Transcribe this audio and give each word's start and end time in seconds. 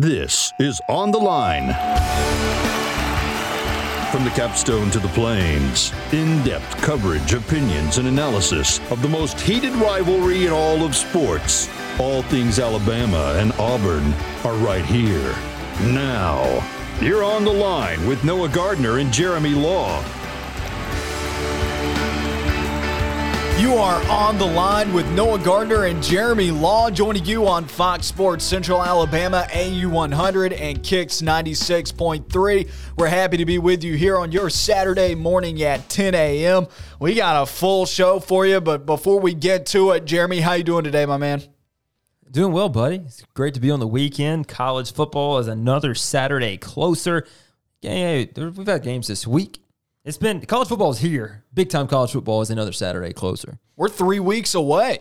This 0.00 0.54
is 0.58 0.80
On 0.88 1.10
the 1.10 1.18
Line. 1.18 1.74
From 4.10 4.24
the 4.24 4.30
capstone 4.30 4.90
to 4.92 4.98
the 4.98 5.08
plains, 5.08 5.92
in 6.10 6.42
depth 6.42 6.80
coverage, 6.80 7.34
opinions, 7.34 7.98
and 7.98 8.08
analysis 8.08 8.80
of 8.90 9.02
the 9.02 9.08
most 9.10 9.38
heated 9.38 9.74
rivalry 9.74 10.46
in 10.46 10.52
all 10.52 10.82
of 10.86 10.96
sports. 10.96 11.68
All 11.98 12.22
things 12.22 12.58
Alabama 12.58 13.34
and 13.36 13.52
Auburn 13.58 14.14
are 14.42 14.54
right 14.64 14.86
here. 14.86 15.34
Now, 15.92 16.66
you're 17.02 17.22
on 17.22 17.44
the 17.44 17.52
line 17.52 18.06
with 18.06 18.24
Noah 18.24 18.48
Gardner 18.48 19.00
and 19.00 19.12
Jeremy 19.12 19.50
Law. 19.50 20.02
You 23.60 23.74
are 23.74 24.02
on 24.10 24.38
the 24.38 24.46
line 24.46 24.90
with 24.94 25.06
Noah 25.10 25.38
Gardner 25.38 25.84
and 25.84 26.02
Jeremy 26.02 26.50
Law 26.50 26.88
joining 26.88 27.26
you 27.26 27.46
on 27.46 27.66
Fox 27.66 28.06
Sports 28.06 28.42
Central 28.42 28.82
Alabama, 28.82 29.46
AU100 29.50 30.58
and 30.58 30.82
Kicks 30.82 31.20
96.3. 31.20 32.70
We're 32.96 33.08
happy 33.08 33.36
to 33.36 33.44
be 33.44 33.58
with 33.58 33.84
you 33.84 33.96
here 33.96 34.16
on 34.16 34.32
your 34.32 34.48
Saturday 34.48 35.14
morning 35.14 35.62
at 35.62 35.90
10 35.90 36.14
a.m. 36.14 36.68
We 37.00 37.12
got 37.12 37.42
a 37.42 37.44
full 37.44 37.84
show 37.84 38.18
for 38.18 38.46
you, 38.46 38.62
but 38.62 38.86
before 38.86 39.20
we 39.20 39.34
get 39.34 39.66
to 39.66 39.90
it, 39.90 40.06
Jeremy, 40.06 40.40
how 40.40 40.54
you 40.54 40.64
doing 40.64 40.84
today, 40.84 41.04
my 41.04 41.18
man? 41.18 41.42
Doing 42.30 42.54
well, 42.54 42.70
buddy. 42.70 43.02
It's 43.04 43.22
great 43.34 43.52
to 43.52 43.60
be 43.60 43.70
on 43.70 43.78
the 43.78 43.86
weekend. 43.86 44.48
College 44.48 44.90
football 44.90 45.36
is 45.36 45.48
another 45.48 45.94
Saturday 45.94 46.56
closer. 46.56 47.26
Yeah, 47.82 48.24
we've 48.34 48.66
had 48.66 48.82
games 48.82 49.08
this 49.08 49.26
week. 49.26 49.60
It's 50.02 50.16
been 50.16 50.40
college 50.46 50.68
football 50.68 50.92
is 50.92 50.98
here. 51.00 51.44
Big 51.52 51.68
time 51.68 51.86
college 51.86 52.12
football 52.12 52.40
is 52.40 52.48
another 52.48 52.72
Saturday 52.72 53.12
closer. 53.12 53.58
We're 53.76 53.90
three 53.90 54.18
weeks 54.18 54.54
away. 54.54 55.00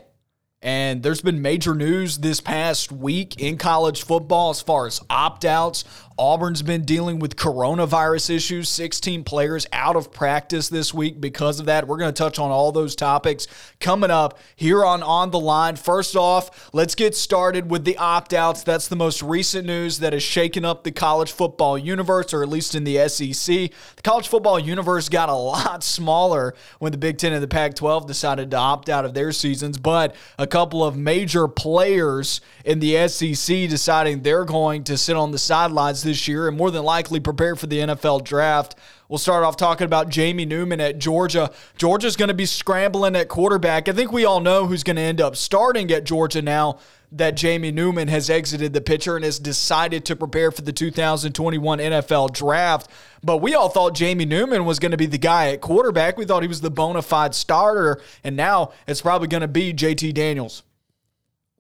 And 0.62 1.04
there's 1.04 1.22
been 1.22 1.42
major 1.42 1.74
news 1.74 2.18
this 2.18 2.42
past 2.42 2.92
week 2.92 3.40
in 3.40 3.58
college 3.58 4.04
football 4.04 4.50
as 4.50 4.62
far 4.62 4.88
as 4.88 5.00
opt 5.10 5.46
outs, 5.46 5.86
Auburn's 6.20 6.62
been 6.62 6.84
dealing 6.84 7.18
with 7.18 7.38
coronavirus 7.38 8.30
issues, 8.36 8.68
16 8.68 9.24
players 9.24 9.66
out 9.72 9.96
of 9.96 10.12
practice 10.12 10.68
this 10.68 10.94
week 10.94 11.22
because 11.22 11.62
of 11.62 11.68
that. 11.68 11.88
We're 11.88 11.98
going 11.98 12.14
to 12.14 12.18
touch 12.18 12.38
on 12.38 12.52
all 12.52 12.74
those 12.74 12.94
topics 12.94 13.48
coming 13.80 14.12
up 14.12 14.38
here 14.58 14.84
on 14.84 15.02
On 15.02 15.32
the 15.32 15.40
Line. 15.40 15.78
First 15.78 16.18
off, 16.18 16.70
let's 16.74 16.94
get 16.94 17.16
started 17.16 17.72
with 17.72 17.86
the 17.86 17.98
opt 17.98 18.34
outs. 18.34 18.64
That's 18.64 18.90
the 18.90 18.98
most 18.98 19.24
recent 19.24 19.66
news 19.66 20.00
that 20.00 20.12
has 20.12 20.22
shaken 20.22 20.66
up 20.66 20.84
the 20.84 20.92
college 20.92 21.32
football 21.32 21.78
universe, 21.78 22.34
or 22.34 22.44
at 22.44 22.50
least 22.50 22.76
in 22.76 22.84
the 22.84 23.08
SEC. 23.08 23.72
The 23.96 24.02
college 24.04 24.28
football 24.28 24.60
universe 24.60 25.08
got 25.08 25.30
a 25.30 25.34
lot 25.50 25.86
smaller 25.86 26.54
when 26.80 26.92
the 26.92 26.98
Big 26.98 27.18
Ten 27.18 27.32
and 27.32 27.42
the 27.42 27.48
Pac 27.48 27.76
12 27.76 28.08
decided 28.08 28.52
to 28.52 28.58
opt 28.58 28.90
out 28.90 29.06
of 29.06 29.14
their 29.14 29.32
seasons, 29.32 29.78
but 29.78 30.14
a 30.38 30.46
couple 30.46 30.84
of 30.84 30.98
major 30.98 31.48
players 31.48 32.42
in 32.66 32.80
the 32.80 33.08
SEC 33.08 33.70
deciding 33.70 34.22
they're 34.22 34.44
going 34.44 34.84
to 34.84 34.98
sit 34.98 35.16
on 35.16 35.32
the 35.32 35.38
sidelines 35.38 36.09
this 36.10 36.28
year 36.28 36.48
and 36.48 36.58
more 36.58 36.72
than 36.72 36.84
likely 36.84 37.20
prepare 37.20 37.56
for 37.56 37.68
the 37.68 37.78
NFL 37.78 38.24
draft. 38.24 38.76
We'll 39.08 39.20
start 39.20 39.44
off 39.44 39.58
talking 39.58 39.86
about 39.86 40.10
Jamie 40.10 40.46
Newman 40.46 40.82
at 40.82 40.98
Georgia. 40.98 41.52
Georgia's 41.78 42.16
going 42.16 42.30
to 42.30 42.34
be 42.34 42.46
scrambling 42.46 43.16
at 43.16 43.30
quarterback. 43.30 43.88
I 43.88 43.92
think 43.92 44.12
we 44.12 44.26
all 44.26 44.40
know 44.40 44.66
who's 44.66 44.84
going 44.84 44.96
to 44.96 45.02
end 45.02 45.22
up 45.22 45.36
starting 45.36 45.92
at 45.92 46.04
Georgia 46.04 46.42
now 46.42 46.80
that 47.12 47.36
Jamie 47.36 47.72
Newman 47.72 48.08
has 48.08 48.30
exited 48.30 48.74
the 48.74 48.82
picture 48.82 49.16
and 49.16 49.26
has 49.26 49.40
decided 49.40 50.06
to 50.06 50.16
prepare 50.16 50.52
for 50.52 50.62
the 50.62 50.74
2021 50.74 51.80
NFL 51.80 52.34
draft. 52.34 52.90
But 53.24 53.38
we 53.38 53.56
all 53.56 53.70
thought 53.70 53.96
Jamie 53.96 54.26
Newman 54.26 54.66
was 54.66 54.80
going 54.80 54.92
to 54.92 54.98
be 54.98 55.08
the 55.08 55.18
guy 55.18 55.50
at 55.50 55.62
quarterback. 55.62 56.18
We 56.18 56.26
thought 56.26 56.44
he 56.44 56.48
was 56.48 56.62
the 56.62 56.72
bona 56.72 57.02
fide 57.02 57.34
starter, 57.34 58.02
and 58.24 58.36
now 58.36 58.74
it's 58.88 59.02
probably 59.02 59.28
going 59.28 59.42
to 59.42 59.48
be 59.48 59.74
JT 59.74 60.14
Daniels. 60.14 60.64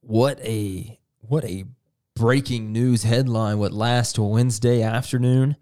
What 0.01 0.39
a 0.41 0.99
what 1.21 1.43
a 1.45 1.65
breaking 2.19 2.73
news 2.73 3.03
headline 3.03 3.57
what 3.57 3.71
last 3.71 4.19
Wednesday 4.19 4.81
afternoon 4.81 5.55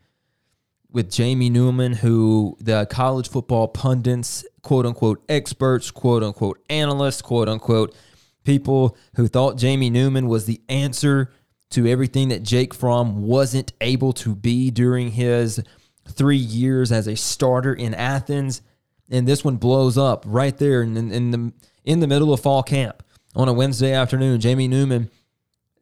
with 0.89 1.11
Jamie 1.11 1.51
Newman, 1.51 1.93
who 1.93 2.57
the 2.59 2.87
college 2.87 3.29
football 3.29 3.67
pundits, 3.67 4.43
quote 4.63 4.87
unquote 4.87 5.23
experts, 5.29 5.91
quote 5.91 6.23
unquote 6.23 6.59
analysts, 6.67 7.21
quote 7.21 7.47
unquote 7.47 7.95
people 8.43 8.97
who 9.17 9.27
thought 9.27 9.57
Jamie 9.57 9.91
Newman 9.91 10.27
was 10.27 10.45
the 10.45 10.59
answer 10.67 11.31
to 11.69 11.85
everything 11.85 12.29
that 12.29 12.41
Jake 12.41 12.73
Fromm 12.73 13.21
wasn't 13.21 13.73
able 13.79 14.11
to 14.13 14.33
be 14.33 14.71
during 14.71 15.11
his 15.11 15.63
three 16.09 16.37
years 16.37 16.91
as 16.91 17.05
a 17.05 17.15
starter 17.15 17.75
in 17.75 17.93
Athens. 17.93 18.63
And 19.11 19.27
this 19.27 19.43
one 19.43 19.57
blows 19.57 19.95
up 19.95 20.23
right 20.25 20.57
there 20.57 20.81
in, 20.81 20.97
in 20.97 21.29
the 21.29 21.53
in 21.85 21.99
the 21.99 22.07
middle 22.07 22.33
of 22.33 22.39
fall 22.39 22.63
camp 22.63 23.03
on 23.35 23.47
a 23.47 23.53
Wednesday 23.53 23.93
afternoon. 23.93 24.39
Jamie 24.39 24.67
Newman 24.67 25.11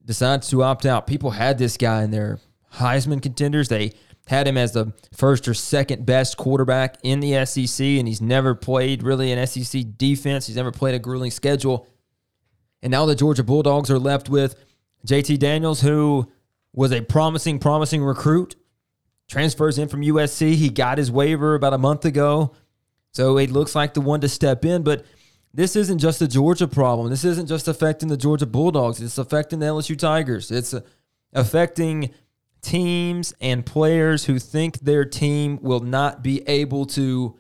decides 0.05 0.49
to 0.49 0.63
opt 0.63 0.85
out. 0.85 1.07
People 1.07 1.31
had 1.31 1.57
this 1.57 1.77
guy 1.77 2.03
in 2.03 2.11
their 2.11 2.39
Heisman 2.75 3.21
contenders. 3.21 3.69
They 3.69 3.93
had 4.27 4.47
him 4.47 4.57
as 4.57 4.71
the 4.71 4.93
first 5.13 5.47
or 5.47 5.53
second 5.53 6.05
best 6.05 6.38
quarterback 6.38 6.97
in 7.03 7.19
the 7.19 7.45
SEC, 7.45 7.85
and 7.85 8.07
he's 8.07 8.21
never 8.21 8.55
played 8.55 9.03
really 9.03 9.31
an 9.31 9.45
SEC 9.45 9.83
defense. 9.97 10.47
He's 10.47 10.55
never 10.55 10.71
played 10.71 10.95
a 10.95 10.99
grueling 10.99 11.31
schedule. 11.31 11.88
And 12.81 12.91
now 12.91 13.05
the 13.05 13.16
Georgia 13.16 13.43
Bulldogs 13.43 13.89
are 13.89 13.99
left 13.99 14.29
with 14.29 14.55
JT 15.07 15.39
Daniels, 15.39 15.81
who 15.81 16.31
was 16.73 16.91
a 16.91 17.01
promising, 17.01 17.59
promising 17.59 18.03
recruit, 18.03 18.55
transfers 19.27 19.77
in 19.77 19.87
from 19.87 20.01
USC. 20.01 20.55
He 20.55 20.69
got 20.69 20.97
his 20.97 21.11
waiver 21.11 21.55
about 21.55 21.73
a 21.73 21.77
month 21.77 22.05
ago. 22.05 22.53
So 23.11 23.37
it 23.37 23.49
looks 23.49 23.75
like 23.75 23.93
the 23.93 24.01
one 24.01 24.22
to 24.22 24.29
step 24.29 24.66
in, 24.66 24.83
but 24.83 25.05
this 25.55 25.77
isn't 25.77 25.99
just 25.99 26.21
a 26.21 26.27
Georgia 26.27 26.67
problem. 26.67 27.09
This 27.09 27.23
isn't 27.23 27.47
just 27.47 27.69
affecting 27.69 28.09
the 28.09 28.17
Georgia 28.17 28.45
Bulldogs. 28.45 29.01
It's 29.01 29.17
affecting 29.17 29.59
the 29.59 29.67
LSU 29.67 29.97
Tigers. 29.97 30.51
It's 30.51 30.73
uh, 30.73 30.81
affecting 31.33 32.13
teams 32.61 33.33
and 33.39 33.66
players 33.66 34.25
who 34.25 34.38
think 34.38 34.79
their 34.79 35.05
team 35.05 35.59
will 35.61 35.79
not 35.79 36.21
be 36.21 36.47
able 36.49 36.85
to 36.88 37.38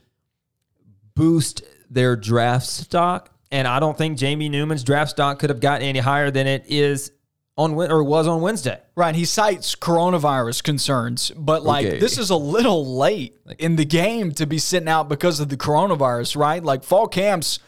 boost 1.13 1.63
their 1.89 2.15
draft 2.15 2.65
stock. 2.65 3.31
And 3.51 3.67
I 3.67 3.79
don't 3.79 3.97
think 3.97 4.17
Jamie 4.17 4.49
Newman's 4.49 4.83
draft 4.83 5.11
stock 5.11 5.39
could 5.39 5.49
have 5.49 5.59
gotten 5.59 5.85
any 5.85 5.99
higher 5.99 6.31
than 6.31 6.47
it 6.47 6.65
is 6.67 7.11
on 7.57 7.73
or 7.73 8.01
was 8.01 8.27
on 8.27 8.39
Wednesday. 8.39 8.79
Right. 8.95 9.13
He 9.13 9.25
cites 9.25 9.75
coronavirus 9.75 10.63
concerns, 10.63 11.31
but 11.31 11.63
like 11.63 11.85
okay. 11.85 11.99
this 11.99 12.17
is 12.17 12.29
a 12.29 12.35
little 12.37 12.97
late 12.97 13.37
in 13.59 13.75
the 13.75 13.85
game 13.85 14.31
to 14.33 14.45
be 14.45 14.57
sitting 14.57 14.89
out 14.89 15.09
because 15.09 15.41
of 15.41 15.49
the 15.49 15.57
coronavirus, 15.57 16.37
right? 16.37 16.63
Like 16.63 16.83
fall 16.85 17.07
camps 17.07 17.59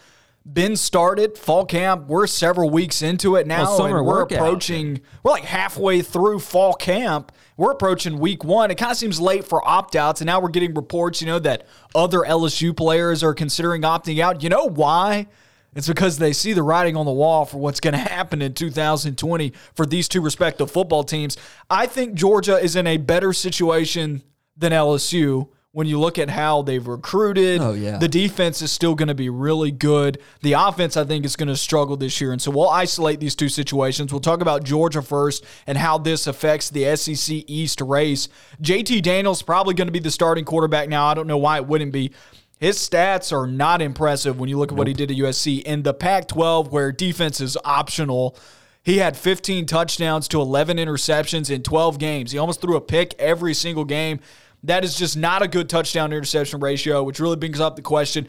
been 0.51 0.75
started. 0.75 1.37
Fall 1.37 1.65
camp, 1.65 2.07
we're 2.07 2.27
several 2.27 2.69
weeks 2.69 3.01
into 3.01 3.35
it 3.35 3.47
now, 3.47 3.63
well, 3.63 3.85
and 3.85 4.05
we're 4.05 4.21
approaching. 4.21 5.01
We're 5.23 5.31
like 5.31 5.43
halfway 5.43 6.01
through 6.01 6.39
fall 6.39 6.73
camp. 6.73 7.31
We're 7.57 7.71
approaching 7.71 8.19
week 8.19 8.43
one. 8.43 8.71
It 8.71 8.75
kind 8.75 8.91
of 8.91 8.97
seems 8.97 9.19
late 9.19 9.45
for 9.45 9.67
opt 9.67 9.95
outs, 9.95 10.21
and 10.21 10.27
now 10.27 10.39
we're 10.39 10.49
getting 10.49 10.73
reports, 10.73 11.21
you 11.21 11.27
know, 11.27 11.39
that 11.39 11.65
other 11.95 12.19
LSU 12.19 12.75
players 12.75 13.23
are 13.23 13.33
considering 13.33 13.81
opting 13.81 14.19
out. 14.19 14.43
You 14.43 14.49
know 14.49 14.65
why? 14.65 15.27
It's 15.75 15.87
because 15.87 16.17
they 16.17 16.33
see 16.33 16.53
the 16.53 16.63
writing 16.63 16.95
on 16.95 17.05
the 17.05 17.11
wall 17.11 17.45
for 17.45 17.57
what's 17.57 17.79
going 17.79 17.93
to 17.93 17.99
happen 17.99 18.41
in 18.41 18.53
2020 18.53 19.53
for 19.75 19.85
these 19.85 20.07
two 20.07 20.21
respective 20.21 20.71
football 20.71 21.03
teams. 21.03 21.37
I 21.69 21.85
think 21.85 22.15
Georgia 22.15 22.57
is 22.57 22.75
in 22.75 22.87
a 22.87 22.97
better 22.97 23.33
situation 23.33 24.23
than 24.55 24.71
LSU 24.71 25.49
when 25.77 25.85
you 25.85 25.99
look 25.99 26.17
at 26.17 26.27
how 26.27 26.63
they've 26.63 26.87
recruited. 26.87 27.61
Oh, 27.61 27.73
yeah. 27.73 27.99
The 27.99 28.07
defense 28.07 28.63
is 28.63 28.71
still 28.71 28.95
going 28.95 29.09
to 29.09 29.13
be 29.13 29.29
really 29.29 29.69
good. 29.69 30.17
The 30.41 30.53
offense, 30.53 30.97
I 30.97 31.03
think, 31.03 31.23
is 31.23 31.35
going 31.35 31.49
to 31.49 31.55
struggle 31.55 31.95
this 31.95 32.19
year. 32.19 32.31
And 32.31 32.41
so 32.41 32.49
we'll 32.49 32.67
isolate 32.67 33.19
these 33.19 33.35
two 33.35 33.47
situations. 33.47 34.11
We'll 34.11 34.19
talk 34.19 34.41
about 34.41 34.63
Georgia 34.63 35.03
first 35.03 35.45
and 35.67 35.77
how 35.77 35.99
this 35.99 36.25
affects 36.25 36.71
the 36.71 36.95
SEC 36.95 37.43
East 37.45 37.79
race. 37.81 38.27
JT 38.59 39.03
Daniels 39.03 39.43
probably 39.43 39.75
going 39.75 39.87
to 39.87 39.91
be 39.91 39.99
the 39.99 40.09
starting 40.09 40.45
quarterback 40.45 40.89
now. 40.89 41.05
I 41.05 41.13
don't 41.13 41.27
know 41.27 41.37
why 41.37 41.57
it 41.57 41.67
wouldn't 41.67 41.91
be. 41.91 42.11
His 42.59 42.79
stats 42.79 43.31
are 43.31 43.45
not 43.45 43.79
impressive 43.79 44.39
when 44.39 44.49
you 44.49 44.57
look 44.57 44.69
at 44.69 44.71
nope. 44.71 44.79
what 44.79 44.87
he 44.87 44.95
did 44.95 45.11
at 45.11 45.17
USC. 45.17 45.61
In 45.61 45.83
the 45.83 45.93
Pac 45.93 46.27
12, 46.27 46.71
where 46.71 46.91
defense 46.91 47.39
is 47.39 47.55
optional, 47.63 48.35
he 48.81 48.97
had 48.97 49.15
15 49.15 49.67
touchdowns 49.67 50.27
to 50.29 50.41
11 50.41 50.77
interceptions 50.77 51.51
in 51.51 51.61
12 51.61 51.99
games. 51.99 52.31
He 52.31 52.39
almost 52.39 52.61
threw 52.61 52.75
a 52.75 52.81
pick 52.81 53.13
every 53.19 53.53
single 53.53 53.85
game. 53.85 54.21
That 54.67 54.83
is 54.83 54.95
just 54.95 55.15
not 55.15 55.41
a 55.41 55.47
good 55.47 55.69
touchdown 55.69 56.11
interception 56.11 56.59
ratio, 56.59 57.01
which 57.03 57.19
really 57.19 57.37
brings 57.37 57.59
up 57.59 57.77
the 57.77 57.81
question 57.81 58.27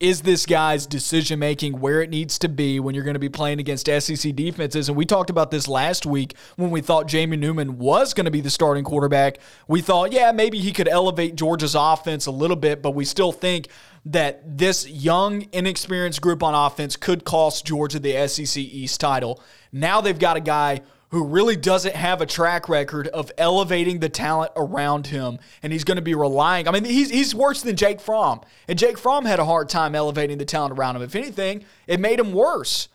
is 0.00 0.22
this 0.22 0.46
guy's 0.46 0.86
decision 0.86 1.40
making 1.40 1.80
where 1.80 2.00
it 2.02 2.08
needs 2.08 2.38
to 2.38 2.48
be 2.48 2.78
when 2.78 2.94
you're 2.94 3.02
going 3.02 3.14
to 3.14 3.20
be 3.20 3.28
playing 3.28 3.58
against 3.58 3.86
SEC 3.86 4.36
defenses? 4.36 4.88
And 4.88 4.96
we 4.96 5.04
talked 5.04 5.28
about 5.28 5.50
this 5.50 5.66
last 5.66 6.06
week 6.06 6.36
when 6.54 6.70
we 6.70 6.80
thought 6.80 7.08
Jamie 7.08 7.36
Newman 7.36 7.78
was 7.78 8.14
going 8.14 8.26
to 8.26 8.30
be 8.30 8.40
the 8.40 8.50
starting 8.50 8.84
quarterback. 8.84 9.38
We 9.66 9.80
thought, 9.80 10.12
yeah, 10.12 10.30
maybe 10.30 10.60
he 10.60 10.72
could 10.72 10.86
elevate 10.86 11.34
Georgia's 11.34 11.74
offense 11.74 12.26
a 12.26 12.30
little 12.30 12.54
bit, 12.54 12.80
but 12.80 12.92
we 12.92 13.04
still 13.04 13.32
think 13.32 13.66
that 14.04 14.56
this 14.56 14.88
young, 14.88 15.48
inexperienced 15.52 16.20
group 16.20 16.44
on 16.44 16.54
offense 16.54 16.94
could 16.94 17.24
cost 17.24 17.66
Georgia 17.66 17.98
the 17.98 18.28
SEC 18.28 18.56
East 18.56 19.00
title. 19.00 19.42
Now 19.72 20.00
they've 20.00 20.18
got 20.18 20.36
a 20.36 20.40
guy 20.40 20.82
who 21.10 21.24
really 21.24 21.56
doesn't 21.56 21.94
have 21.94 22.20
a 22.20 22.26
track 22.26 22.68
record 22.68 23.08
of 23.08 23.32
elevating 23.38 24.00
the 24.00 24.08
talent 24.08 24.52
around 24.56 25.06
him. 25.06 25.38
And 25.62 25.72
he's 25.72 25.84
going 25.84 25.96
to 25.96 26.02
be 26.02 26.14
relying. 26.14 26.68
I 26.68 26.70
mean, 26.70 26.84
he's, 26.84 27.10
he's 27.10 27.34
worse 27.34 27.62
than 27.62 27.76
Jake 27.76 28.00
Fromm. 28.00 28.40
And 28.66 28.78
Jake 28.78 28.98
Fromm 28.98 29.24
had 29.24 29.38
a 29.38 29.44
hard 29.44 29.68
time 29.68 29.94
elevating 29.94 30.38
the 30.38 30.44
talent 30.44 30.78
around 30.78 30.96
him. 30.96 31.02
If 31.02 31.16
anything, 31.16 31.64
it 31.86 31.98
made 31.98 32.20
him 32.20 32.32
worse. 32.32 32.88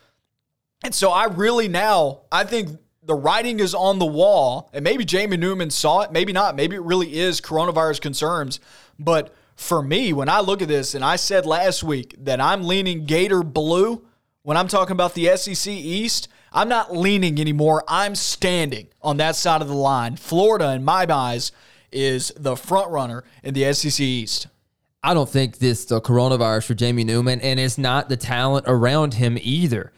And 0.83 0.94
so 0.94 1.10
I 1.10 1.25
really 1.25 1.68
now, 1.68 2.21
I 2.31 2.44
think 2.44 2.77
the 3.01 3.15
writing 3.15 3.60
is 3.60 3.74
on 3.74 4.00
the 4.00 4.06
wall, 4.06 4.69
and 4.74 4.83
maybe 4.83 5.06
Jamie 5.06 5.38
Newman 5.38 5.69
saw 5.69 6.01
it, 6.01 6.12
maybe 6.12 6.33
not. 6.33 6.56
Maybe 6.56 6.75
it 6.75 6.83
really 6.83 7.18
is 7.18 7.42
coronavirus 7.42 8.01
concerns. 8.01 8.60
But 9.00 9.33
for 9.56 9.81
me, 9.81 10.13
when 10.13 10.30
I 10.30 10.39
look 10.39 10.62
at 10.62 10.68
this, 10.68 10.94
and 10.94 11.04
I 11.04 11.15
said 11.15 11.45
last 11.45 11.83
week 11.83 12.15
that 12.19 12.39
I'm 12.39 12.63
leaning 12.63 13.06
Gator 13.06 13.44
blue 13.44 14.06
when 14.44 14.57
I'm 14.57 14.68
talking 14.68 14.92
about 14.92 15.13
the 15.13 15.36
SEC 15.38 15.71
East, 15.71 16.27
I'm 16.53 16.69
not 16.69 16.95
leaning 16.95 17.39
anymore. 17.39 17.83
I'm 17.88 18.15
standing 18.15 18.88
on 19.01 19.17
that 19.17 19.35
side 19.35 19.61
of 19.61 19.67
the 19.67 19.73
line. 19.73 20.15
Florida, 20.15 20.71
in 20.73 20.83
my 20.83 21.05
eyes, 21.09 21.51
is 21.91 22.31
the 22.38 22.55
front 22.55 22.91
runner 22.91 23.23
in 23.44 23.53
the 23.53 23.73
SEC 23.73 24.00
East. 24.00 24.47
I 25.03 25.13
don't 25.13 25.29
think 25.29 25.57
this 25.57 25.85
the 25.85 26.00
coronavirus 26.00 26.65
for 26.67 26.73
Jamie 26.75 27.03
Newman, 27.03 27.41
and 27.41 27.59
it's 27.59 27.77
not 27.77 28.07
the 28.07 28.15
talent 28.15 28.65
around 28.67 29.15
him 29.15 29.38
either. 29.41 29.91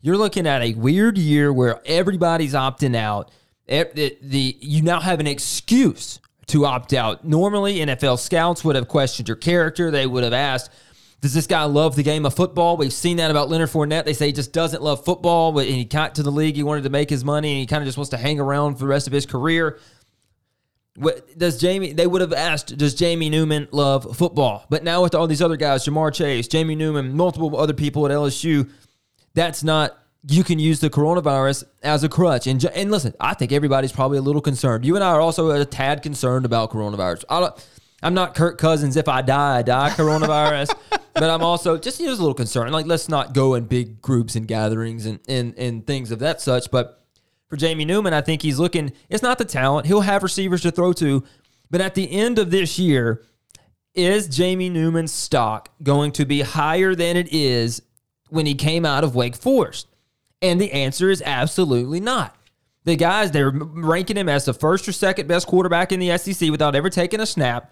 You're 0.00 0.16
looking 0.16 0.46
at 0.46 0.62
a 0.62 0.74
weird 0.74 1.18
year 1.18 1.52
where 1.52 1.80
everybody's 1.84 2.54
opting 2.54 2.96
out. 2.96 3.30
The, 3.68 4.16
the 4.20 4.56
you 4.60 4.82
now 4.82 5.00
have 5.00 5.20
an 5.20 5.26
excuse 5.26 6.18
to 6.46 6.64
opt 6.64 6.92
out. 6.94 7.24
Normally, 7.24 7.76
NFL 7.76 8.18
scouts 8.18 8.64
would 8.64 8.74
have 8.74 8.88
questioned 8.88 9.28
your 9.28 9.36
character. 9.36 9.90
They 9.92 10.06
would 10.06 10.24
have 10.24 10.32
asked, 10.32 10.70
"Does 11.20 11.34
this 11.34 11.46
guy 11.46 11.64
love 11.64 11.96
the 11.96 12.02
game 12.02 12.24
of 12.26 12.34
football?" 12.34 12.76
We've 12.76 12.92
seen 12.92 13.16
that 13.18 13.30
about 13.30 13.48
Leonard 13.48 13.70
Fournette. 13.70 14.04
They 14.04 14.12
say 14.12 14.26
he 14.26 14.32
just 14.32 14.52
doesn't 14.52 14.82
love 14.82 15.04
football, 15.04 15.58
and 15.58 15.68
he 15.68 15.84
got 15.84 16.14
to 16.16 16.22
the 16.22 16.32
league. 16.32 16.56
He 16.56 16.62
wanted 16.62 16.84
to 16.84 16.90
make 16.90 17.10
his 17.10 17.24
money, 17.24 17.50
and 17.52 17.60
he 17.60 17.66
kind 17.66 17.82
of 17.82 17.86
just 17.86 17.98
wants 17.98 18.10
to 18.10 18.16
hang 18.16 18.40
around 18.40 18.74
for 18.74 18.80
the 18.80 18.88
rest 18.88 19.06
of 19.06 19.12
his 19.12 19.26
career. 19.26 19.78
What, 20.96 21.38
does 21.38 21.60
Jamie? 21.60 21.92
They 21.92 22.06
would 22.06 22.20
have 22.20 22.32
asked, 22.32 22.76
"Does 22.76 22.94
Jamie 22.94 23.30
Newman 23.30 23.68
love 23.70 24.16
football?" 24.16 24.66
But 24.68 24.84
now 24.84 25.02
with 25.02 25.14
all 25.14 25.26
these 25.26 25.42
other 25.42 25.56
guys, 25.56 25.84
Ja'Marr 25.84 26.12
Chase, 26.12 26.48
Jamie 26.48 26.74
Newman, 26.74 27.16
multiple 27.16 27.56
other 27.56 27.74
people 27.74 28.04
at 28.06 28.12
LSU, 28.12 28.68
that's 29.34 29.62
not 29.62 29.96
you 30.28 30.44
can 30.44 30.58
use 30.58 30.80
the 30.80 30.90
coronavirus 30.90 31.64
as 31.82 32.04
a 32.04 32.08
crutch. 32.08 32.46
And 32.46 32.62
and 32.64 32.90
listen, 32.90 33.14
I 33.20 33.34
think 33.34 33.52
everybody's 33.52 33.92
probably 33.92 34.18
a 34.18 34.22
little 34.22 34.42
concerned. 34.42 34.84
You 34.84 34.94
and 34.94 35.04
I 35.04 35.08
are 35.10 35.20
also 35.20 35.50
a 35.50 35.64
tad 35.64 36.02
concerned 36.02 36.44
about 36.44 36.70
coronavirus. 36.70 37.24
I 37.28 37.50
am 38.02 38.14
not 38.14 38.34
Kirk 38.34 38.58
Cousins. 38.58 38.96
If 38.96 39.08
I 39.08 39.22
die, 39.22 39.58
I 39.58 39.62
die 39.62 39.90
coronavirus. 39.90 40.74
but 41.14 41.30
I'm 41.30 41.42
also 41.42 41.76
just, 41.76 42.00
you 42.00 42.06
know, 42.06 42.12
a 42.12 42.14
little 42.14 42.34
concerned. 42.34 42.72
Like, 42.72 42.86
let's 42.86 43.08
not 43.08 43.34
go 43.34 43.54
in 43.54 43.64
big 43.64 44.00
groups 44.00 44.36
and 44.36 44.46
gatherings 44.46 45.06
and, 45.06 45.20
and, 45.28 45.54
and 45.58 45.86
things 45.86 46.10
of 46.10 46.18
that 46.20 46.40
such. 46.40 46.70
But 46.70 47.04
for 47.48 47.56
Jamie 47.56 47.84
Newman, 47.84 48.14
I 48.14 48.20
think 48.20 48.42
he's 48.42 48.58
looking, 48.58 48.92
it's 49.08 49.22
not 49.22 49.38
the 49.38 49.44
talent. 49.44 49.86
He'll 49.86 50.00
have 50.02 50.22
receivers 50.22 50.62
to 50.62 50.70
throw 50.70 50.92
to. 50.94 51.24
But 51.70 51.80
at 51.80 51.94
the 51.94 52.10
end 52.10 52.38
of 52.38 52.50
this 52.50 52.78
year, 52.78 53.22
is 53.94 54.28
Jamie 54.28 54.68
Newman's 54.68 55.12
stock 55.12 55.70
going 55.82 56.12
to 56.12 56.24
be 56.24 56.42
higher 56.42 56.94
than 56.94 57.16
it 57.16 57.32
is 57.32 57.82
when 58.28 58.46
he 58.46 58.54
came 58.54 58.86
out 58.86 59.04
of 59.04 59.14
Wake 59.14 59.36
Forest? 59.36 59.88
And 60.40 60.60
the 60.60 60.72
answer 60.72 61.10
is 61.10 61.22
absolutely 61.22 62.00
not. 62.00 62.36
The 62.84 62.96
guys, 62.96 63.30
they're 63.30 63.50
ranking 63.50 64.16
him 64.16 64.28
as 64.28 64.46
the 64.46 64.54
first 64.54 64.88
or 64.88 64.92
second 64.92 65.26
best 65.28 65.46
quarterback 65.46 65.92
in 65.92 66.00
the 66.00 66.16
SEC 66.16 66.50
without 66.50 66.74
ever 66.74 66.88
taking 66.88 67.20
a 67.20 67.26
snap. 67.26 67.70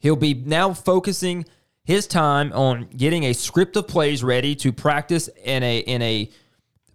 He'll 0.00 0.16
be 0.16 0.34
now 0.34 0.72
focusing 0.72 1.44
his 1.84 2.06
time 2.06 2.52
on 2.52 2.88
getting 2.96 3.24
a 3.24 3.32
script 3.32 3.76
of 3.76 3.86
plays 3.88 4.24
ready 4.24 4.54
to 4.56 4.72
practice 4.72 5.28
in 5.44 5.62
a 5.62 5.78
in 5.78 6.02
a 6.02 6.30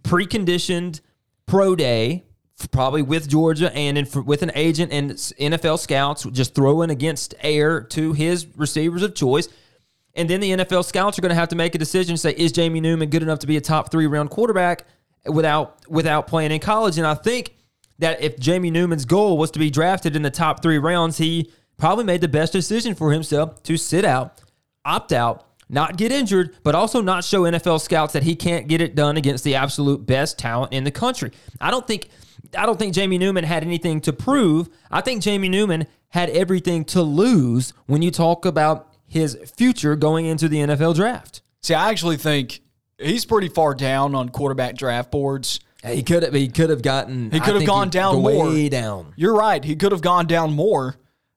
preconditioned 0.04 1.02
pro 1.46 1.76
day, 1.76 2.26
probably 2.72 3.02
with 3.02 3.30
Georgia 3.30 3.74
and 3.76 3.98
in, 3.98 4.08
with 4.26 4.42
an 4.44 4.52
agent 4.56 4.92
and 4.92 5.12
NFL 5.12 5.80
scouts, 5.80 6.24
just 6.26 6.54
throwing 6.54 6.90
against 6.90 7.34
air 7.42 7.82
to 7.82 8.14
his 8.14 8.46
receivers 8.58 9.04
of 9.04 9.16
choice. 9.16 9.48
And 10.14 10.30
then 10.30 10.40
the 10.40 10.52
NFL 10.52 10.86
scouts 10.86 11.18
are 11.18 11.22
going 11.22 11.30
to 11.30 11.36
have 11.36 11.50
to 11.50 11.56
make 11.56 11.76
a 11.76 11.78
decision: 11.78 12.18
say, 12.18 12.32
is 12.32 12.52
Jamie 12.52 12.82
Newman 12.82 13.10
good 13.10 13.24
enough 13.24 13.40
to 13.40 13.48
be 13.48 13.58
a 13.58 13.62
top 13.62 13.92
three 13.92 14.08
round 14.08 14.30
quarterback? 14.30 14.86
without 15.28 15.90
without 15.90 16.28
playing 16.28 16.52
in 16.52 16.60
college. 16.60 16.98
And 16.98 17.08
I 17.08 17.14
think 17.14 17.56
that 18.00 18.22
if 18.22 18.38
Jamie 18.40 18.72
Newman's 18.72 19.06
goal 19.06 19.38
was 19.38 19.52
to 19.52 19.60
be 19.60 19.70
drafted 19.70 20.16
in 20.16 20.22
the 20.22 20.32
top 20.32 20.62
three 20.62 20.78
rounds, 20.78 21.18
he 21.18 21.52
probably 21.78 22.04
made 22.04 22.22
the 22.22 22.28
best 22.28 22.54
decision 22.54 22.96
for 22.96 23.12
himself 23.12 23.62
to 23.64 23.78
sit 23.78 24.06
out, 24.06 24.42
opt 24.84 25.12
out, 25.12 25.48
not 25.70 25.98
get 25.98 26.12
injured, 26.12 26.56
but 26.64 26.76
also 26.76 27.02
not 27.02 27.24
show 27.24 27.42
NFL 27.42 27.82
scouts 27.82 28.14
that 28.14 28.24
he 28.24 28.36
can't 28.36 28.68
get 28.68 28.82
it 28.82 28.96
done 28.96 29.18
against 29.18 29.44
the 29.44 29.56
absolute 29.56 30.06
best 30.06 30.38
talent 30.38 30.74
in 30.74 30.84
the 30.84 30.92
country. 30.92 31.32
I 31.60 31.72
don't 31.72 31.88
think 31.88 32.10
I 32.58 32.66
don't 32.66 32.78
think 32.78 32.94
Jamie 32.94 33.18
Newman 33.18 33.44
had 33.44 33.64
anything 33.64 34.02
to 34.02 34.14
prove. 34.14 34.70
I 34.92 35.02
think 35.02 35.22
Jamie 35.22 35.50
Newman 35.50 35.88
had 36.10 36.30
everything 36.30 36.86
to 36.86 37.02
lose 37.02 37.74
when 37.88 38.02
you 38.02 38.12
talk 38.12 38.46
about 38.46 38.94
his 39.08 39.38
future 39.58 39.96
going 39.96 40.26
into 40.26 40.48
the 40.48 40.58
NFL 40.58 40.96
draft. 40.96 41.42
See, 41.64 41.74
I 41.74 41.90
actually 41.90 42.18
think 42.18 42.62
he's 42.98 43.26
pretty 43.26 43.50
far 43.50 43.74
down 43.74 44.16
on 44.16 44.30
quarterback 44.30 44.76
draft 44.76 45.12
boards. 45.12 45.60
He 45.86 46.04
could 46.04 46.24
have. 46.24 46.34
He 46.34 46.48
could 46.48 46.70
have 46.70 46.82
gotten. 46.82 47.30
He 47.32 47.40
could 47.40 47.56
have 47.56 47.66
gone 47.66 47.90
down 47.90 48.22
more. 48.22 48.48
Way 48.48 48.70
down. 48.70 49.14
You're 49.16 49.36
right. 49.36 49.64
He 49.64 49.76
could 49.76 49.92
have 49.92 50.02
gone 50.02 50.26
down 50.26 50.54
more, 50.54 50.96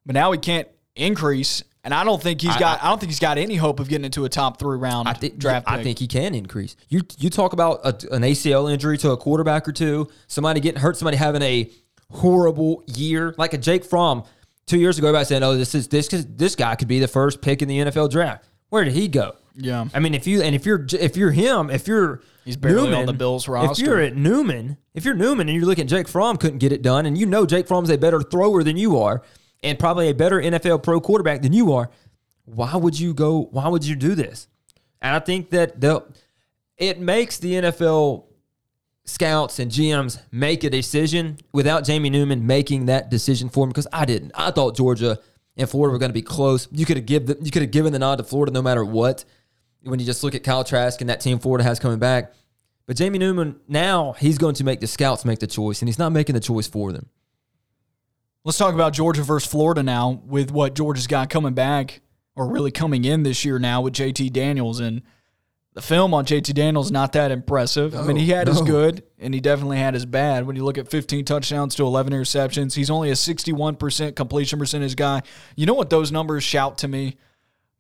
but 0.09 0.15
now 0.15 0.33
he 0.33 0.39
can't 0.39 0.67
increase. 0.97 1.63
And 1.85 1.93
I 1.95 2.03
don't 2.03 2.21
think 2.21 2.41
he's 2.41 2.57
got. 2.57 2.83
I, 2.83 2.87
I 2.87 2.91
don't 2.91 2.99
think 2.99 3.11
he's 3.11 3.21
got 3.21 3.39
any 3.39 3.57
hope 3.57 3.79
of 3.79 3.89
getting 3.89 4.07
into 4.07 4.25
a 4.25 4.29
top 4.29 4.59
three 4.59 4.79
round 4.79 5.07
I 5.07 5.13
think, 5.13 5.39
draft. 5.39 5.71
I 5.71 5.83
think 5.83 5.99
he 5.99 6.09
can 6.09 6.35
increase. 6.35 6.77
You 6.89 7.03
you 7.19 7.31
talk 7.31 7.53
about 7.53 7.81
a, 7.85 8.15
an 8.15 8.23
ACL 8.23 8.73
injury 8.73 8.99
to 8.99 9.13
a 9.13 9.17
quarterback 9.17 9.69
or 9.69 9.73
two, 9.73 10.09
somebody 10.27 10.61
getting 10.61 10.81
hurt, 10.81 10.97
somebody 10.97 11.19
having 11.19 11.43
a 11.43 11.71
horrible 12.11 12.83
year, 12.87 13.35
like 13.39 13.53
a 13.53 13.59
Jake 13.59 13.85
Fromm 13.85 14.25
two 14.67 14.79
years 14.79 14.99
ago. 14.99 15.09
Everybody 15.09 15.27
saying, 15.27 15.43
"Oh, 15.43 15.57
this 15.57 15.75
is 15.75 15.89
this 15.89 16.09
this 16.09 16.57
guy 16.57 16.75
could 16.75 16.89
be 16.89 16.99
the 16.99 17.09
first 17.09 17.43
pick 17.43 17.63
in 17.63 17.69
the 17.69 17.79
NFL 17.79 18.11
draft." 18.11 18.45
Where 18.71 18.85
did 18.85 18.95
he 18.95 19.09
go? 19.09 19.37
Yeah. 19.55 19.87
I 19.93 20.01
mean, 20.01 20.15
if 20.15 20.27
you 20.27 20.43
and 20.43 20.55
if 20.55 20.67
you're 20.67 20.87
if 20.99 21.17
you're 21.17 21.33
him, 21.33 21.71
if 21.71 21.87
you're 21.87 22.23
he's 22.45 22.57
barely 22.57 22.85
Newman, 22.85 23.01
on 23.01 23.07
the 23.07 23.13
Bills 23.13 23.49
roster. 23.49 23.83
If 23.83 23.87
you're 23.87 24.01
at 24.01 24.17
Newman, 24.17 24.79
if 24.95 25.05
you're 25.05 25.15
Newman 25.15 25.49
and 25.49 25.57
you're 25.57 25.67
looking 25.67 25.85
at 25.85 25.91
Jake 25.91 26.09
Fromm 26.09 26.37
couldn't 26.37 26.59
get 26.59 26.73
it 26.73 26.83
done, 26.83 27.07
and 27.07 27.19
you 27.19 27.27
know 27.27 27.47
Jake 27.47 27.67
Fromm's 27.67 27.91
a 27.91 27.99
better 27.99 28.21
thrower 28.21 28.63
than 28.63 28.77
you 28.77 28.99
are, 28.99 29.23
and 29.63 29.79
probably 29.79 30.09
a 30.09 30.15
better 30.15 30.41
NFL 30.41 30.83
pro 30.83 31.01
quarterback 31.01 31.43
than 31.43 31.53
you 31.53 31.73
are, 31.73 31.91
why 32.45 32.77
would 32.77 32.99
you 32.99 33.15
go? 33.15 33.49
Why 33.51 33.69
would 33.69 33.85
you 33.85 33.97
do 33.97 34.15
this? 34.15 34.49
And 35.03 35.15
I 35.15 35.19
think 35.19 35.51
that 35.51 35.81
the 35.81 36.05
it 36.77 37.01
makes 37.01 37.39
the 37.39 37.55
NFL 37.55 38.25
scouts 39.05 39.59
and 39.59 39.71
GMs 39.71 40.21
make 40.31 40.65
a 40.65 40.71
decision 40.71 41.39
without 41.53 41.85
Jamie 41.85 42.11
Newman 42.11 42.47
making 42.47 42.87
that 42.87 43.11
decision 43.11 43.49
for 43.49 43.65
him 43.65 43.71
because 43.71 43.87
I 43.93 44.05
didn't. 44.05 44.33
I 44.35 44.51
thought 44.51 44.77
Georgia 44.77 45.19
and 45.57 45.69
Florida 45.69 45.93
were 45.93 45.99
going 45.99 46.11
to 46.11 46.15
be 46.15 46.23
close. 46.23 46.69
You 46.71 46.87
could 46.87 46.99
have 46.99 47.07
give 47.07 47.27
the, 47.27 47.39
you 47.43 47.51
could 47.51 47.63
have 47.63 47.71
given 47.71 47.93
the 47.93 47.99
nod 47.99 48.17
to 48.19 48.25
Florida 48.25 48.53
no 48.53 48.63
matter 48.63 48.85
what 48.85 49.25
when 49.83 49.99
you 49.99 50.07
just 50.07 50.23
look 50.23 50.35
at 50.35 50.45
Kyle 50.45 50.65
Trask 50.65 51.01
and 51.01 51.11
that 51.11 51.21
team 51.21 51.39
Florida 51.39 51.65
has 51.65 51.79
coming 51.79 51.99
back. 51.99 52.33
But 52.87 52.97
Jamie 52.97 53.19
Newman, 53.19 53.61
now 53.69 54.13
he's 54.13 54.39
going 54.39 54.55
to 54.57 54.65
make 54.65 54.81
the 54.81 54.87
scouts 54.87 55.25
make 55.27 55.41
the 55.41 55.47
choice, 55.47 55.83
and 55.83 55.89
he's 55.89 55.99
not 55.99 56.11
making 56.11 56.35
the 56.35 56.41
choice 56.41 56.67
for 56.67 56.91
them. 56.91 57.07
Let's 58.49 58.57
talk 58.57 58.73
about 58.73 58.95
Georgia 58.95 59.23
versus 59.23 59.47
Florida 59.47 59.83
now 59.83 60.23
with 60.25 60.51
what 60.51 60.75
Georgia's 60.75 61.07
got 61.07 61.29
coming 61.29 61.53
back, 61.53 62.01
or 62.35 62.49
really 62.49 62.71
coming 62.71 63.05
in 63.05 63.23
this 63.23 63.45
year 63.45 63.59
now 63.59 63.83
with 63.83 63.93
JT 63.93 64.33
Daniels. 64.33 64.81
And 64.81 65.03
the 65.75 65.83
film 65.83 66.15
on 66.15 66.25
JT 66.25 66.55
Daniels 66.55 66.91
not 66.91 67.13
that 67.13 67.31
impressive. 67.31 67.93
No, 67.93 68.01
I 68.01 68.07
mean, 68.07 68.17
he 68.17 68.31
had 68.31 68.47
no. 68.47 68.55
his 68.55 68.63
good, 68.63 69.03
and 69.19 69.35
he 69.35 69.41
definitely 69.41 69.77
had 69.77 69.93
his 69.93 70.07
bad. 70.07 70.47
When 70.47 70.57
you 70.57 70.65
look 70.65 70.79
at 70.79 70.89
15 70.89 71.27
touchdowns 71.27 71.75
to 71.75 71.83
11 71.83 72.15
interceptions, 72.15 72.75
he's 72.75 72.89
only 72.89 73.11
a 73.11 73.13
61% 73.13 74.17
completion 74.17 74.59
percentage 74.59 74.97
guy. 74.97 75.21
You 75.55 75.67
know 75.67 75.75
what 75.75 75.91
those 75.91 76.11
numbers 76.11 76.43
shout 76.43 76.79
to 76.79 76.89
me? 76.89 77.19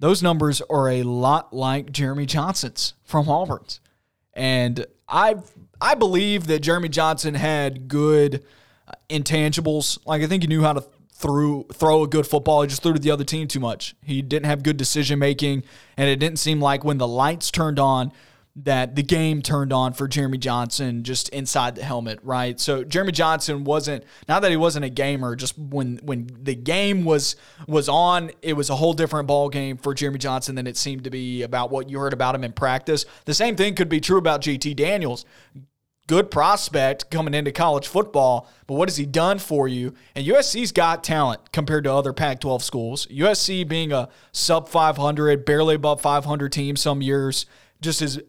Those 0.00 0.22
numbers 0.22 0.60
are 0.68 0.90
a 0.90 1.02
lot 1.02 1.54
like 1.54 1.92
Jeremy 1.92 2.26
Johnson's 2.26 2.92
from 3.04 3.26
Auburn's. 3.30 3.80
And 4.34 4.84
I 5.08 5.37
I 5.80 5.94
believe 5.94 6.46
that 6.48 6.58
Jeremy 6.60 6.90
Johnson 6.90 7.32
had 7.32 7.88
good 7.88 8.44
intangibles. 9.09 9.99
Like 10.07 10.23
I 10.23 10.26
think 10.26 10.42
he 10.42 10.47
knew 10.47 10.62
how 10.62 10.75
to 10.75 10.85
throw 11.12 11.64
throw 11.73 12.02
a 12.04 12.09
good 12.09 12.26
football. 12.26 12.62
He 12.62 12.68
just 12.68 12.83
threw 12.83 12.92
to 12.92 12.99
the 12.99 13.11
other 13.11 13.25
team 13.25 13.49
too 13.49 13.61
much. 13.61 13.95
He 14.02 14.23
didn't 14.23 14.47
have 14.47 14.62
good 14.62 14.76
decision 14.76 15.18
making, 15.18 15.64
and 15.97 16.09
it 16.09 16.16
didn't 16.16 16.38
seem 16.38 16.61
like 16.61 16.85
when 16.85 16.99
the 16.99 17.09
lights 17.09 17.50
turned 17.50 17.78
on, 17.78 18.12
that 18.64 18.97
the 18.97 19.02
game 19.02 19.40
turned 19.40 19.73
on 19.73 19.92
for 19.92 20.09
Jeremy 20.09 20.38
Johnson 20.38 21.04
just 21.04 21.28
inside 21.30 21.76
the 21.76 21.85
helmet, 21.85 22.18
right? 22.23 22.59
So 22.59 22.83
Jeremy 22.83 23.12
Johnson 23.12 23.64
wasn't 23.64 24.04
not 24.28 24.42
that 24.42 24.50
he 24.50 24.57
wasn't 24.57 24.85
a 24.85 24.88
gamer, 24.88 25.37
just 25.37 25.57
when 25.59 25.99
when 26.02 26.28
the 26.42 26.54
game 26.54 27.04
was 27.04 27.37
was 27.66 27.88
on, 27.88 28.30
it 28.42 28.54
was 28.54 28.71
a 28.71 28.76
whole 28.76 28.95
different 28.95 29.28
ball 29.28 29.49
game 29.49 29.76
for 29.76 29.95
Jeremy 29.95 30.18
Johnson 30.18 30.54
than 30.54 30.66
it 30.66 30.76
seemed 30.76 31.04
to 31.04 31.11
be 31.11 31.42
about 31.42 31.71
what 31.71 31.88
you 31.88 31.99
heard 31.99 32.12
about 32.12 32.35
him 32.35 32.45
in 32.45 32.52
practice. 32.52 33.04
The 33.25 33.35
same 33.35 33.54
thing 33.54 33.75
could 33.75 33.88
be 33.88 34.00
true 34.00 34.18
about 34.18 34.40
JT 34.40 34.76
Daniels. 34.76 35.25
Good 36.08 36.30
prospect 36.30 37.10
coming 37.10 37.34
into 37.34 37.52
college 37.52 37.86
football, 37.86 38.48
but 38.66 38.74
what 38.74 38.88
has 38.88 38.96
he 38.96 39.04
done 39.04 39.38
for 39.38 39.68
you? 39.68 39.92
And 40.14 40.26
USC's 40.26 40.72
got 40.72 41.04
talent 41.04 41.52
compared 41.52 41.84
to 41.84 41.92
other 41.92 42.14
Pac 42.14 42.40
12 42.40 42.62
schools. 42.62 43.06
USC 43.08 43.68
being 43.68 43.92
a 43.92 44.08
sub 44.32 44.70
500, 44.70 45.44
barely 45.44 45.74
above 45.74 46.00
500 46.00 46.50
team 46.50 46.76
some 46.76 47.02
years, 47.02 47.44
just 47.82 48.00
is 48.00 48.20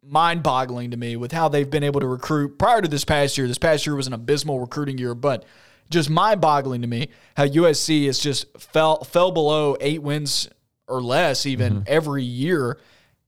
mind 0.00 0.44
boggling 0.44 0.92
to 0.92 0.96
me 0.96 1.16
with 1.16 1.32
how 1.32 1.48
they've 1.48 1.68
been 1.68 1.82
able 1.82 1.98
to 1.98 2.06
recruit 2.06 2.56
prior 2.56 2.80
to 2.80 2.88
this 2.88 3.04
past 3.04 3.36
year. 3.36 3.48
This 3.48 3.58
past 3.58 3.84
year 3.84 3.96
was 3.96 4.06
an 4.06 4.12
abysmal 4.12 4.60
recruiting 4.60 4.96
year, 4.96 5.16
but 5.16 5.44
just 5.90 6.08
mind 6.08 6.40
boggling 6.40 6.82
to 6.82 6.88
me 6.88 7.08
how 7.36 7.46
USC 7.46 8.06
has 8.06 8.20
just 8.20 8.46
fell 8.60 9.02
fell 9.02 9.32
below 9.32 9.76
eight 9.80 10.02
wins 10.02 10.48
or 10.86 11.02
less 11.02 11.46
even 11.46 11.74
mm-hmm. 11.74 11.82
every 11.88 12.22
year. 12.22 12.78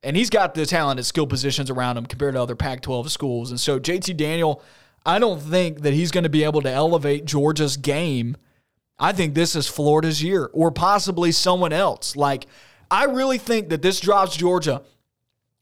And 0.03 0.17
he's 0.17 0.31
got 0.31 0.55
the 0.55 0.65
talent 0.65 0.99
at 0.99 1.05
skill 1.05 1.27
positions 1.27 1.71
around 1.71 1.99
him 1.99 2.07
compared 2.07 2.35
to 2.35 2.43
other 2.43 2.57
Pac 2.57 2.81
12 2.81 3.13
schools. 3.13 3.51
And 3.51 3.61
so 3.61 3.79
JT 3.79 4.17
Daniel, 4.17 4.63
I 5.05 5.19
don't 5.19 5.41
think 5.41 5.81
that 5.83 5.93
he's 5.93 6.11
going 6.11 6.25
to 6.25 6.31
be 6.31 6.45
able 6.45 6.63
to 6.63 6.71
elevate 6.71 7.25
Georgia's 7.25 7.77
game. 7.77 8.37
I 8.99 9.13
think 9.13 9.35
this 9.35 9.55
is 9.55 9.67
Florida's 9.67 10.23
year 10.23 10.51
or 10.53 10.71
possibly 10.71 11.33
someone 11.33 11.73
else. 11.73 12.17
Like, 12.17 12.47
I 12.91 13.05
really 13.05 13.39
think 13.39 13.69
that 13.69 13.83
this 13.83 14.01
drops 14.01 14.37
Georgia 14.37 14.83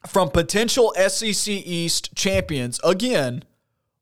from 0.06 0.30
potential 0.30 0.94
SEC 1.08 1.48
East 1.48 2.14
champions 2.14 2.80
again 2.84 3.42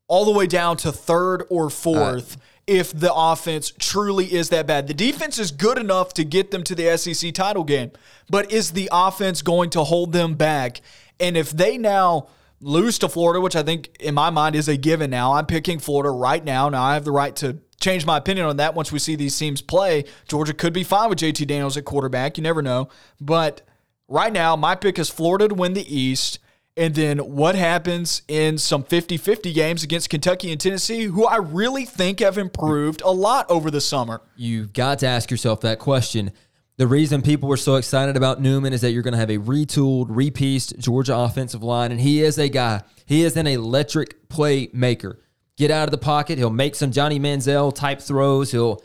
all 0.07 0.25
the 0.25 0.31
way 0.31 0.47
down 0.47 0.77
to 0.77 0.91
third 0.91 1.43
or 1.49 1.69
fourth 1.69 2.37
uh, 2.37 2.39
if 2.67 2.91
the 2.91 3.13
offense 3.13 3.71
truly 3.79 4.33
is 4.33 4.49
that 4.49 4.67
bad. 4.67 4.87
The 4.87 4.93
defense 4.93 5.39
is 5.39 5.51
good 5.51 5.77
enough 5.77 6.13
to 6.15 6.25
get 6.25 6.51
them 6.51 6.63
to 6.63 6.75
the 6.75 6.97
SEC 6.97 7.33
title 7.33 7.63
game, 7.63 7.91
but 8.29 8.51
is 8.51 8.71
the 8.71 8.89
offense 8.91 9.41
going 9.41 9.69
to 9.71 9.85
hold 9.85 10.11
them 10.11 10.35
back? 10.35 10.81
And 11.19 11.37
if 11.37 11.51
they 11.51 11.77
now 11.77 12.27
lose 12.59 12.99
to 12.99 13.09
Florida, 13.09 13.39
which 13.39 13.55
I 13.55 13.63
think 13.63 13.95
in 13.99 14.13
my 14.13 14.29
mind 14.29 14.55
is 14.55 14.67
a 14.67 14.77
given 14.77 15.09
now, 15.09 15.33
I'm 15.33 15.45
picking 15.45 15.79
Florida 15.79 16.11
right 16.11 16.43
now. 16.43 16.69
Now 16.69 16.83
I 16.83 16.93
have 16.95 17.05
the 17.05 17.11
right 17.11 17.35
to 17.37 17.59
change 17.79 18.05
my 18.05 18.17
opinion 18.17 18.47
on 18.47 18.57
that 18.57 18.75
once 18.75 18.91
we 18.91 18.99
see 18.99 19.15
these 19.15 19.37
teams 19.37 19.61
play. 19.61 20.05
Georgia 20.27 20.53
could 20.53 20.73
be 20.73 20.83
fine 20.83 21.09
with 21.09 21.19
JT 21.19 21.47
Daniels 21.47 21.77
at 21.77 21.85
quarterback. 21.85 22.37
You 22.37 22.43
never 22.43 22.61
know. 22.61 22.89
But 23.21 23.61
right 24.07 24.33
now, 24.33 24.55
my 24.55 24.75
pick 24.75 24.99
is 24.99 25.09
Florida 25.09 25.47
to 25.47 25.55
win 25.55 25.73
the 25.73 25.95
East. 25.95 26.39
And 26.77 26.93
then 26.93 27.17
what 27.17 27.55
happens 27.55 28.21
in 28.27 28.59
some 28.59 28.83
50 28.83 29.17
50 29.17 29.51
games 29.51 29.83
against 29.83 30.11
Kentucky 30.11 30.51
and 30.51 30.61
Tennessee, 30.61 31.05
who 31.05 31.25
I 31.25 31.37
really 31.37 31.85
think 31.85 32.19
have 32.19 32.37
improved 32.37 33.01
a 33.01 33.09
lot 33.09 33.49
over 33.49 33.71
the 33.71 33.81
summer? 33.81 34.21
You've 34.35 34.73
got 34.73 34.99
to 34.99 35.07
ask 35.07 35.31
yourself 35.31 35.61
that 35.61 35.79
question. 35.79 36.31
The 36.77 36.85
reason 36.85 37.23
people 37.23 37.49
were 37.49 37.57
so 37.57 37.75
excited 37.75 38.15
about 38.15 38.39
Newman 38.39 38.73
is 38.73 38.81
that 38.81 38.91
you're 38.91 39.01
going 39.01 39.15
to 39.15 39.17
have 39.17 39.31
a 39.31 39.39
retooled, 39.39 40.09
repieced 40.09 40.77
Georgia 40.77 41.17
offensive 41.17 41.63
line, 41.63 41.91
and 41.91 41.99
he 41.99 42.21
is 42.21 42.37
a 42.37 42.47
guy. 42.47 42.83
He 43.07 43.23
is 43.23 43.35
an 43.35 43.47
electric 43.47 44.29
playmaker. 44.29 45.17
Get 45.57 45.71
out 45.71 45.87
of 45.87 45.91
the 45.91 45.97
pocket. 45.97 46.37
He'll 46.37 46.51
make 46.51 46.75
some 46.75 46.91
Johnny 46.91 47.19
Manziel 47.19 47.73
type 47.73 47.99
throws. 47.99 48.51
He'll 48.51 48.83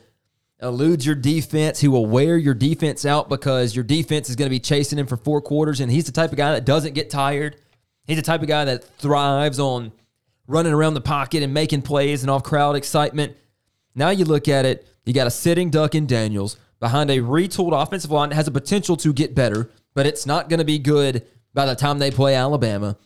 elude 0.62 1.04
your 1.04 1.14
defense. 1.14 1.80
He 1.80 1.88
will 1.88 2.06
wear 2.06 2.38
your 2.38 2.54
defense 2.54 3.04
out 3.04 3.28
because 3.28 3.76
your 3.76 3.84
defense 3.84 4.30
is 4.30 4.36
going 4.36 4.46
to 4.46 4.50
be 4.50 4.60
chasing 4.60 4.98
him 4.98 5.06
for 5.06 5.18
four 5.18 5.42
quarters, 5.42 5.80
and 5.80 5.92
he's 5.92 6.06
the 6.06 6.12
type 6.12 6.30
of 6.30 6.38
guy 6.38 6.52
that 6.52 6.64
doesn't 6.64 6.94
get 6.94 7.10
tired. 7.10 7.56
He's 8.06 8.16
the 8.16 8.22
type 8.22 8.42
of 8.42 8.48
guy 8.48 8.64
that 8.64 8.84
thrives 8.98 9.58
on 9.58 9.92
running 10.46 10.72
around 10.72 10.94
the 10.94 11.00
pocket 11.00 11.42
and 11.42 11.54
making 11.54 11.82
plays 11.82 12.22
and 12.22 12.30
off 12.30 12.42
crowd 12.42 12.76
excitement. 12.76 13.36
Now 13.94 14.10
you 14.10 14.24
look 14.24 14.48
at 14.48 14.66
it, 14.66 14.86
you 15.04 15.12
got 15.12 15.26
a 15.26 15.30
sitting 15.30 15.70
duck 15.70 15.94
in 15.94 16.06
Daniels 16.06 16.56
behind 16.80 17.10
a 17.10 17.18
retooled 17.18 17.80
offensive 17.80 18.10
line 18.10 18.30
that 18.30 18.34
has 18.34 18.48
a 18.48 18.52
potential 18.52 18.96
to 18.96 19.12
get 19.12 19.34
better, 19.34 19.70
but 19.94 20.06
it's 20.06 20.26
not 20.26 20.48
going 20.48 20.58
to 20.58 20.64
be 20.64 20.78
good 20.78 21.24
by 21.54 21.66
the 21.66 21.76
time 21.76 21.98
they 21.98 22.10
play 22.10 22.34
Alabama. 22.34 22.96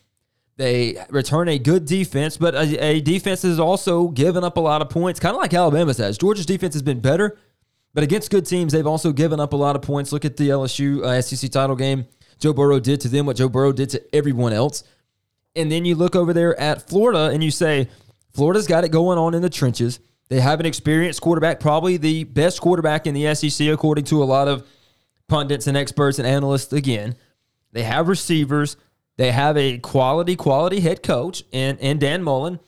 They 0.57 0.97
return 1.11 1.49
a 1.49 1.59
good 1.59 1.85
defense, 1.85 2.39
but 2.39 2.55
a, 2.55 2.83
a 2.83 3.01
defense 3.03 3.43
has 3.43 3.61
also 3.61 4.09
given 4.09 4.43
up 4.43 4.57
a 4.57 4.61
lot 4.61 4.81
of 4.81 4.89
points, 4.89 5.21
kind 5.21 5.35
of 5.35 5.43
like 5.43 5.53
Alabama's 5.53 5.99
has. 5.99 6.17
Georgia's 6.17 6.47
defense 6.47 6.75
has 6.75 6.83
been 6.83 7.01
better, 7.01 7.37
but 7.93 8.03
against 8.03 8.31
good 8.31 8.47
teams, 8.47 8.73
they've 8.73 8.87
also 8.87 9.13
given 9.13 9.39
up 9.39 9.53
a 9.53 9.57
lot 9.57 9.77
of 9.77 9.83
points. 9.83 10.13
Look 10.13 10.25
at 10.25 10.39
the 10.39 10.49
LSU 10.49 11.03
uh, 11.03 11.21
SEC 11.21 11.51
title 11.51 11.77
game. 11.77 12.07
Joe 12.39 12.53
Burrow 12.53 12.81
did 12.81 13.01
to 13.03 13.09
them 13.09 13.27
what 13.27 13.37
Joe 13.37 13.49
Burrow 13.49 13.73
did 13.73 13.91
to 13.91 14.15
everyone 14.15 14.53
else. 14.53 14.85
And 15.55 15.73
then 15.73 15.85
you 15.85 15.95
look 15.95 16.15
over 16.15 16.33
there 16.33 16.59
at 16.61 16.89
Florida 16.89 17.31
and 17.33 17.43
you 17.43 17.51
say, 17.51 17.89
Florida's 18.35 18.67
got 18.67 18.85
it 18.85 18.91
going 18.91 19.19
on 19.19 19.35
in 19.35 19.43
the 19.43 19.51
trenches. 19.51 20.01
They 20.29 20.41
have 20.41 20.61
an 20.61 20.67
experienced 20.67 21.21
quarterback, 21.21 21.61
probably 21.61 21.97
the 21.97 22.25
best 22.25 22.61
quarterback 22.61 23.07
in 23.07 23.15
the 23.15 23.35
SEC, 23.35 23.69
according 23.69 24.05
to 24.07 24.23
a 24.23 24.27
lot 24.27 24.49
of 24.49 24.67
pundits 25.29 25.67
and 25.67 25.77
experts 25.77 26.19
and 26.19 26.27
analysts. 26.27 26.73
Again, 26.73 27.17
they 27.73 27.85
have 27.85 28.09
receivers. 28.09 28.77
They 29.17 29.33
have 29.33 29.57
a 29.57 29.79
quality, 29.79 30.37
quality 30.37 30.81
head 30.81 31.03
coach 31.03 31.45
and, 31.53 31.81
and 31.81 31.99
Dan 32.01 32.23
Mullen. 32.23 32.61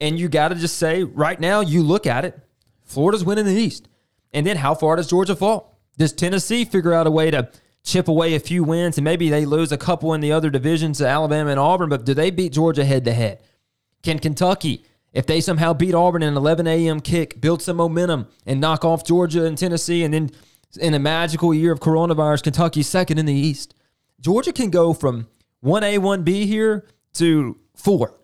And 0.00 0.18
you 0.18 0.28
got 0.28 0.48
to 0.48 0.56
just 0.56 0.76
say, 0.76 1.04
right 1.04 1.40
now, 1.40 1.60
you 1.60 1.82
look 1.82 2.06
at 2.06 2.24
it, 2.24 2.38
Florida's 2.84 3.24
winning 3.24 3.46
the 3.46 3.54
East. 3.54 3.88
And 4.32 4.46
then 4.46 4.58
how 4.58 4.74
far 4.74 4.96
does 4.96 5.08
Georgia 5.08 5.34
fall? 5.34 5.78
Does 5.96 6.12
Tennessee 6.12 6.66
figure 6.66 6.92
out 6.92 7.06
a 7.06 7.10
way 7.10 7.30
to 7.30 7.48
chip 7.86 8.08
away 8.08 8.34
a 8.34 8.40
few 8.40 8.64
wins 8.64 8.98
and 8.98 9.04
maybe 9.04 9.30
they 9.30 9.46
lose 9.46 9.70
a 9.70 9.78
couple 9.78 10.12
in 10.12 10.20
the 10.20 10.32
other 10.32 10.50
divisions 10.50 10.98
to 10.98 11.06
Alabama 11.06 11.50
and 11.50 11.60
Auburn, 11.60 11.88
but 11.88 12.04
do 12.04 12.12
they 12.12 12.30
beat 12.30 12.52
Georgia 12.52 12.84
head 12.84 13.04
to 13.04 13.12
head? 13.12 13.40
Can 14.02 14.18
Kentucky, 14.18 14.84
if 15.12 15.24
they 15.24 15.40
somehow 15.40 15.72
beat 15.72 15.94
Auburn 15.94 16.22
in 16.22 16.30
an 16.30 16.36
11 16.36 16.66
a.m. 16.66 17.00
kick, 17.00 17.40
build 17.40 17.62
some 17.62 17.76
momentum 17.76 18.26
and 18.44 18.60
knock 18.60 18.84
off 18.84 19.04
Georgia 19.04 19.46
and 19.46 19.56
Tennessee, 19.56 20.02
and 20.02 20.12
then 20.12 20.30
in 20.80 20.94
a 20.94 20.98
magical 20.98 21.54
year 21.54 21.72
of 21.72 21.80
coronavirus, 21.80 22.42
Kentucky's 22.42 22.88
second 22.88 23.18
in 23.18 23.24
the 23.24 23.32
East? 23.32 23.72
Georgia 24.20 24.52
can 24.52 24.70
go 24.70 24.92
from 24.92 25.28
1A, 25.64 25.98
1B 25.98 26.44
here 26.44 26.84
to 27.14 27.56
four 27.74 28.14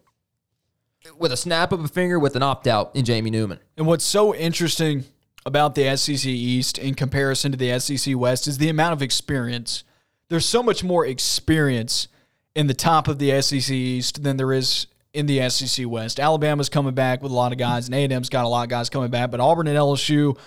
with 1.19 1.33
a 1.33 1.37
snap 1.37 1.73
of 1.73 1.85
a 1.85 1.89
finger 1.89 2.19
with 2.19 2.37
an 2.37 2.43
opt 2.43 2.67
out 2.67 2.95
in 2.95 3.05
Jamie 3.05 3.31
Newman. 3.31 3.59
And 3.77 3.87
what's 3.87 4.05
so 4.05 4.35
interesting 4.35 5.05
about 5.45 5.75
the 5.75 5.97
SEC 5.97 6.27
East 6.27 6.79
in 6.79 6.95
comparison 6.95 7.53
to 7.53 7.59
the 7.59 7.79
SEC 7.79 8.17
West 8.17 8.47
is 8.47 8.59
the 8.59 8.69
amount 8.69 8.93
of 8.93 9.03
experience. 9.03 9.85
There's 10.29 10.47
so 10.47 10.63
much 10.63 10.85
more 10.85 11.05
experience 11.05 12.09
in 12.55 12.67
the 12.67 12.75
top 12.75 13.09
of 13.09 13.19
the 13.19 13.41
SEC 13.43 13.71
East 13.71 14.23
than 14.23 14.37
there 14.37 14.53
is 14.53 14.87
in 15.13 15.27
the 15.27 15.49
SEC 15.51 15.87
West. 15.87 16.19
Alabama's 16.19 16.69
coming 16.69 16.95
back 16.95 17.23
with 17.23 17.33
a 17.33 17.35
lot 17.35 17.53
of 17.53 17.59
guys, 17.59 17.87
and 17.87 17.95
A&M's 17.95 18.29
got 18.29 18.45
a 18.45 18.49
lot 18.49 18.63
of 18.63 18.69
guys 18.69 18.89
coming 18.89 19.11
back, 19.11 19.31
but 19.31 19.41
Auburn 19.41 19.67
and 19.67 19.77
LSU 19.77 20.39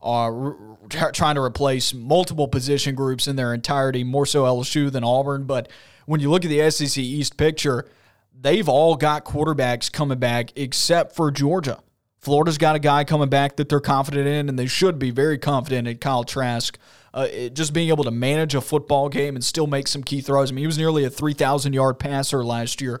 are 0.00 0.56
trying 0.88 1.34
to 1.34 1.42
replace 1.42 1.94
multiple 1.94 2.46
position 2.46 2.94
groups 2.94 3.26
in 3.26 3.36
their 3.36 3.54
entirety, 3.54 4.04
more 4.04 4.26
so 4.26 4.44
LSU 4.44 4.90
than 4.90 5.02
Auburn. 5.02 5.44
But 5.44 5.68
when 6.06 6.20
you 6.20 6.30
look 6.30 6.44
at 6.44 6.48
the 6.48 6.70
SEC 6.70 6.98
East 6.98 7.36
picture, 7.36 7.86
they've 8.38 8.68
all 8.68 8.96
got 8.96 9.24
quarterbacks 9.24 9.90
coming 9.90 10.18
back 10.18 10.52
except 10.56 11.16
for 11.16 11.30
Georgia. 11.30 11.80
Florida's 12.24 12.56
got 12.56 12.74
a 12.74 12.78
guy 12.78 13.04
coming 13.04 13.28
back 13.28 13.56
that 13.56 13.68
they're 13.68 13.80
confident 13.80 14.26
in, 14.26 14.48
and 14.48 14.58
they 14.58 14.66
should 14.66 14.98
be 14.98 15.10
very 15.10 15.36
confident 15.36 15.86
in 15.86 15.98
Kyle 15.98 16.24
Trask. 16.24 16.78
Uh, 17.12 17.28
it, 17.30 17.54
just 17.54 17.72
being 17.72 17.90
able 17.90 18.02
to 18.02 18.10
manage 18.10 18.54
a 18.54 18.60
football 18.60 19.08
game 19.08 19.36
and 19.36 19.44
still 19.44 19.66
make 19.66 19.86
some 19.86 20.02
key 20.02 20.20
throws. 20.20 20.50
I 20.50 20.54
mean, 20.54 20.62
he 20.62 20.66
was 20.66 20.78
nearly 20.78 21.04
a 21.04 21.10
3,000 21.10 21.72
yard 21.72 21.98
passer 21.98 22.42
last 22.42 22.80
year. 22.80 23.00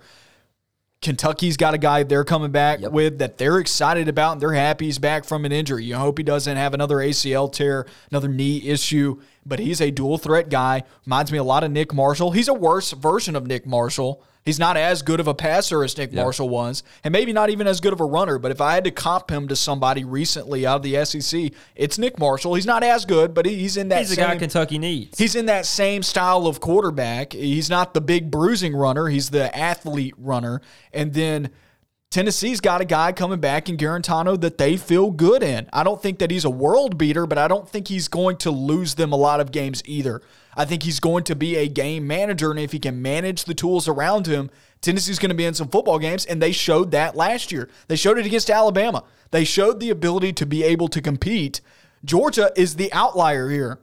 Kentucky's 1.00 1.56
got 1.56 1.74
a 1.74 1.78
guy 1.78 2.02
they're 2.02 2.24
coming 2.24 2.50
back 2.50 2.80
yep. 2.80 2.92
with 2.92 3.18
that 3.18 3.36
they're 3.36 3.58
excited 3.58 4.08
about 4.08 4.32
and 4.32 4.40
they're 4.40 4.52
happy 4.52 4.86
he's 4.86 4.98
back 4.98 5.24
from 5.24 5.44
an 5.44 5.52
injury. 5.52 5.84
You 5.84 5.96
hope 5.96 6.16
he 6.16 6.24
doesn't 6.24 6.56
have 6.56 6.72
another 6.72 6.96
ACL 6.96 7.52
tear, 7.52 7.86
another 8.10 8.28
knee 8.28 8.68
issue, 8.68 9.20
but 9.44 9.58
he's 9.58 9.82
a 9.82 9.90
dual 9.90 10.16
threat 10.16 10.48
guy. 10.48 10.82
Reminds 11.04 11.30
me 11.30 11.36
a 11.36 11.44
lot 11.44 11.62
of 11.62 11.70
Nick 11.70 11.92
Marshall. 11.92 12.30
He's 12.30 12.48
a 12.48 12.54
worse 12.54 12.92
version 12.92 13.36
of 13.36 13.46
Nick 13.46 13.66
Marshall 13.66 14.24
He's 14.44 14.58
not 14.58 14.76
as 14.76 15.00
good 15.00 15.20
of 15.20 15.26
a 15.26 15.32
passer 15.32 15.82
as 15.82 15.96
Nick 15.96 16.12
Marshall 16.12 16.50
was, 16.50 16.82
and 17.02 17.12
maybe 17.12 17.32
not 17.32 17.48
even 17.48 17.66
as 17.66 17.80
good 17.80 17.94
of 17.94 18.00
a 18.00 18.04
runner. 18.04 18.38
But 18.38 18.50
if 18.50 18.60
I 18.60 18.74
had 18.74 18.84
to 18.84 18.90
comp 18.90 19.30
him 19.30 19.48
to 19.48 19.56
somebody 19.56 20.04
recently 20.04 20.66
out 20.66 20.76
of 20.76 20.82
the 20.82 21.02
SEC, 21.02 21.50
it's 21.74 21.96
Nick 21.96 22.18
Marshall. 22.18 22.54
He's 22.54 22.66
not 22.66 22.84
as 22.84 23.06
good, 23.06 23.32
but 23.32 23.46
he's 23.46 23.78
in 23.78 23.88
that. 23.88 24.00
He's 24.00 24.08
same, 24.08 24.16
the 24.16 24.34
guy 24.34 24.36
Kentucky 24.36 24.78
needs. 24.78 25.18
He's 25.18 25.34
in 25.34 25.46
that 25.46 25.64
same 25.64 26.02
style 26.02 26.46
of 26.46 26.60
quarterback. 26.60 27.32
He's 27.32 27.70
not 27.70 27.94
the 27.94 28.02
big 28.02 28.30
bruising 28.30 28.76
runner. 28.76 29.06
He's 29.06 29.30
the 29.30 29.56
athlete 29.56 30.14
runner, 30.18 30.60
and 30.92 31.14
then. 31.14 31.50
Tennessee's 32.10 32.60
got 32.60 32.80
a 32.80 32.84
guy 32.84 33.10
coming 33.10 33.40
back 33.40 33.68
in 33.68 33.76
Guarantano 33.76 34.40
that 34.40 34.56
they 34.56 34.76
feel 34.76 35.10
good 35.10 35.42
in. 35.42 35.68
I 35.72 35.82
don't 35.82 36.00
think 36.00 36.20
that 36.20 36.30
he's 36.30 36.44
a 36.44 36.50
world 36.50 36.96
beater, 36.96 37.26
but 37.26 37.38
I 37.38 37.48
don't 37.48 37.68
think 37.68 37.88
he's 37.88 38.06
going 38.06 38.36
to 38.36 38.52
lose 38.52 38.94
them 38.94 39.10
a 39.10 39.16
lot 39.16 39.40
of 39.40 39.50
games 39.50 39.82
either. 39.84 40.22
I 40.56 40.64
think 40.64 40.82
he's 40.82 41.00
going 41.00 41.24
to 41.24 41.36
be 41.36 41.56
a 41.56 41.68
game 41.68 42.06
manager, 42.06 42.50
and 42.50 42.60
if 42.60 42.72
he 42.72 42.78
can 42.78 43.02
manage 43.02 43.44
the 43.44 43.54
tools 43.54 43.88
around 43.88 44.26
him, 44.26 44.50
Tennessee's 44.80 45.18
going 45.18 45.30
to 45.30 45.34
be 45.34 45.44
in 45.44 45.54
some 45.54 45.68
football 45.68 45.98
games, 45.98 46.26
and 46.26 46.40
they 46.42 46.52
showed 46.52 46.90
that 46.90 47.16
last 47.16 47.50
year. 47.50 47.68
They 47.88 47.96
showed 47.96 48.18
it 48.18 48.26
against 48.26 48.50
Alabama. 48.50 49.04
They 49.30 49.44
showed 49.44 49.80
the 49.80 49.90
ability 49.90 50.32
to 50.34 50.46
be 50.46 50.62
able 50.62 50.88
to 50.88 51.00
compete. 51.00 51.60
Georgia 52.04 52.52
is 52.56 52.76
the 52.76 52.92
outlier 52.92 53.48
here. 53.48 53.80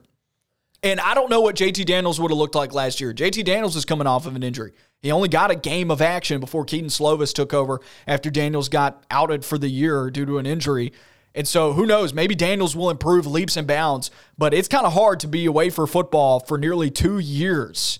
And 0.84 1.00
I 1.00 1.14
don't 1.14 1.30
know 1.30 1.40
what 1.40 1.54
JT 1.54 1.84
Daniels 1.86 2.20
would 2.20 2.32
have 2.32 2.38
looked 2.38 2.56
like 2.56 2.72
last 2.72 3.00
year. 3.00 3.14
JT 3.14 3.44
Daniels 3.44 3.76
is 3.76 3.84
coming 3.84 4.06
off 4.06 4.26
of 4.26 4.34
an 4.34 4.42
injury. 4.42 4.72
He 5.00 5.12
only 5.12 5.28
got 5.28 5.50
a 5.50 5.56
game 5.56 5.90
of 5.90 6.02
action 6.02 6.40
before 6.40 6.64
Kedon 6.64 6.88
Slovis 6.88 7.32
took 7.32 7.54
over 7.54 7.80
after 8.06 8.30
Daniels 8.30 8.68
got 8.68 9.04
outed 9.10 9.44
for 9.44 9.58
the 9.58 9.68
year 9.68 10.10
due 10.10 10.26
to 10.26 10.38
an 10.38 10.46
injury. 10.46 10.92
And 11.34 11.48
so 11.48 11.72
who 11.72 11.86
knows? 11.86 12.12
Maybe 12.12 12.34
Daniels 12.34 12.76
will 12.76 12.90
improve 12.90 13.26
leaps 13.26 13.56
and 13.56 13.66
bounds, 13.66 14.10
but 14.36 14.52
it's 14.52 14.68
kind 14.68 14.84
of 14.84 14.92
hard 14.92 15.20
to 15.20 15.28
be 15.28 15.46
away 15.46 15.70
for 15.70 15.86
football 15.86 16.40
for 16.40 16.58
nearly 16.58 16.90
two 16.90 17.18
years 17.18 17.98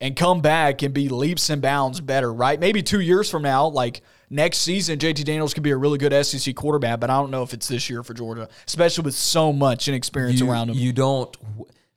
and 0.00 0.16
come 0.16 0.40
back 0.40 0.82
and 0.82 0.92
be 0.92 1.08
leaps 1.08 1.50
and 1.50 1.62
bounds 1.62 2.00
better, 2.00 2.32
right? 2.32 2.58
Maybe 2.58 2.82
two 2.82 3.00
years 3.00 3.30
from 3.30 3.42
now, 3.42 3.68
like 3.68 4.02
next 4.30 4.58
season, 4.58 4.98
JT 4.98 5.24
Daniels 5.24 5.54
could 5.54 5.62
be 5.62 5.70
a 5.70 5.76
really 5.76 5.98
good 5.98 6.12
SEC 6.24 6.54
quarterback, 6.54 7.00
but 7.00 7.10
I 7.10 7.14
don't 7.14 7.30
know 7.30 7.42
if 7.42 7.52
it's 7.52 7.68
this 7.68 7.88
year 7.88 8.02
for 8.02 8.14
Georgia, 8.14 8.48
especially 8.66 9.04
with 9.04 9.14
so 9.14 9.52
much 9.52 9.88
inexperience 9.88 10.40
you, 10.40 10.50
around 10.50 10.70
him. 10.70 10.76
You 10.76 10.92
don't 10.92 11.36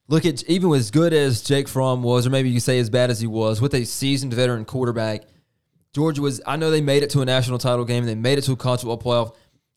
look 0.08 0.26
at 0.26 0.44
even 0.44 0.72
as 0.74 0.92
good 0.92 1.14
as 1.14 1.42
Jake 1.42 1.68
Fromm 1.68 2.04
was, 2.04 2.28
or 2.28 2.30
maybe 2.30 2.50
you 2.50 2.60
say 2.60 2.80
as 2.80 2.90
bad 2.90 3.10
as 3.10 3.20
he 3.20 3.28
was, 3.28 3.62
with 3.62 3.74
a 3.74 3.86
seasoned 3.86 4.34
veteran 4.34 4.66
quarterback. 4.66 5.24
Georgia 5.94 6.22
was. 6.22 6.42
I 6.46 6.58
know 6.58 6.72
they 6.72 6.82
made 6.82 7.04
it 7.04 7.10
to 7.12 7.22
a 7.22 7.26
national 7.26 7.58
title 7.58 7.86
game. 7.86 8.06
They 8.06 8.16
made 8.16 8.38
it 8.38 8.42
to 8.44 8.52
a 8.52 8.58
college 8.58 8.82
football 8.82 9.00
playoff 9.00 9.36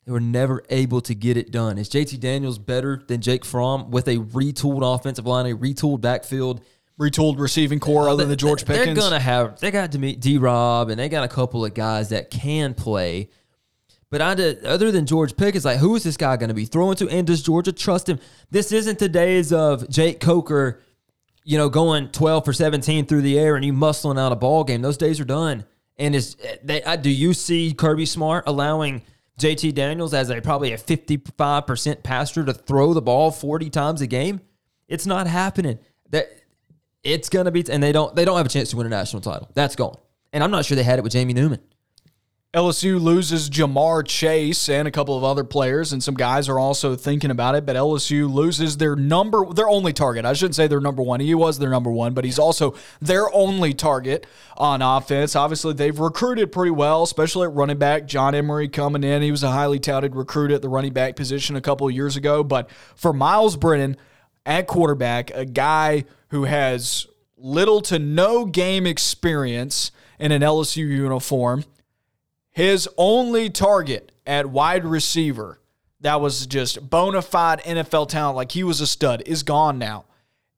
they 0.09 0.13
were 0.13 0.19
never 0.19 0.63
able 0.71 1.01
to 1.01 1.13
get 1.13 1.37
it 1.37 1.51
done. 1.51 1.77
Is 1.77 1.87
JT 1.87 2.19
Daniels 2.19 2.57
better 2.57 2.99
than 3.05 3.21
Jake 3.21 3.45
Fromm 3.45 3.91
with 3.91 4.07
a 4.07 4.15
retooled 4.15 4.81
offensive 4.81 5.27
line, 5.27 5.45
a 5.45 5.55
retooled 5.55 6.01
backfield? 6.01 6.61
Retooled 6.99 7.37
receiving 7.37 7.79
core 7.79 8.09
other 8.09 8.23
than 8.23 8.29
the 8.29 8.35
George 8.35 8.65
Pickens. 8.65 8.85
They're 8.85 8.95
gonna 8.95 9.19
have 9.19 9.59
they 9.59 9.69
got 9.69 9.91
D 9.91 10.39
Rob 10.39 10.89
and 10.89 10.99
they 10.99 11.09
got 11.09 11.25
a 11.25 11.27
couple 11.27 11.63
of 11.63 11.75
guys 11.75 12.09
that 12.09 12.31
can 12.31 12.73
play. 12.73 13.29
But 14.09 14.21
I 14.21 14.33
did, 14.33 14.65
other 14.65 14.91
than 14.91 15.05
George 15.05 15.37
Pickens, 15.37 15.63
like 15.63 15.77
who 15.77 15.95
is 15.95 16.01
this 16.01 16.17
guy 16.17 16.37
going 16.37 16.49
to 16.49 16.55
be 16.55 16.65
throwing 16.65 16.95
to? 16.95 17.07
And 17.07 17.27
does 17.27 17.43
Georgia 17.43 17.71
trust 17.71 18.09
him? 18.09 18.19
This 18.49 18.71
isn't 18.71 18.97
the 18.97 19.09
days 19.09 19.53
of 19.53 19.87
Jake 19.91 20.19
Coker, 20.19 20.81
you 21.43 21.59
know, 21.59 21.69
going 21.69 22.09
12 22.09 22.45
for 22.45 22.51
17 22.51 23.05
through 23.05 23.21
the 23.21 23.37
air 23.37 23.55
and 23.55 23.63
you 23.63 23.73
muscling 23.73 24.19
out 24.19 24.31
a 24.31 24.35
ball 24.35 24.63
game. 24.63 24.81
Those 24.81 24.97
days 24.97 25.19
are 25.19 25.25
done. 25.25 25.65
And 25.97 26.15
is 26.15 26.35
eh, 26.43 26.55
they, 26.63 26.83
I, 26.83 26.95
do 26.95 27.11
you 27.11 27.35
see 27.35 27.75
Kirby 27.75 28.07
Smart 28.07 28.45
allowing 28.47 29.03
JT 29.39 29.73
Daniels 29.73 30.13
as 30.13 30.29
a 30.29 30.41
probably 30.41 30.73
a 30.73 30.77
55% 30.77 32.03
passer 32.03 32.45
to 32.45 32.53
throw 32.53 32.93
the 32.93 33.01
ball 33.01 33.31
40 33.31 33.69
times 33.69 34.01
a 34.01 34.07
game? 34.07 34.41
It's 34.87 35.05
not 35.05 35.27
happening. 35.27 35.79
That 36.09 36.29
it's 37.03 37.29
gonna 37.29 37.51
be, 37.51 37.63
and 37.69 37.81
they 37.81 37.91
don't 37.91 38.15
they 38.15 38.25
don't 38.25 38.37
have 38.37 38.45
a 38.45 38.49
chance 38.49 38.69
to 38.71 38.77
win 38.77 38.85
a 38.85 38.89
national 38.89 39.21
title. 39.21 39.49
That's 39.53 39.75
gone. 39.75 39.97
And 40.33 40.43
I'm 40.43 40.51
not 40.51 40.65
sure 40.65 40.75
they 40.75 40.83
had 40.83 40.99
it 40.99 41.03
with 41.03 41.13
Jamie 41.13 41.33
Newman. 41.33 41.59
LSU 42.51 42.99
loses 42.99 43.47
Ja'Marr 43.47 44.03
Chase 44.07 44.69
and 44.69 44.87
a 44.87 44.91
couple 44.91 45.15
of 45.15 45.23
other 45.23 45.43
players, 45.43 45.93
and 45.93 46.01
some 46.01 46.15
guys 46.15 46.49
are 46.49 46.57
also 46.57 46.95
thinking 46.95 47.29
about 47.29 47.53
it. 47.53 47.63
But 47.63 47.75
LSU 47.75 48.27
loses 48.27 48.77
their 48.77 48.95
number, 48.95 49.45
their 49.53 49.69
only 49.69 49.93
target. 49.93 50.25
I 50.25 50.33
shouldn't 50.33 50.55
say 50.55 50.65
their 50.65 50.81
number 50.81 51.03
one. 51.03 51.19
He 51.19 51.35
was 51.35 51.59
their 51.59 51.69
number 51.69 51.91
one, 51.91 52.15
but 52.15 52.25
he's 52.25 52.39
also 52.39 52.73
their 52.99 53.31
only 53.35 53.75
target 53.75 54.25
on 54.57 54.81
offense. 54.81 55.35
Obviously, 55.35 55.73
they've 55.73 55.99
recruited 55.99 56.51
pretty 56.51 56.71
well, 56.71 57.03
especially 57.03 57.45
at 57.45 57.53
running 57.53 57.77
back. 57.77 58.07
John 58.07 58.33
Emery 58.33 58.67
coming 58.67 59.03
in, 59.03 59.21
he 59.21 59.29
was 59.29 59.43
a 59.43 59.51
highly 59.51 59.77
touted 59.77 60.15
recruit 60.15 60.49
at 60.49 60.63
the 60.63 60.69
running 60.69 60.93
back 60.93 61.15
position 61.15 61.55
a 61.55 61.61
couple 61.61 61.87
of 61.87 61.93
years 61.93 62.15
ago. 62.15 62.43
But 62.43 62.71
for 62.95 63.13
Myles 63.13 63.57
Brennan 63.57 63.95
at 64.47 64.65
quarterback, 64.65 65.29
a 65.35 65.45
guy 65.45 66.05
who 66.29 66.45
has 66.45 67.05
little 67.37 67.79
to 67.81 67.99
no 67.99 68.45
game 68.45 68.87
experience 68.87 69.91
in 70.17 70.31
an 70.31 70.41
LSU 70.41 70.77
uniform 70.77 71.63
his 72.51 72.89
only 72.97 73.49
target 73.49 74.11
at 74.25 74.47
wide 74.47 74.85
receiver 74.85 75.59
that 76.01 76.21
was 76.21 76.45
just 76.45 76.89
bona 76.89 77.21
fide 77.21 77.61
NFL 77.63 78.09
talent, 78.09 78.35
like 78.35 78.51
he 78.51 78.63
was 78.63 78.81
a 78.81 78.87
stud, 78.87 79.23
is 79.25 79.43
gone 79.43 79.77
now. 79.77 80.05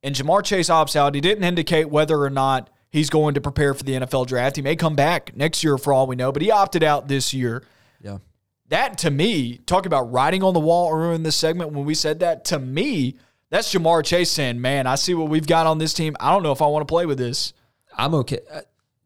And 0.03 0.15
Ja'Marr 0.15 0.43
Chase 0.43 0.69
opts 0.69 0.95
out. 0.95 1.15
He 1.15 1.21
didn't 1.21 1.43
indicate 1.43 1.89
whether 1.89 2.21
or 2.21 2.29
not 2.29 2.69
he's 2.89 3.09
going 3.09 3.35
to 3.35 3.41
prepare 3.41 3.73
for 3.73 3.83
the 3.83 3.93
NFL 3.93 4.27
draft. 4.27 4.55
He 4.55 4.61
may 4.61 4.75
come 4.75 4.95
back 4.95 5.35
next 5.35 5.63
year 5.63 5.77
for 5.77 5.93
all 5.93 6.07
we 6.07 6.15
know, 6.15 6.31
but 6.31 6.41
he 6.41 6.51
opted 6.51 6.83
out 6.83 7.07
this 7.07 7.33
year. 7.33 7.63
Yeah. 8.01 8.17
That 8.69 8.97
to 8.99 9.11
me, 9.11 9.57
talk 9.65 9.85
about 9.85 10.11
writing 10.11 10.43
on 10.43 10.53
the 10.53 10.59
wall 10.59 10.91
earlier 10.93 11.13
in 11.13 11.23
this 11.23 11.35
segment 11.35 11.71
when 11.71 11.85
we 11.85 11.93
said 11.93 12.19
that, 12.19 12.45
to 12.45 12.59
me, 12.59 13.15
that's 13.49 13.73
Ja'Marr 13.73 14.03
Chase 14.05 14.31
saying, 14.31 14.61
Man, 14.61 14.87
I 14.87 14.95
see 14.95 15.13
what 15.13 15.29
we've 15.29 15.45
got 15.45 15.67
on 15.67 15.77
this 15.77 15.93
team. 15.93 16.15
I 16.19 16.31
don't 16.31 16.41
know 16.41 16.53
if 16.53 16.61
I 16.61 16.67
want 16.67 16.87
to 16.87 16.91
play 16.91 17.05
with 17.05 17.17
this. 17.17 17.53
I'm 17.97 18.13
okay. 18.15 18.39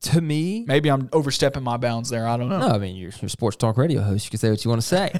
To 0.05 0.21
me, 0.21 0.65
maybe 0.67 0.89
I'm 0.89 1.09
overstepping 1.11 1.63
my 1.63 1.77
bounds 1.77 2.09
there. 2.09 2.27
I 2.27 2.37
don't 2.37 2.47
know. 2.47 2.59
No, 2.59 2.67
I 2.67 2.77
mean 2.77 2.95
you're, 2.95 3.09
you're 3.09 3.25
a 3.25 3.29
sports 3.29 3.57
talk 3.57 3.75
radio 3.75 4.01
host. 4.01 4.25
You 4.25 4.29
can 4.29 4.39
say 4.39 4.51
what 4.51 4.63
you 4.63 4.69
want 4.69 4.81
to 4.81 4.87
say. 4.87 5.13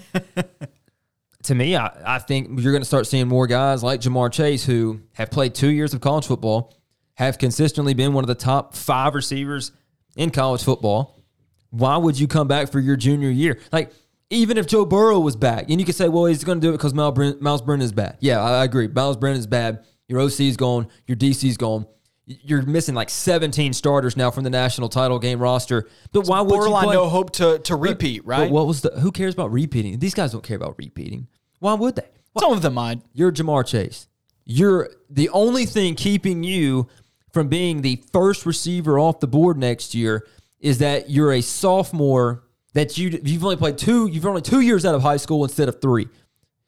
to 1.44 1.56
me, 1.56 1.76
I, 1.76 1.92
I 2.06 2.20
think 2.20 2.60
you're 2.60 2.72
going 2.72 2.84
to 2.84 2.88
start 2.88 3.08
seeing 3.08 3.28
more 3.28 3.48
guys 3.48 3.82
like 3.82 4.02
Ja'Marr 4.02 4.32
Chase 4.32 4.64
who 4.64 5.02
have 5.14 5.32
played 5.32 5.56
two 5.56 5.70
years 5.70 5.96
of 5.96 6.02
college 6.02 6.28
football, 6.28 6.72
have 7.16 7.40
consistently 7.40 7.96
been 7.96 8.14
one 8.14 8.24
of 8.24 8.28
the 8.28 8.36
top 8.36 8.76
five 8.76 9.16
receivers 9.16 9.72
in 10.16 10.30
college 10.30 10.64
football. 10.64 11.24
Why 11.72 11.98
would 11.98 12.20
you 12.20 12.28
come 12.28 12.48
back 12.48 12.72
for 12.72 12.80
your 12.80 12.96
junior 12.96 13.30
year? 13.30 13.60
Like 13.72 13.92
even 14.30 14.58
if 14.58 14.68
Joe 14.68 14.86
Burrow 14.86 15.20
was 15.20 15.36
back, 15.36 15.70
and 15.70 15.80
you 15.80 15.86
could 15.86 15.96
say, 15.96 16.10
well, 16.10 16.26
he's 16.26 16.44
going 16.44 16.62
to 16.62 16.68
do 16.68 16.70
it 16.70 16.78
because 16.78 16.94
Myles 16.94 17.62
Brennan 17.64 17.82
is 17.84 17.92
bad. 17.92 18.18
Yeah, 18.20 18.40
I 18.40 18.64
agree. 18.64 18.88
Myles 18.88 19.18
Brennan 19.18 19.40
is 19.40 19.48
bad. 19.48 19.84
Your 20.08 20.22
OC 20.22 20.42
is 20.42 20.58
gone. 20.58 20.90
Your 21.08 21.18
DC 21.18 21.50
is 21.50 21.58
gone 21.58 21.88
you're 22.26 22.64
missing 22.64 22.96
like 22.96 23.10
17 23.10 23.74
starters 23.74 24.18
now 24.18 24.32
from 24.32 24.44
the 24.44 24.50
national 24.50 24.90
title 24.90 25.20
game 25.20 25.40
roster. 25.40 25.88
But 26.12 26.28
why 26.28 26.42
would 26.42 26.56
you 26.56 26.70
play? 26.70 26.94
no 26.94 27.08
hope 27.08 27.32
to 27.34 27.60
to 27.60 27.76
repeat, 27.76 28.24
but, 28.24 28.30
right? 28.30 28.40
But 28.46 28.52
what 28.52 28.68
was 28.68 28.82
the? 28.82 28.92
Who 29.00 29.12
cares 29.12 29.34
about 29.34 29.52
repeating? 29.52 30.00
These 30.00 30.14
guys 30.14 30.32
don't 30.32 30.44
care 30.44 30.58
about 30.58 30.76
repeating. 30.78 31.28
Why 31.60 31.74
would 31.74 31.96
they? 31.96 32.08
Why? 32.34 32.42
Some 32.42 32.54
of 32.54 32.62
them 32.62 32.74
might. 32.74 33.02
You're 33.14 33.32
Ja'Marr 33.32 33.66
Chase. 33.66 34.08
You're 34.44 34.90
the 35.10 35.30
only 35.30 35.66
thing 35.66 35.96
keeping 35.96 36.44
you 36.44 36.88
from 37.32 37.48
being 37.48 37.82
the 37.82 38.04
first 38.12 38.46
receiver 38.46 38.98
off 39.00 39.20
the 39.20 39.28
board 39.28 39.58
next 39.58 39.94
year 39.96 40.26
is 40.60 40.80
that 40.80 41.10
you're 41.10 41.34
a 41.34 41.42
sophomore. 41.42 42.44
That 42.74 42.98
you 42.98 43.20
you've 43.24 43.44
only 43.44 43.56
played 43.56 43.78
two. 43.78 44.08
You've 44.08 44.26
only 44.26 44.42
two 44.42 44.60
years 44.60 44.86
out 44.86 44.96
of 44.96 45.02
high 45.02 45.18
school 45.18 45.44
instead 45.44 45.70
of 45.70 45.80
three. 45.82 46.10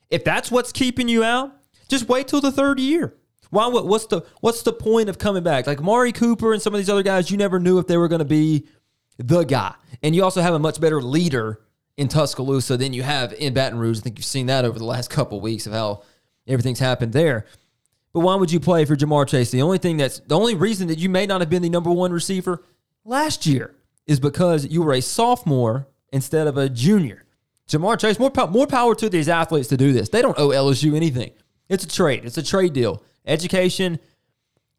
If 0.10 0.24
that's 0.24 0.50
what's 0.50 0.72
keeping 0.72 1.10
you 1.10 1.24
out, 1.24 1.52
just 1.90 2.08
wait 2.08 2.30
till 2.30 2.40
the 2.40 2.52
third 2.52 2.80
year. 2.80 3.14
Why? 3.50 3.68
What, 3.68 3.88
What's 3.88 4.06
the 4.08 4.22
what's 4.42 4.64
the 4.64 4.74
point 4.74 5.10
of 5.10 5.18
coming 5.18 5.44
back? 5.44 5.68
Like 5.68 5.80
Amari 5.80 6.12
Cooper 6.12 6.54
and 6.54 6.62
some 6.62 6.74
of 6.74 6.80
these 6.80 6.90
other 6.90 7.04
guys, 7.04 7.32
you 7.32 7.38
never 7.38 7.60
knew 7.60 7.80
if 7.80 7.88
they 7.88 7.98
were 7.98 8.08
going 8.08 8.20
to 8.20 8.26
be 8.26 8.68
the 9.18 9.44
guy. 9.44 9.74
And 10.04 10.16
you 10.16 10.24
also 10.24 10.42
have 10.42 10.54
a 10.54 10.60
much 10.60 10.80
better 10.80 11.02
leader 11.02 11.62
in 11.98 12.08
Tuscaloosa 12.08 12.78
than 12.78 12.94
you 12.94 13.04
have 13.04 13.34
in 13.34 13.54
Baton 13.54 13.80
Rouge. 13.80 14.00
I 14.00 14.02
think 14.02 14.18
you've 14.20 14.26
seen 14.26 14.46
that 14.48 14.66
over 14.66 14.78
the 14.78 14.86
last 14.86 15.10
couple 15.10 15.38
of 15.38 15.44
weeks 15.44 15.66
of 15.66 15.74
how 15.74 16.04
everything's 16.48 16.80
happened 16.80 17.14
there. 17.14 17.46
But 18.14 18.22
why 18.22 18.36
would 18.36 18.52
you 18.52 18.60
play 18.60 18.86
for 18.86 18.96
Ja'Marr 18.96 19.28
Chase? 19.28 19.52
The 19.52 19.62
only 19.62 19.78
thing 19.78 19.98
that's 19.98 20.20
the 20.20 20.38
only 20.38 20.56
reason 20.56 20.88
that 20.88 21.00
you 21.00 21.10
may 21.10 21.26
not 21.26 21.42
have 21.42 21.50
been 21.50 21.62
the 21.62 21.70
number 21.70 21.92
one 21.92 22.12
receiver 22.12 22.64
last 23.04 23.46
year 23.46 23.76
is 24.06 24.20
because 24.20 24.66
you 24.66 24.82
were 24.82 24.94
a 24.94 25.02
sophomore 25.02 25.88
instead 26.12 26.48
of 26.48 26.58
a 26.58 26.70
junior. 26.70 27.26
Ja'Marr 27.68 28.00
Chase, 28.00 28.18
more, 28.18 28.32
more 28.50 28.68
power 28.68 28.96
to 28.96 29.10
these 29.10 29.28
athletes 29.28 29.68
to 29.68 29.78
do 29.78 29.92
this. 29.92 30.10
They 30.10 30.22
don't 30.22 30.40
owe 30.40 30.50
LSU 30.50 30.96
anything. 30.96 31.32
It's 31.68 31.84
a 31.84 31.88
trade. 31.88 32.24
It's 32.24 32.38
a 32.38 32.44
trade 32.44 32.72
deal 32.74 33.04
education, 33.28 34.00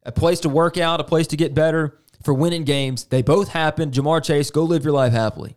a 0.02 0.10
place 0.10 0.40
to 0.40 0.48
work 0.48 0.76
out, 0.76 1.00
a 1.00 1.04
place 1.04 1.28
to 1.28 1.36
get 1.36 1.54
better 1.54 1.98
for 2.24 2.34
winning 2.34 2.64
games. 2.64 3.04
They 3.04 3.22
both 3.22 3.48
happen. 3.48 3.90
Ja'Marr 3.92 4.24
Chase, 4.24 4.50
go 4.50 4.64
live 4.64 4.84
your 4.84 4.94
life 4.94 5.12
happily. 5.12 5.54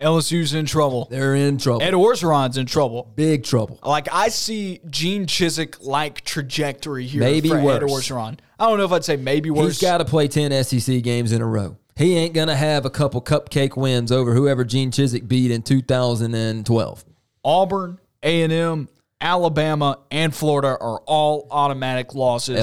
LSU's 0.00 0.54
in 0.54 0.64
trouble. 0.64 1.06
They're 1.10 1.34
in 1.34 1.58
trouble. 1.58 1.82
Ed 1.82 1.92
Orgeron's 1.92 2.56
in 2.56 2.64
trouble. 2.64 3.12
Big 3.14 3.44
trouble. 3.44 3.78
Like 3.84 4.08
I 4.10 4.30
see 4.30 4.80
Gene 4.88 5.26
Chizik 5.26 5.76
like 5.84 6.24
trajectory 6.24 7.06
here. 7.06 7.20
Maybe 7.20 7.50
for 7.50 7.60
worse. 7.60 7.82
Ed 7.82 7.86
Orgeron. 7.86 8.38
I 8.58 8.66
don't 8.66 8.78
know 8.78 8.86
if 8.86 8.92
I'd 8.92 9.04
say 9.04 9.16
maybe 9.16 9.50
worse. 9.50 9.78
He's 9.78 9.82
got 9.82 9.98
to 9.98 10.06
play 10.06 10.26
ten 10.26 10.52
SEC 10.64 11.02
games 11.02 11.32
in 11.32 11.42
a 11.42 11.46
row. 11.46 11.76
He 11.96 12.16
ain't 12.16 12.32
gonna 12.32 12.56
have 12.56 12.86
a 12.86 12.90
couple 12.90 13.20
cupcake 13.20 13.76
wins 13.76 14.10
over 14.10 14.32
whoever 14.32 14.64
Gene 14.64 14.90
Chizik 14.90 15.28
beat 15.28 15.50
in 15.50 15.60
2012. 15.60 17.04
Auburn, 17.44 17.98
A 18.22 18.42
and 18.42 18.52
M, 18.52 18.88
Alabama, 19.20 19.98
and 20.10 20.34
Florida 20.34 20.68
are 20.68 21.00
all 21.06 21.46
automatic 21.50 22.14
losses 22.14 22.58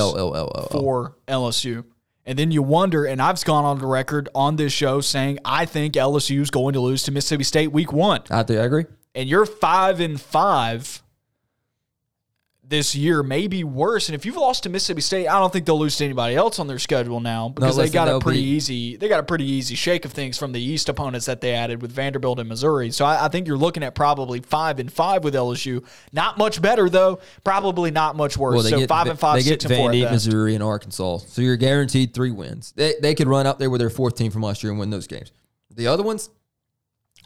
for 0.71 1.15
LSU. 1.27 1.85
And 2.25 2.37
then 2.37 2.51
you 2.51 2.61
wonder, 2.61 3.05
and 3.05 3.21
I've 3.21 3.43
gone 3.45 3.63
on 3.63 3.79
the 3.79 3.85
record 3.85 4.27
on 4.35 4.57
this 4.57 4.73
show 4.73 4.99
saying 4.99 5.39
I 5.45 5.65
think 5.65 5.93
LSU 5.93 6.41
is 6.41 6.49
going 6.49 6.73
to 6.73 6.81
lose 6.81 7.03
to 7.03 7.11
Mississippi 7.11 7.45
State 7.45 7.71
week 7.71 7.93
one. 7.93 8.21
I, 8.29 8.39
I 8.39 8.41
agree. 8.41 8.85
And 9.15 9.29
you're 9.29 9.45
five 9.45 10.01
and 10.01 10.19
five 10.19 11.01
this 12.69 12.95
year 12.95 13.23
may 13.23 13.47
be 13.47 13.63
worse. 13.63 14.09
And 14.09 14.15
if 14.15 14.25
you've 14.25 14.35
lost 14.35 14.63
to 14.63 14.69
Mississippi 14.69 15.01
State, 15.01 15.27
I 15.27 15.39
don't 15.39 15.53
think 15.53 15.65
they'll 15.65 15.79
lose 15.79 15.95
to 15.97 16.05
anybody 16.05 16.35
else 16.35 16.59
on 16.59 16.67
their 16.67 16.79
schedule 16.79 17.19
now 17.19 17.49
because 17.49 17.77
no, 17.77 17.81
listen, 17.83 17.91
they 17.91 17.93
got 17.93 18.07
a 18.09 18.19
pretty 18.19 18.41
be... 18.41 18.47
easy 18.47 18.97
they 18.97 19.07
got 19.07 19.19
a 19.19 19.23
pretty 19.23 19.45
easy 19.45 19.75
shake 19.75 20.03
of 20.03 20.11
things 20.11 20.37
from 20.37 20.51
the 20.51 20.61
East 20.61 20.89
opponents 20.89 21.25
that 21.27 21.39
they 21.39 21.53
added 21.53 21.81
with 21.81 21.91
Vanderbilt 21.91 22.39
and 22.39 22.49
Missouri. 22.49 22.91
So 22.91 23.05
I, 23.05 23.25
I 23.25 23.27
think 23.29 23.47
you're 23.47 23.57
looking 23.57 23.83
at 23.83 23.95
probably 23.95 24.41
five 24.41 24.79
and 24.79 24.91
five 24.91 25.23
with 25.23 25.33
LSU. 25.33 25.85
Not 26.11 26.37
much 26.37 26.61
better 26.61 26.89
though. 26.89 27.19
Probably 27.43 27.91
not 27.91 28.15
much 28.15 28.37
worse. 28.37 28.55
Well, 28.55 28.63
so 28.63 28.79
get, 28.79 28.89
five 28.89 29.07
and 29.07 29.19
five. 29.19 29.43
They 29.43 29.49
get 29.49 29.61
Vandy, 29.61 30.09
Missouri, 30.09 30.53
and 30.53 30.63
Arkansas. 30.63 31.19
So 31.19 31.41
you're 31.41 31.57
guaranteed 31.57 32.13
three 32.13 32.31
wins. 32.31 32.73
They 32.75 32.95
they 33.01 33.15
could 33.15 33.27
run 33.27 33.47
up 33.47 33.59
there 33.59 33.69
with 33.69 33.79
their 33.79 33.89
fourth 33.89 34.15
team 34.15 34.31
from 34.31 34.41
last 34.41 34.63
year 34.63 34.71
and 34.71 34.79
win 34.79 34.89
those 34.89 35.07
games. 35.07 35.31
The 35.73 35.87
other 35.87 36.03
ones, 36.03 36.29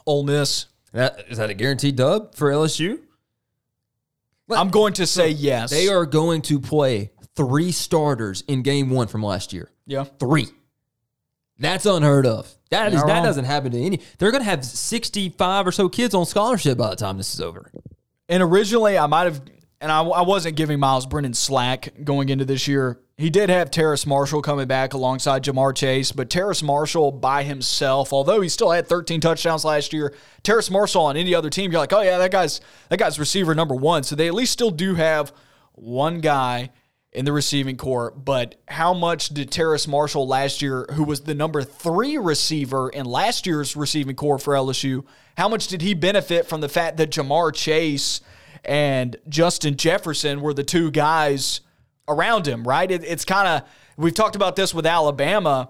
Ole 0.05 0.23
Miss. 0.23 0.67
That, 0.93 1.23
is 1.29 1.37
that 1.37 1.49
a 1.49 1.53
guaranteed 1.53 1.95
dub 1.95 2.35
for 2.35 2.51
LSU? 2.51 2.99
I'm 4.57 4.69
going 4.69 4.93
to 4.93 5.05
say 5.05 5.29
yes. 5.29 5.69
They 5.69 5.87
are 5.87 6.05
going 6.05 6.41
to 6.43 6.59
play 6.59 7.11
three 7.35 7.71
starters 7.71 8.43
in 8.47 8.61
game 8.61 8.89
one 8.89 9.07
from 9.07 9.23
last 9.23 9.53
year. 9.53 9.71
Yeah. 9.85 10.03
Three. 10.03 10.47
That's 11.57 11.85
unheard 11.85 12.25
of. 12.25 12.53
That 12.71 12.93
is 12.93 13.03
that 13.03 13.21
doesn't 13.23 13.45
happen 13.45 13.71
to 13.73 13.79
any. 13.79 13.99
They're 14.17 14.31
going 14.31 14.41
to 14.41 14.49
have 14.49 14.65
65 14.65 15.67
or 15.67 15.71
so 15.71 15.89
kids 15.89 16.15
on 16.15 16.25
scholarship 16.25 16.77
by 16.77 16.89
the 16.89 16.95
time 16.95 17.17
this 17.17 17.33
is 17.33 17.41
over. 17.41 17.71
And 18.29 18.41
originally, 18.41 18.97
I 18.97 19.05
might 19.07 19.25
have, 19.25 19.41
and 19.81 19.91
I, 19.91 20.01
I 20.01 20.21
wasn't 20.21 20.55
giving 20.55 20.79
Myles 20.79 21.07
Brennan 21.07 21.33
slack 21.33 21.91
going 22.03 22.29
into 22.29 22.45
this 22.45 22.67
year. 22.67 22.99
He 23.17 23.29
did 23.29 23.49
have 23.49 23.71
Terrace 23.71 24.05
Marshall 24.05 24.41
coming 24.41 24.67
back 24.67 24.93
alongside 24.93 25.43
Ja'Marr 25.43 25.75
Chase, 25.75 26.11
but 26.11 26.29
Terrace 26.29 26.63
Marshall 26.63 27.11
by 27.11 27.43
himself, 27.43 28.13
although 28.13 28.41
he 28.41 28.49
still 28.49 28.71
had 28.71 28.87
13 28.87 29.19
touchdowns 29.19 29.65
last 29.65 29.91
year, 29.91 30.13
Terrace 30.43 30.69
Marshall 30.71 31.05
on 31.05 31.17
any 31.17 31.35
other 31.35 31.49
team, 31.49 31.71
you're 31.71 31.81
like, 31.81 31.93
oh 31.93 32.01
yeah, 32.01 32.17
that 32.19 32.31
guy's 32.31 32.61
that 32.89 32.99
guy's 32.99 33.19
receiver 33.19 33.53
number 33.53 33.75
one. 33.75 34.03
So 34.03 34.15
they 34.15 34.27
at 34.27 34.33
least 34.33 34.53
still 34.53 34.71
do 34.71 34.95
have 34.95 35.33
one 35.73 36.21
guy 36.21 36.71
in 37.11 37.25
the 37.25 37.33
receiving 37.33 37.77
corps. 37.77 38.11
But 38.11 38.55
how 38.67 38.93
much 38.93 39.29
did 39.29 39.51
Terrace 39.51 39.87
Marshall 39.87 40.27
last 40.27 40.61
year, 40.61 40.85
who 40.93 41.03
was 41.03 41.21
the 41.21 41.35
number 41.35 41.63
three 41.63 42.17
receiver 42.17 42.89
in 42.89 43.05
last 43.05 43.45
year's 43.45 43.75
receiving 43.75 44.15
core 44.15 44.39
for 44.39 44.53
LSU, 44.53 45.05
how 45.37 45.49
much 45.49 45.67
did 45.67 45.81
he 45.81 45.93
benefit 45.93 46.47
from 46.47 46.61
the 46.61 46.69
fact 46.69 46.97
that 46.97 47.11
Ja'Marr 47.11 47.53
Chase 47.53 48.21
and 48.63 49.17
Justin 49.29 49.75
Jefferson 49.75 50.41
were 50.41 50.53
the 50.53 50.63
two 50.63 50.91
guys? 50.91 51.61
around 52.11 52.47
him, 52.47 52.63
right? 52.63 52.89
It, 52.89 53.03
it's 53.03 53.25
kind 53.25 53.47
of, 53.47 53.69
we've 53.97 54.13
talked 54.13 54.35
about 54.35 54.55
this 54.55 54.73
with 54.73 54.85
Alabama. 54.85 55.69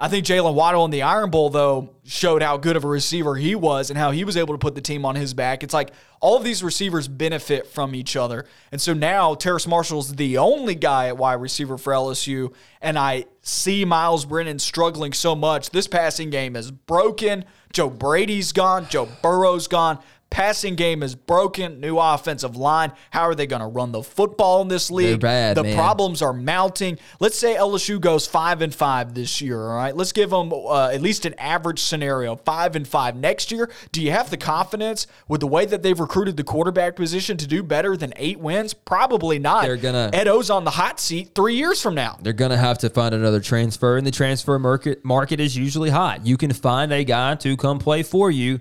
I 0.00 0.06
think 0.06 0.24
Jaylen 0.24 0.54
Waddle 0.54 0.84
in 0.84 0.92
the 0.92 1.02
Iron 1.02 1.28
Bowl, 1.30 1.50
though, 1.50 1.96
showed 2.04 2.40
how 2.40 2.56
good 2.56 2.76
of 2.76 2.84
a 2.84 2.88
receiver 2.88 3.34
he 3.34 3.56
was 3.56 3.90
and 3.90 3.98
how 3.98 4.12
he 4.12 4.22
was 4.22 4.36
able 4.36 4.54
to 4.54 4.58
put 4.58 4.76
the 4.76 4.80
team 4.80 5.04
on 5.04 5.16
his 5.16 5.34
back. 5.34 5.64
It's 5.64 5.74
like 5.74 5.90
all 6.20 6.36
of 6.36 6.44
these 6.44 6.62
receivers 6.62 7.08
benefit 7.08 7.66
from 7.66 7.96
each 7.96 8.14
other. 8.14 8.44
And 8.70 8.80
so 8.80 8.94
now 8.94 9.34
Terrace 9.34 9.66
Marshall's 9.66 10.14
the 10.14 10.38
only 10.38 10.76
guy 10.76 11.08
at 11.08 11.16
wide 11.16 11.40
receiver 11.40 11.76
for 11.76 11.92
LSU. 11.92 12.54
And 12.80 12.96
I 12.96 13.24
see 13.42 13.84
Myles 13.84 14.24
Brennan 14.24 14.60
struggling 14.60 15.12
so 15.12 15.34
much. 15.34 15.70
This 15.70 15.88
passing 15.88 16.30
game 16.30 16.54
is 16.54 16.70
broken. 16.70 17.44
Joe 17.72 17.90
Brady's 17.90 18.52
gone. 18.52 18.86
Joe 18.88 19.08
Burrow's 19.20 19.66
gone. 19.66 19.98
Passing 20.30 20.74
game 20.74 21.02
is 21.02 21.14
broken. 21.14 21.80
New 21.80 21.98
offensive 21.98 22.54
line. 22.54 22.92
How 23.10 23.22
are 23.22 23.34
they 23.34 23.46
going 23.46 23.62
to 23.62 23.66
run 23.66 23.92
the 23.92 24.02
football 24.02 24.60
in 24.60 24.68
this 24.68 24.90
league? 24.90 25.20
bad, 25.20 25.56
the 25.56 25.62
man. 25.62 25.74
problems 25.74 26.20
are 26.20 26.34
mounting. 26.34 26.98
Let's 27.18 27.38
say 27.38 27.56
LSU 27.56 27.98
goes 27.98 28.26
five 28.26 28.60
and 28.60 28.74
five 28.74 29.14
this 29.14 29.40
year. 29.40 29.58
All 29.58 29.76
right, 29.76 29.96
let's 29.96 30.12
give 30.12 30.30
them 30.30 30.52
uh, 30.52 30.88
at 30.88 31.00
least 31.00 31.24
an 31.24 31.34
average 31.38 31.80
scenario, 31.80 32.36
five 32.36 32.76
and 32.76 32.86
five 32.86 33.16
next 33.16 33.50
year. 33.50 33.70
Do 33.90 34.02
you 34.02 34.10
have 34.10 34.28
the 34.30 34.36
confidence 34.36 35.06
with 35.28 35.40
the 35.40 35.46
way 35.46 35.64
that 35.64 35.82
they've 35.82 35.98
recruited 35.98 36.36
the 36.36 36.44
quarterback 36.44 36.94
position 36.94 37.36
to 37.38 37.46
do 37.46 37.62
better 37.62 37.96
than 37.96 38.12
eight 38.16 38.38
wins? 38.38 38.74
Probably 38.74 39.38
not. 39.38 39.62
They're 39.64 39.76
gonna- 39.76 40.10
Ed 40.12 40.28
O's 40.28 40.50
on 40.50 40.64
the 40.64 40.70
hot 40.70 41.00
seat 41.00 41.30
three 41.34 41.54
years 41.56 41.80
from 41.80 41.94
now. 41.94 42.18
They're 42.20 42.32
going 42.34 42.50
to 42.50 42.56
have 42.58 42.78
to 42.78 42.90
find 42.90 43.14
another 43.14 43.40
transfer, 43.40 43.96
and 43.96 44.06
the 44.06 44.10
transfer 44.10 44.58
market 44.58 45.04
market 45.04 45.40
is 45.40 45.56
usually 45.56 45.90
hot. 45.90 46.26
You 46.26 46.36
can 46.36 46.52
find 46.52 46.92
a 46.92 47.02
guy 47.02 47.34
to 47.36 47.56
come 47.56 47.78
play 47.78 48.02
for 48.02 48.30
you, 48.30 48.60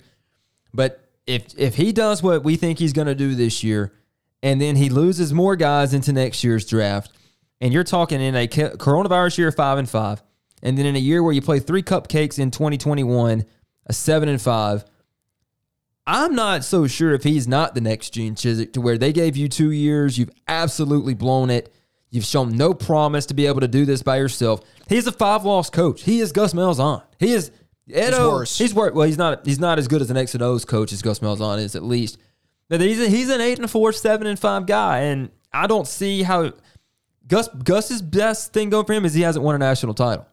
but 0.73 1.03
if 1.27 1.53
if 1.57 1.75
he 1.75 1.91
does 1.91 2.23
what 2.23 2.43
we 2.43 2.55
think 2.55 2.79
he's 2.79 2.93
going 2.93 3.07
to 3.07 3.15
do 3.15 3.35
this 3.35 3.63
year, 3.63 3.93
and 4.41 4.59
then 4.61 4.77
he 4.77 4.89
loses 4.89 5.33
more 5.33 5.55
guys 5.55 5.93
into 5.93 6.13
next 6.13 6.43
year's 6.43 6.65
draft, 6.65 7.11
and 7.61 7.73
you're 7.73 7.83
talking 7.83 8.21
in 8.21 8.35
a 8.35 8.47
coronavirus 8.47 9.37
year 9.37 9.51
five 9.51 9.77
and 9.77 9.89
five, 9.89 10.23
and 10.63 10.77
then 10.77 10.85
in 10.85 10.95
a 10.95 10.99
year 10.99 11.21
where 11.21 11.33
you 11.33 11.41
play 11.41 11.59
three 11.59 11.83
cupcakes 11.83 12.39
in 12.39 12.49
2021, 12.49 13.45
a 13.85 13.93
seven 13.93 14.29
and 14.29 14.41
five. 14.41 14.85
I'm 16.09 16.35
not 16.35 16.63
so 16.63 16.87
sure 16.87 17.13
if 17.13 17.23
he's 17.23 17.49
not 17.49 17.75
the 17.75 17.81
next 17.81 18.11
Gene 18.11 18.35
Chizik 18.35 18.71
to 18.73 18.81
where 18.81 18.97
they 18.97 19.11
gave 19.11 19.35
you 19.35 19.49
two 19.49 19.71
years, 19.71 20.17
you've 20.17 20.31
absolutely 20.47 21.13
blown 21.13 21.49
it. 21.49 21.73
You've 22.09 22.23
shown 22.23 22.55
no 22.55 22.73
promise 22.73 23.25
to 23.25 23.33
be 23.33 23.45
able 23.45 23.59
to 23.59 23.67
do 23.67 23.83
this 23.83 24.01
by 24.01 24.15
yourself. 24.15 24.61
He's 24.87 25.05
a 25.07 25.11
five 25.11 25.43
loss 25.43 25.69
coach. 25.69 26.03
He 26.03 26.21
is 26.21 26.31
Gus 26.31 26.53
Malzahn. 26.53 27.03
He 27.19 27.33
is 27.33 27.51
Edo. 27.89 28.31
worse. 28.31 28.57
He's 28.57 28.73
worse. 28.73 28.93
Well, 28.93 29.07
he's 29.07 29.17
not. 29.17 29.45
He's 29.45 29.59
not 29.59 29.79
as 29.79 29.87
good 29.87 30.01
as 30.01 30.09
an 30.09 30.17
X 30.17 30.33
and 30.33 30.43
O's 30.43 30.65
coach 30.65 30.91
as 30.91 31.01
Gus 31.01 31.19
Malzahn 31.19 31.59
is, 31.59 31.75
at 31.75 31.83
least. 31.83 32.17
But 32.69 32.81
he's 32.81 32.99
a, 32.99 33.07
he's 33.07 33.29
an 33.29 33.39
eight 33.39 33.59
and 33.59 33.69
four, 33.69 33.93
seven 33.93 34.27
and 34.27 34.37
five 34.37 34.65
guy, 34.65 34.99
and 34.99 35.29
I 35.53 35.67
don't 35.67 35.87
see 35.87 36.23
how 36.23 36.51
Gus 37.27 37.47
Gus's 37.63 38.01
best 38.01 38.53
thing 38.53 38.69
going 38.69 38.85
for 38.85 38.93
him 38.93 39.05
is 39.05 39.13
he 39.13 39.21
hasn't 39.21 39.43
won 39.43 39.55
a 39.55 39.57
national 39.57 39.93
title. 39.93 40.27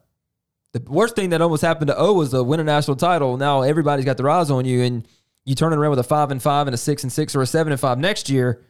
The 0.73 0.83
worst 0.89 1.15
thing 1.15 1.31
that 1.31 1.41
almost 1.41 1.63
happened 1.63 1.89
to 1.89 1.97
O 1.97 2.13
was 2.15 2.31
to 2.31 2.43
win 2.43 2.59
a 2.59 2.65
national 2.65 2.97
title. 2.97 3.37
Now 3.37 3.63
everybody's 3.63 4.05
got 4.05 4.17
their 4.17 4.29
eyes 4.29 4.51
on 4.51 4.65
you, 4.65 4.83
and 4.83 5.07
you 5.45 5.55
turn 5.55 5.73
it 5.73 5.77
around 5.77 5.91
with 5.91 6.01
a 6.01 6.05
five 6.05 6.33
and 6.33 6.43
five 6.43 6.67
and 6.67 6.75
a 6.75 6.79
six 6.79 7.05
and 7.05 7.13
six 7.13 7.37
or 7.37 7.43
a 7.43 7.47
seven 7.47 7.73
and 7.73 7.81
five 7.81 7.99
next 7.99 8.29
year, 8.29 8.63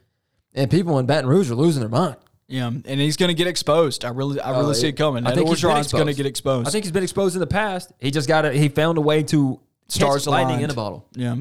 and 0.53 0.71
people 0.71 0.99
in 0.99 1.07
Baton 1.07 1.29
Rouge 1.29 1.51
are 1.51 1.55
losing 1.55 1.81
their 1.81 1.89
mind. 1.89 2.17
Yeah, 2.47 2.67
and 2.69 2.85
he's 3.01 3.17
going 3.17 3.29
to 3.29 3.35
get 3.35 3.47
exposed. 3.47 4.05
I 4.05 4.11
really, 4.11 4.39
I 4.41 4.51
really 4.51 4.73
Uh, 4.73 4.75
see 4.75 4.89
it 4.89 4.93
coming. 4.93 5.27
I 5.27 5.31
Ed 5.31 5.35
think 5.37 5.49
he's 5.49 5.63
Orgeron's 5.63 5.91
going 5.91 6.07
to 6.09 6.15
get 6.15 6.27
exposed. 6.27 6.69
I 6.69 6.71
think 6.71 6.85
he's 6.85 6.93
been 6.93 7.03
exposed 7.03 7.35
in 7.37 7.41
the 7.41 7.47
past. 7.47 7.93
He 8.01 8.11
just 8.11 8.29
got 8.29 8.45
it. 8.45 8.55
He 8.55 8.69
found 8.69 8.99
a 8.99 9.01
way 9.01 9.23
to 9.25 9.61
Stars 9.89 10.27
lightning 10.27 10.49
aligned. 10.57 10.65
in 10.65 10.71
a 10.71 10.75
bottle. 10.75 11.07
Yeah. 11.15 11.37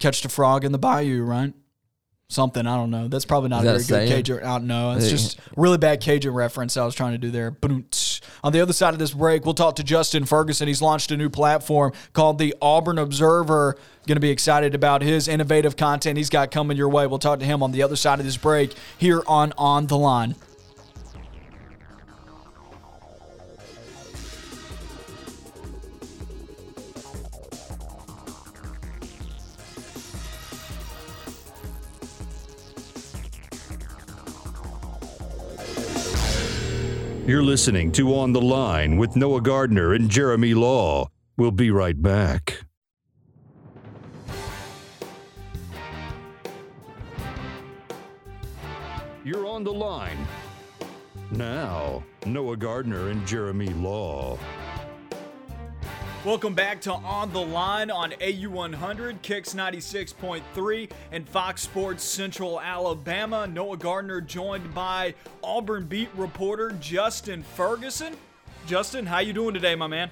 Catch 0.00 0.22
the 0.22 0.28
frog 0.28 0.64
in 0.64 0.72
the 0.72 0.78
bayou, 0.78 1.22
right? 1.22 1.52
Something. 2.30 2.66
I 2.66 2.76
don't 2.76 2.90
know. 2.90 3.08
That's 3.08 3.24
probably 3.24 3.48
not 3.48 3.64
Is 3.64 3.88
a 3.88 3.94
very 3.94 4.06
good? 4.06 4.16
Cajun. 4.16 4.40
I 4.40 4.58
don't 4.58 4.66
know. 4.66 4.92
It's 4.92 5.08
just 5.08 5.40
really 5.56 5.78
bad 5.78 6.02
Cajun 6.02 6.34
reference 6.34 6.76
I 6.76 6.84
was 6.84 6.94
trying 6.94 7.12
to 7.12 7.18
do 7.18 7.30
there. 7.30 7.56
On 8.44 8.52
the 8.52 8.60
other 8.60 8.74
side 8.74 8.92
of 8.92 8.98
this 8.98 9.12
break, 9.12 9.46
we'll 9.46 9.54
talk 9.54 9.76
to 9.76 9.82
Justin 9.82 10.26
Ferguson. 10.26 10.68
He's 10.68 10.82
launched 10.82 11.10
a 11.10 11.16
new 11.16 11.30
platform 11.30 11.94
called 12.12 12.38
the 12.38 12.54
Auburn 12.60 12.98
Observer. 12.98 13.78
Going 14.06 14.16
to 14.16 14.20
be 14.20 14.28
excited 14.28 14.74
about 14.74 15.00
his 15.00 15.26
innovative 15.26 15.78
content 15.78 16.18
he's 16.18 16.28
got 16.28 16.50
coming 16.50 16.76
your 16.76 16.90
way. 16.90 17.06
We'll 17.06 17.18
talk 17.18 17.38
to 17.38 17.46
him 17.46 17.62
on 17.62 17.72
the 17.72 17.82
other 17.82 17.96
side 17.96 18.18
of 18.18 18.26
this 18.26 18.36
break 18.36 18.74
here 18.98 19.22
on 19.26 19.54
On 19.56 19.86
the 19.86 19.96
Line. 19.96 20.34
You're 37.28 37.42
listening 37.42 37.92
to 37.92 38.14
On 38.14 38.32
the 38.32 38.40
Line 38.40 38.96
with 38.96 39.14
Noah 39.14 39.42
Gardner 39.42 39.92
and 39.92 40.08
Jeremy 40.08 40.54
Law. 40.54 41.10
We'll 41.36 41.50
be 41.50 41.70
right 41.70 42.00
back. 42.00 42.64
You're 49.26 49.46
on 49.46 49.62
the 49.62 49.74
line. 49.74 50.26
Now, 51.30 52.02
Noah 52.24 52.56
Gardner 52.56 53.10
and 53.10 53.26
Jeremy 53.26 53.68
Law. 53.74 54.38
Welcome 56.24 56.52
back 56.52 56.80
to 56.80 56.92
On 56.92 57.32
the 57.32 57.40
Line 57.40 57.92
on 57.92 58.10
AU100, 58.10 59.22
Kicks 59.22 59.54
96.3, 59.54 60.90
and 61.12 61.28
Fox 61.28 61.62
Sports 61.62 62.02
Central 62.02 62.60
Alabama. 62.60 63.46
Noah 63.46 63.76
Gardner 63.76 64.20
joined 64.20 64.74
by 64.74 65.14
Auburn 65.44 65.86
beat 65.86 66.08
reporter 66.16 66.72
Justin 66.80 67.44
Ferguson. 67.44 68.16
Justin, 68.66 69.06
how 69.06 69.20
you 69.20 69.32
doing 69.32 69.54
today, 69.54 69.76
my 69.76 69.86
man? 69.86 70.10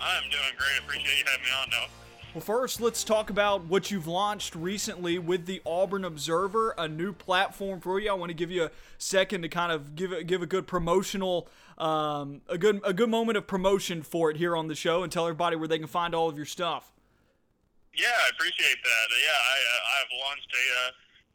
I'm 0.00 0.24
doing 0.24 0.42
great. 0.58 0.80
Appreciate 0.80 1.20
you 1.20 1.24
having 1.26 1.44
me 1.44 1.50
on, 1.62 1.70
Noah. 1.70 2.05
Well, 2.36 2.44
first, 2.44 2.84
let's 2.84 3.00
talk 3.00 3.32
about 3.32 3.64
what 3.64 3.88
you've 3.88 4.04
launched 4.04 4.52
recently 4.52 5.16
with 5.16 5.48
the 5.48 5.64
Auburn 5.64 6.04
Observer, 6.04 6.76
a 6.76 6.84
new 6.84 7.16
platform 7.16 7.80
for 7.80 7.96
you. 7.96 8.12
I 8.12 8.12
want 8.12 8.28
to 8.28 8.36
give 8.36 8.52
you 8.52 8.68
a 8.68 8.70
second 9.00 9.40
to 9.40 9.48
kind 9.48 9.72
of 9.72 9.96
give 9.96 10.12
a, 10.12 10.20
give 10.20 10.44
a 10.44 10.46
good 10.46 10.68
promotional, 10.68 11.48
um, 11.80 12.44
a 12.44 12.60
good 12.60 12.84
a 12.84 12.92
good 12.92 13.08
moment 13.08 13.40
of 13.40 13.48
promotion 13.48 14.04
for 14.04 14.28
it 14.28 14.36
here 14.36 14.52
on 14.52 14.68
the 14.68 14.76
show, 14.76 15.00
and 15.00 15.08
tell 15.08 15.24
everybody 15.24 15.56
where 15.56 15.64
they 15.64 15.80
can 15.80 15.88
find 15.88 16.12
all 16.12 16.28
of 16.28 16.36
your 16.36 16.44
stuff. 16.44 16.92
Yeah, 17.96 18.12
I 18.12 18.28
appreciate 18.28 18.84
that. 18.84 19.06
Uh, 19.08 19.16
yeah, 19.16 19.40
I, 19.40 19.56
uh, 19.56 19.80
I 19.80 19.96
have 20.04 20.12
launched 20.28 20.52
a 20.52 20.64
uh, 20.76 20.90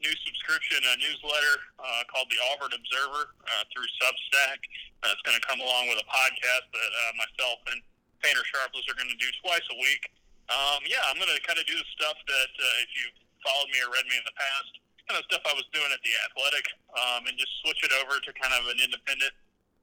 new 0.05 0.13
subscription, 0.21 0.85
a 0.85 1.01
newsletter 1.01 1.55
uh, 1.81 2.05
called 2.13 2.29
the 2.29 2.37
Auburn 2.53 2.77
Observer 2.77 3.33
uh, 3.49 3.65
through 3.73 3.89
Substack. 3.97 4.61
It's 5.09 5.25
going 5.25 5.33
to 5.33 5.45
come 5.49 5.65
along 5.65 5.89
with 5.89 5.97
a 5.97 6.05
podcast 6.05 6.69
that 6.69 6.91
myself 7.17 7.57
and 7.73 7.81
Painter 8.21 8.45
Sharpless 8.53 8.85
are 8.85 8.93
going 8.93 9.09
to 9.09 9.17
do 9.17 9.33
twice 9.41 9.65
a 9.73 9.81
week. 9.81 10.05
Um, 10.49 10.81
yeah, 10.89 11.03
I'm 11.11 11.19
going 11.21 11.29
to 11.29 11.41
kind 11.45 11.59
of 11.59 11.65
do 11.69 11.77
the 11.77 11.87
stuff 11.93 12.17
that 12.17 12.51
uh, 12.57 12.83
if 12.83 12.89
you've 12.97 13.17
followed 13.45 13.69
me 13.69 13.79
or 13.85 13.93
read 13.93 14.07
me 14.09 14.17
in 14.17 14.25
the 14.25 14.37
past, 14.37 14.71
kind 15.09 15.17
of 15.19 15.25
stuff 15.27 15.43
I 15.45 15.53
was 15.53 15.67
doing 15.75 15.89
at 15.91 16.01
the 16.01 16.13
Athletic, 16.29 16.65
um, 16.95 17.21
and 17.27 17.35
just 17.37 17.51
switch 17.65 17.81
it 17.83 17.93
over 18.01 18.17
to 18.21 18.29
kind 18.37 18.53
of 18.55 18.69
an 18.71 18.79
independent 18.79 19.33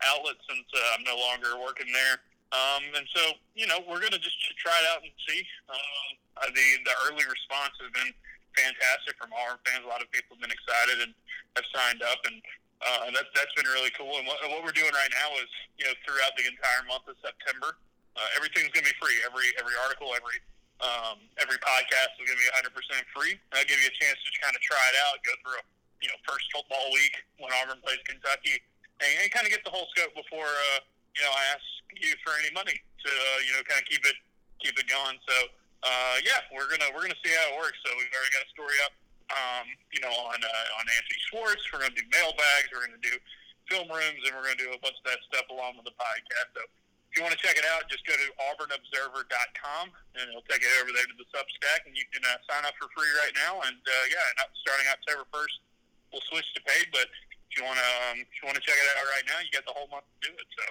outlet 0.06 0.38
since 0.46 0.66
uh, 0.72 0.94
I'm 0.94 1.04
no 1.04 1.18
longer 1.18 1.58
working 1.58 1.90
there. 1.90 2.22
Um, 2.48 2.84
and 2.96 3.04
so, 3.12 3.36
you 3.52 3.68
know, 3.68 3.84
we're 3.84 4.00
going 4.00 4.14
to 4.16 4.22
just 4.22 4.38
try 4.56 4.72
it 4.72 4.86
out 4.94 5.04
and 5.04 5.12
see. 5.28 5.44
Um, 5.68 6.08
the 6.54 6.66
the 6.86 6.94
early 7.10 7.26
response 7.26 7.74
has 7.82 7.90
been 7.92 8.14
fantastic 8.56 9.18
from 9.20 9.34
our 9.34 9.60
fans. 9.66 9.84
A 9.84 9.90
lot 9.90 10.00
of 10.00 10.08
people 10.14 10.38
have 10.38 10.42
been 10.42 10.54
excited 10.54 11.02
and 11.04 11.12
have 11.58 11.66
signed 11.74 12.00
up, 12.06 12.20
and 12.24 12.38
uh, 12.80 13.10
that 13.12 13.26
that's 13.34 13.52
been 13.58 13.68
really 13.68 13.92
cool. 13.92 14.16
And 14.16 14.24
what, 14.24 14.40
what 14.48 14.64
we're 14.64 14.76
doing 14.76 14.94
right 14.94 15.12
now 15.12 15.28
is, 15.42 15.50
you 15.76 15.84
know, 15.84 15.94
throughout 16.06 16.32
the 16.38 16.46
entire 16.46 16.86
month 16.88 17.10
of 17.10 17.18
September, 17.20 17.76
uh, 18.18 18.36
everything's 18.36 18.74
going 18.74 18.82
to 18.82 18.90
be 18.90 18.98
free. 18.98 19.14
Every 19.22 19.54
every 19.62 19.78
article, 19.86 20.10
every 20.10 20.42
um, 20.82 21.18
every 21.38 21.58
podcast 21.62 22.14
is 22.18 22.26
going 22.26 22.38
to 22.38 22.42
be 22.42 22.50
100% 22.54 22.70
free. 23.10 23.34
I'll 23.50 23.66
give 23.66 23.78
you 23.82 23.90
a 23.90 23.96
chance 23.98 24.18
to 24.22 24.30
kind 24.38 24.54
of 24.54 24.62
try 24.62 24.78
it 24.94 24.96
out, 25.10 25.18
go 25.26 25.34
through, 25.42 25.58
a, 25.58 25.64
you 25.98 26.06
know, 26.06 26.18
first 26.22 26.46
football 26.54 26.86
week 26.94 27.18
when 27.42 27.50
Auburn 27.58 27.82
plays 27.82 27.98
Kentucky, 28.06 28.62
and, 29.02 29.10
and 29.18 29.26
kind 29.34 29.42
of 29.42 29.50
get 29.50 29.66
the 29.66 29.74
whole 29.74 29.90
scope 29.90 30.14
before, 30.14 30.46
uh, 30.46 30.78
you 31.18 31.22
know, 31.26 31.34
I 31.34 31.58
ask 31.58 31.66
you 31.98 32.14
for 32.22 32.30
any 32.38 32.54
money 32.54 32.78
to, 32.78 33.10
uh, 33.10 33.38
you 33.42 33.58
know, 33.58 33.62
kind 33.66 33.82
of 33.82 33.86
keep 33.90 34.06
it 34.06 34.18
keep 34.62 34.74
it 34.78 34.86
going. 34.86 35.18
So, 35.26 35.36
uh, 35.82 36.16
yeah, 36.22 36.46
we're 36.54 36.70
gonna 36.70 36.90
we're 36.94 37.06
gonna 37.06 37.22
see 37.26 37.34
how 37.34 37.54
it 37.54 37.56
works. 37.58 37.78
So 37.82 37.90
we've 37.98 38.10
already 38.14 38.34
got 38.34 38.46
a 38.46 38.50
story 38.54 38.78
up, 38.86 38.94
um, 39.34 39.66
you 39.90 39.98
know, 39.98 40.14
on 40.14 40.38
uh, 40.38 40.78
on 40.78 40.84
Anthony 40.86 41.20
Schwartz. 41.30 41.62
We're 41.74 41.82
gonna 41.82 41.98
do 41.98 42.06
mailbags. 42.14 42.70
We're 42.70 42.86
gonna 42.86 43.02
do 43.02 43.18
film 43.66 43.90
rooms, 43.90 44.22
and 44.26 44.30
we're 44.34 44.46
gonna 44.46 44.62
do 44.62 44.70
a 44.70 44.78
bunch 44.78 44.98
of 45.02 45.06
that 45.10 45.18
stuff 45.26 45.50
along 45.50 45.78
with 45.78 45.90
the 45.90 45.96
podcast. 45.98 46.54
So 46.54 46.62
if 47.08 47.16
you 47.16 47.24
want 47.24 47.32
to 47.32 47.40
check 47.40 47.56
it 47.56 47.64
out, 47.64 47.88
just 47.88 48.04
go 48.04 48.12
to 48.12 48.28
auburnobserver.com 48.52 49.84
and 50.20 50.24
it'll 50.28 50.44
take 50.44 50.60
you 50.60 50.68
over 50.84 50.92
there 50.92 51.08
to 51.08 51.16
the 51.16 51.24
Substack, 51.32 51.88
and 51.88 51.96
you 51.96 52.04
can 52.12 52.20
uh, 52.20 52.36
sign 52.44 52.68
up 52.68 52.76
for 52.76 52.92
free 52.92 53.08
right 53.24 53.32
now. 53.32 53.64
And 53.64 53.80
uh, 53.80 54.04
yeah, 54.12 54.44
starting 54.60 54.86
October 54.92 55.24
first, 55.32 55.64
we'll 56.12 56.24
switch 56.28 56.46
to 56.52 56.60
paid. 56.68 56.92
But 56.92 57.08
if 57.48 57.56
you 57.56 57.64
want 57.64 57.80
to, 57.80 57.90
um, 58.12 58.16
if 58.20 58.32
you 58.38 58.44
want 58.44 58.60
to 58.60 58.64
check 58.64 58.76
it 58.76 58.86
out 58.92 59.08
right 59.08 59.24
now, 59.24 59.40
you 59.40 59.48
got 59.48 59.64
the 59.64 59.72
whole 59.72 59.88
month 59.88 60.04
to 60.04 60.16
do 60.28 60.32
it. 60.36 60.48
So 60.52 60.64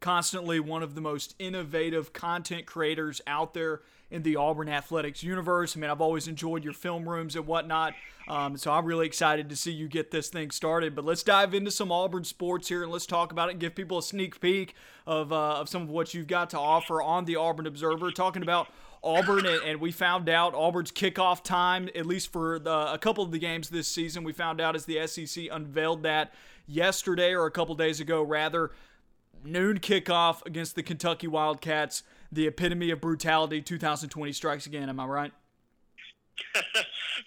constantly 0.00 0.60
one 0.60 0.82
of 0.82 0.94
the 0.94 1.00
most 1.00 1.34
innovative 1.38 2.12
content 2.12 2.66
creators 2.66 3.20
out 3.26 3.54
there 3.54 3.82
in 4.10 4.22
the 4.22 4.36
Auburn 4.36 4.68
athletics 4.68 5.22
universe. 5.22 5.76
I 5.76 5.80
mean, 5.80 5.90
I've 5.90 6.00
always 6.00 6.28
enjoyed 6.28 6.64
your 6.64 6.72
film 6.72 7.08
rooms 7.08 7.36
and 7.36 7.46
whatnot. 7.46 7.94
Um, 8.26 8.56
so 8.56 8.72
I'm 8.72 8.84
really 8.84 9.06
excited 9.06 9.48
to 9.50 9.56
see 9.56 9.70
you 9.70 9.88
get 9.88 10.10
this 10.10 10.28
thing 10.28 10.50
started. 10.50 10.94
But 10.94 11.04
let's 11.04 11.22
dive 11.22 11.52
into 11.52 11.70
some 11.70 11.92
Auburn 11.92 12.24
sports 12.24 12.68
here 12.68 12.82
and 12.82 12.92
let's 12.92 13.06
talk 13.06 13.32
about 13.32 13.48
it 13.48 13.52
and 13.52 13.60
give 13.60 13.74
people 13.74 13.98
a 13.98 14.02
sneak 14.02 14.40
peek 14.40 14.74
of, 15.08 15.32
uh, 15.32 15.54
of 15.54 15.70
some 15.70 15.82
of 15.82 15.88
what 15.88 16.12
you've 16.12 16.26
got 16.26 16.50
to 16.50 16.58
offer 16.58 17.00
on 17.00 17.24
the 17.24 17.36
Auburn 17.36 17.66
Observer. 17.66 18.10
Talking 18.10 18.42
about 18.42 18.68
Auburn, 19.02 19.46
and, 19.46 19.80
we 19.80 19.90
found 19.90 20.28
out 20.28 20.54
Auburn's 20.54 20.92
kickoff 20.92 21.42
time, 21.42 21.88
at 21.94 22.04
least 22.04 22.30
for 22.30 22.58
the, 22.58 22.92
a 22.92 22.98
couple 22.98 23.24
of 23.24 23.30
the 23.30 23.38
games 23.38 23.70
this 23.70 23.88
season, 23.88 24.22
we 24.22 24.34
found 24.34 24.60
out 24.60 24.76
as 24.76 24.84
the 24.84 25.06
SEC 25.06 25.46
unveiled 25.50 26.02
that 26.02 26.34
yesterday 26.66 27.32
or 27.32 27.46
a 27.46 27.50
couple 27.50 27.74
days 27.74 28.00
ago, 28.00 28.22
rather. 28.22 28.70
Noon 29.42 29.78
kickoff 29.78 30.44
against 30.44 30.74
the 30.74 30.82
Kentucky 30.82 31.26
Wildcats, 31.26 32.02
the 32.30 32.46
epitome 32.46 32.90
of 32.90 33.00
brutality. 33.00 33.62
2020 33.62 34.32
strikes 34.32 34.66
again. 34.66 34.90
Am 34.90 35.00
I 35.00 35.06
right? 35.06 35.32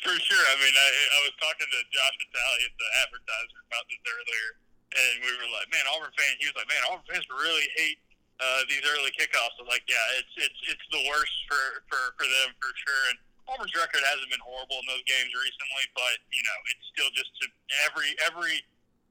For 0.03 0.13
sure. 0.13 0.45
I 0.45 0.55
mean, 0.61 0.75
I, 0.77 0.87
I 0.87 1.19
was 1.25 1.33
talking 1.41 1.65
to 1.65 1.79
Josh 1.89 2.15
Vitale 2.19 2.61
at 2.61 2.73
the 2.77 2.89
advertiser 3.01 3.59
about 3.65 3.85
this 3.89 4.03
earlier, 4.05 4.49
and 4.91 5.13
we 5.23 5.31
were 5.39 5.49
like, 5.55 5.71
"Man, 5.71 5.83
Auburn 5.91 6.11
fans." 6.13 6.37
He 6.39 6.47
was 6.47 6.57
like, 6.59 6.67
"Man, 6.67 6.81
Auburn 6.91 7.07
fans 7.07 7.25
really 7.31 7.67
hate 7.79 7.99
uh, 8.39 8.67
these 8.67 8.83
early 8.83 9.11
kickoffs." 9.15 9.55
I 9.57 9.65
was 9.65 9.71
like, 9.71 9.85
"Yeah, 9.87 10.19
it's 10.19 10.33
it's 10.37 10.61
it's 10.75 10.87
the 10.91 11.03
worst 11.07 11.35
for 11.47 11.63
for 11.87 12.01
for 12.19 12.27
them 12.27 12.55
for 12.59 12.71
sure." 12.75 13.03
And 13.13 13.17
Auburn's 13.47 13.75
record 13.75 14.03
hasn't 14.07 14.29
been 14.31 14.43
horrible 14.43 14.79
in 14.83 14.87
those 14.87 15.03
games 15.07 15.31
recently, 15.35 15.85
but 15.95 16.17
you 16.31 16.43
know, 16.43 16.57
it's 16.71 16.85
still 16.91 17.11
just 17.15 17.31
to 17.41 17.45
every 17.87 18.11
every 18.27 18.63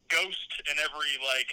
ghost 0.08 0.50
and 0.68 0.76
every 0.80 1.12
like 1.24 1.50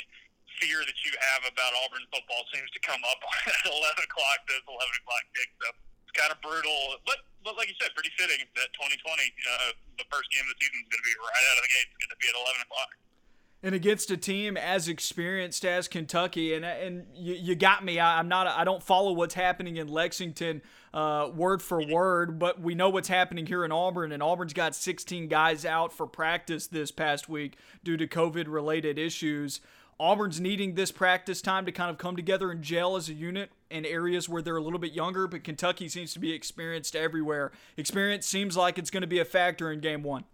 fear 0.58 0.82
that 0.82 0.98
you 1.06 1.14
have 1.34 1.46
about 1.46 1.72
Auburn 1.86 2.02
football 2.10 2.42
seems 2.50 2.70
to 2.74 2.82
come 2.82 3.02
up 3.06 3.22
at 3.54 3.64
11 3.70 3.78
o'clock. 4.04 4.38
Those 4.50 4.66
11 4.66 5.04
o'clock 5.04 5.24
kick, 5.38 5.50
so 5.62 5.68
it's 6.08 6.16
kind 6.18 6.32
of 6.34 6.40
brutal, 6.42 6.98
but 7.06 7.24
but 7.48 7.56
like 7.56 7.72
you 7.72 7.78
said, 7.80 7.96
pretty 7.96 8.12
fitting 8.20 8.44
that 8.60 8.68
2020, 8.76 9.00
uh, 9.00 9.72
the 9.96 10.08
first 10.12 10.28
game 10.36 10.44
of 10.44 10.52
the 10.52 10.60
season 10.60 10.84
is 10.84 10.90
going 10.92 11.00
to 11.00 11.08
be 11.08 11.16
right 11.16 11.46
out 11.48 11.58
of 11.60 11.64
the 11.64 11.72
gate. 11.72 11.88
It's 11.88 12.00
going 12.04 12.12
to 12.12 12.20
be 12.20 12.28
at 12.28 12.36
11 12.36 12.68
o'clock. 12.68 12.92
And 13.64 13.74
against 13.74 14.12
a 14.12 14.18
team 14.18 14.56
as 14.56 14.88
experienced 14.88 15.66
as 15.66 15.88
Kentucky, 15.88 16.54
and 16.54 16.64
and 16.64 17.08
you, 17.16 17.34
you 17.34 17.56
got 17.56 17.84
me. 17.84 18.00
I, 18.00 18.20
am 18.20 18.28
not. 18.28 18.46
I 18.46 18.64
don't 18.64 18.84
follow 18.84 19.14
what's 19.14 19.34
happening 19.34 19.78
in 19.78 19.88
Lexington 19.88 20.62
uh, 20.94 21.30
word 21.36 21.62
for 21.62 21.84
word, 21.86 22.38
but 22.38 22.62
we 22.62 22.76
know 22.76 22.90
what's 22.90 23.08
happening 23.08 23.48
here 23.48 23.66
in 23.66 23.72
Auburn. 23.72 24.12
And 24.12 24.22
Auburn's 24.22 24.54
got 24.54 24.76
16 24.76 25.28
guys 25.28 25.66
out 25.66 25.92
for 25.92 26.06
practice 26.06 26.68
this 26.68 26.92
past 26.92 27.28
week 27.28 27.58
due 27.84 27.98
to 27.98 28.08
COVID-related 28.08 29.00
issues. 29.00 29.60
Auburn's 30.00 30.40
needing 30.40 30.76
this 30.76 30.92
practice 30.92 31.42
time 31.42 31.66
to 31.66 31.72
kind 31.72 31.90
of 31.90 31.98
come 31.98 32.16
together 32.16 32.52
and 32.52 32.62
gel 32.62 32.96
as 32.96 33.10
a 33.10 33.14
unit 33.14 33.50
in 33.72 33.84
areas 33.84 34.30
where 34.30 34.44
they're 34.44 34.58
a 34.58 34.62
little 34.62 34.80
bit 34.80 34.94
younger, 34.94 35.28
but 35.28 35.44
Kentucky 35.44 35.90
seems 35.90 36.14
to 36.14 36.20
be 36.20 36.34
experienced 36.34 36.96
everywhere. 36.96 37.52
Experience 37.78 38.28
seems 38.28 38.56
like 38.56 38.78
it's 38.78 38.92
going 38.92 39.02
to 39.02 39.08
be 39.08 39.20
a 39.20 39.26
factor 39.26 39.72
in 39.72 39.80
game 39.80 40.04
one. 40.04 40.26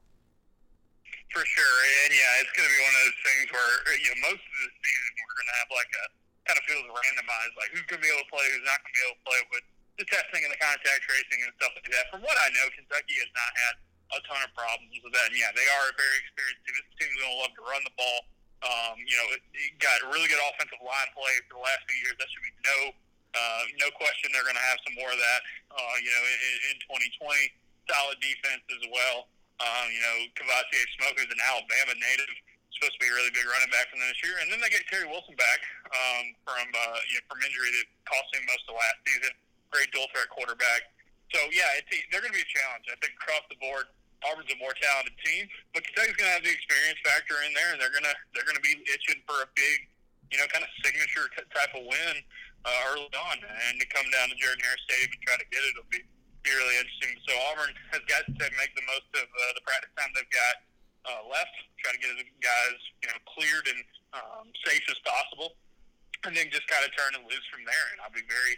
For 1.33 1.41
sure, 1.41 1.77
and 2.05 2.13
yeah, 2.13 2.41
it's 2.45 2.53
going 2.53 2.69
to 2.69 2.73
be 2.77 2.81
one 2.85 2.93
of 2.93 3.03
those 3.09 3.21
things 3.25 3.45
where 3.49 3.73
you 3.97 4.09
know 4.13 4.19
most 4.29 4.43
of 4.45 4.53
the 4.53 4.69
season 4.69 5.09
we're 5.17 5.37
going 5.41 5.49
to 5.49 5.57
have 5.65 5.69
like 5.73 5.91
a 5.97 6.05
kind 6.45 6.57
of 6.61 6.63
feels 6.69 6.85
randomized, 6.85 7.53
like 7.57 7.73
who's 7.73 7.87
going 7.89 7.97
to 7.97 8.05
be 8.05 8.11
able 8.13 8.21
to 8.21 8.29
play, 8.29 8.45
who's 8.53 8.67
not 8.69 8.77
going 8.85 8.93
to 8.93 8.97
be 9.01 9.03
able 9.09 9.17
to 9.17 9.25
play 9.25 9.41
with 9.49 9.65
the 9.97 10.05
testing 10.13 10.41
and 10.45 10.51
the 10.53 10.61
contact 10.61 11.01
tracing 11.09 11.41
and 11.41 11.49
stuff 11.57 11.73
like 11.73 11.89
that. 11.89 12.05
From 12.13 12.21
what 12.21 12.37
I 12.37 12.53
know, 12.53 12.69
Kentucky 12.77 13.17
has 13.17 13.31
not 13.33 13.51
had 13.57 13.73
a 14.13 14.19
ton 14.29 14.41
of 14.45 14.53
problems 14.53 14.93
with 15.01 15.09
that, 15.17 15.33
and 15.33 15.37
yeah, 15.41 15.49
they 15.57 15.65
are 15.65 15.85
a 15.89 15.95
very 15.97 16.17
experienced 16.21 16.61
team. 16.69 16.77
This 16.77 16.85
team's 17.01 17.17
going 17.17 17.33
to 17.33 17.39
love 17.41 17.53
to 17.57 17.63
run 17.65 17.81
the 17.81 17.95
ball 17.97 18.29
um, 18.63 18.95
you 19.03 19.15
know, 19.19 19.27
it, 19.35 19.41
it 19.51 19.75
got 19.83 19.99
a 20.03 20.07
really 20.07 20.27
good 20.31 20.39
offensive 20.39 20.79
line 20.79 21.09
play 21.11 21.35
for 21.51 21.59
the 21.59 21.63
last 21.63 21.83
few 21.83 21.99
years. 21.99 22.15
That 22.15 22.31
should 22.31 22.47
be 22.47 22.55
no 22.63 22.77
uh, 23.33 23.63
no 23.81 23.89
question. 23.97 24.31
They're 24.31 24.45
going 24.45 24.59
to 24.59 24.67
have 24.71 24.79
some 24.87 24.95
more 24.95 25.11
of 25.11 25.19
that. 25.19 25.41
Uh, 25.73 25.95
you 25.99 26.11
know, 26.13 26.23
in, 26.23 26.37
in 26.71 26.75
2020, 27.17 27.33
solid 27.89 28.17
defense 28.21 28.63
as 28.71 28.83
well. 28.93 29.27
Um, 29.61 29.85
you 29.93 30.01
know, 30.01 30.15
Kavosiey 30.33 30.85
Smoke, 30.97 31.15
who's 31.21 31.29
an 31.29 31.43
Alabama 31.45 31.93
native, 31.93 32.31
supposed 32.73 32.97
to 32.97 33.01
be 33.01 33.09
a 33.09 33.15
really 33.15 33.31
big 33.31 33.45
running 33.45 33.69
back 33.69 33.87
from 33.93 34.01
this 34.01 34.17
year. 34.25 34.41
And 34.41 34.49
then 34.49 34.59
they 34.59 34.69
get 34.73 34.83
Terry 34.89 35.05
Wilson 35.05 35.37
back 35.37 35.61
um, 35.93 36.25
from 36.43 36.65
uh, 36.73 36.99
you 37.07 37.21
know, 37.21 37.25
from 37.29 37.39
injury 37.45 37.69
that 37.69 37.87
cost 38.09 38.27
him 38.33 38.43
most 38.49 38.65
of 38.67 38.75
last 38.75 38.99
season. 39.05 39.33
Great 39.69 39.89
dual 39.93 40.09
threat 40.13 40.29
quarterback. 40.33 40.89
So 41.33 41.39
yeah, 41.53 41.79
it's, 41.79 41.89
they're 42.09 42.21
going 42.21 42.33
to 42.33 42.39
be 42.39 42.45
a 42.45 42.53
challenge. 42.53 42.89
I 42.89 42.97
think 43.01 43.13
across 43.17 43.45
the 43.49 43.57
board. 43.61 43.89
Auburn's 44.23 44.47
a 44.55 44.59
more 44.63 44.71
talented 44.79 45.19
team, 45.19 45.51
but 45.75 45.83
Kentucky's 45.83 46.15
going 46.15 46.31
to 46.31 46.35
have 46.39 46.47
the 46.47 46.55
experience 46.55 46.95
factor 47.03 47.43
in 47.43 47.51
there, 47.51 47.75
and 47.75 47.77
they're 47.83 47.91
going 47.91 48.07
to 48.07 48.15
they're 48.31 48.47
going 48.47 48.55
to 48.55 48.63
be 48.63 48.79
itching 48.87 49.19
for 49.27 49.35
a 49.43 49.47
big, 49.51 49.83
you 50.31 50.39
know, 50.39 50.47
kind 50.47 50.63
of 50.63 50.71
signature 50.79 51.27
type 51.51 51.75
of 51.75 51.83
win 51.83 52.15
uh, 52.63 52.87
early 52.95 53.11
on, 53.11 53.35
and 53.43 53.75
to 53.83 53.85
come 53.91 54.07
down 54.15 54.31
to 54.31 54.35
Jordan 54.39 54.63
Hare 54.63 54.79
Stadium 54.87 55.11
and 55.11 55.21
try 55.27 55.35
to 55.35 55.47
get 55.51 55.59
it'll 55.59 55.91
be 55.91 56.07
be 56.43 56.51
really 56.51 56.77
interesting. 56.77 57.15
So 57.23 57.31
Auburn 57.51 57.71
has 57.95 58.03
got 58.05 58.27
to 58.27 58.45
make 58.59 58.71
the 58.75 58.85
most 58.87 59.07
of 59.15 59.25
uh, 59.25 59.51
the 59.55 59.63
practice 59.63 59.91
time 59.95 60.11
they've 60.11 60.35
got 60.35 60.55
uh, 61.07 61.23
left, 61.27 61.55
try 61.79 61.91
to 61.95 61.99
get 61.99 62.11
the 62.19 62.27
guys 62.43 62.79
you 63.03 63.07
know 63.11 63.19
cleared 63.27 63.65
and 63.71 63.81
um, 64.15 64.45
safe 64.67 64.83
as 64.91 64.99
possible, 65.03 65.55
and 66.27 66.35
then 66.35 66.47
just 66.51 66.67
kind 66.67 66.83
of 66.83 66.91
turn 66.95 67.15
and 67.15 67.23
loose 67.27 67.47
from 67.51 67.63
there. 67.63 67.85
And 67.95 68.03
I'll 68.03 68.15
be 68.15 68.23
very 68.27 68.55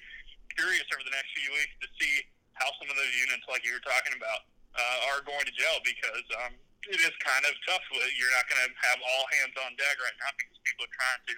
curious 0.57 0.85
over 0.93 1.05
the 1.05 1.13
next 1.13 1.29
few 1.37 1.49
weeks 1.53 1.75
to 1.85 1.87
see 2.01 2.25
how 2.57 2.69
some 2.81 2.89
of 2.89 2.97
those 2.97 3.13
units, 3.21 3.45
like 3.49 3.61
you 3.67 3.75
were 3.75 3.85
talking 3.85 4.15
about, 4.17 4.47
uh, 4.75 5.09
are 5.13 5.21
going 5.23 5.45
to 5.45 5.53
jail 5.55 5.77
because 5.83 6.25
um, 6.45 6.53
it 6.89 6.99
is 7.01 7.13
kind 7.21 7.43
of 7.45 7.53
tough. 7.65 7.83
You're 7.91 8.33
not 8.33 8.45
going 8.49 8.61
to 8.65 8.71
have 8.89 8.99
all 9.01 9.25
hands 9.41 9.55
on 9.61 9.73
deck 9.77 9.95
right 10.01 10.17
now 10.21 10.31
because 10.37 10.57
people 10.65 10.85
are 10.85 10.95
trying 10.95 11.21
to 11.33 11.35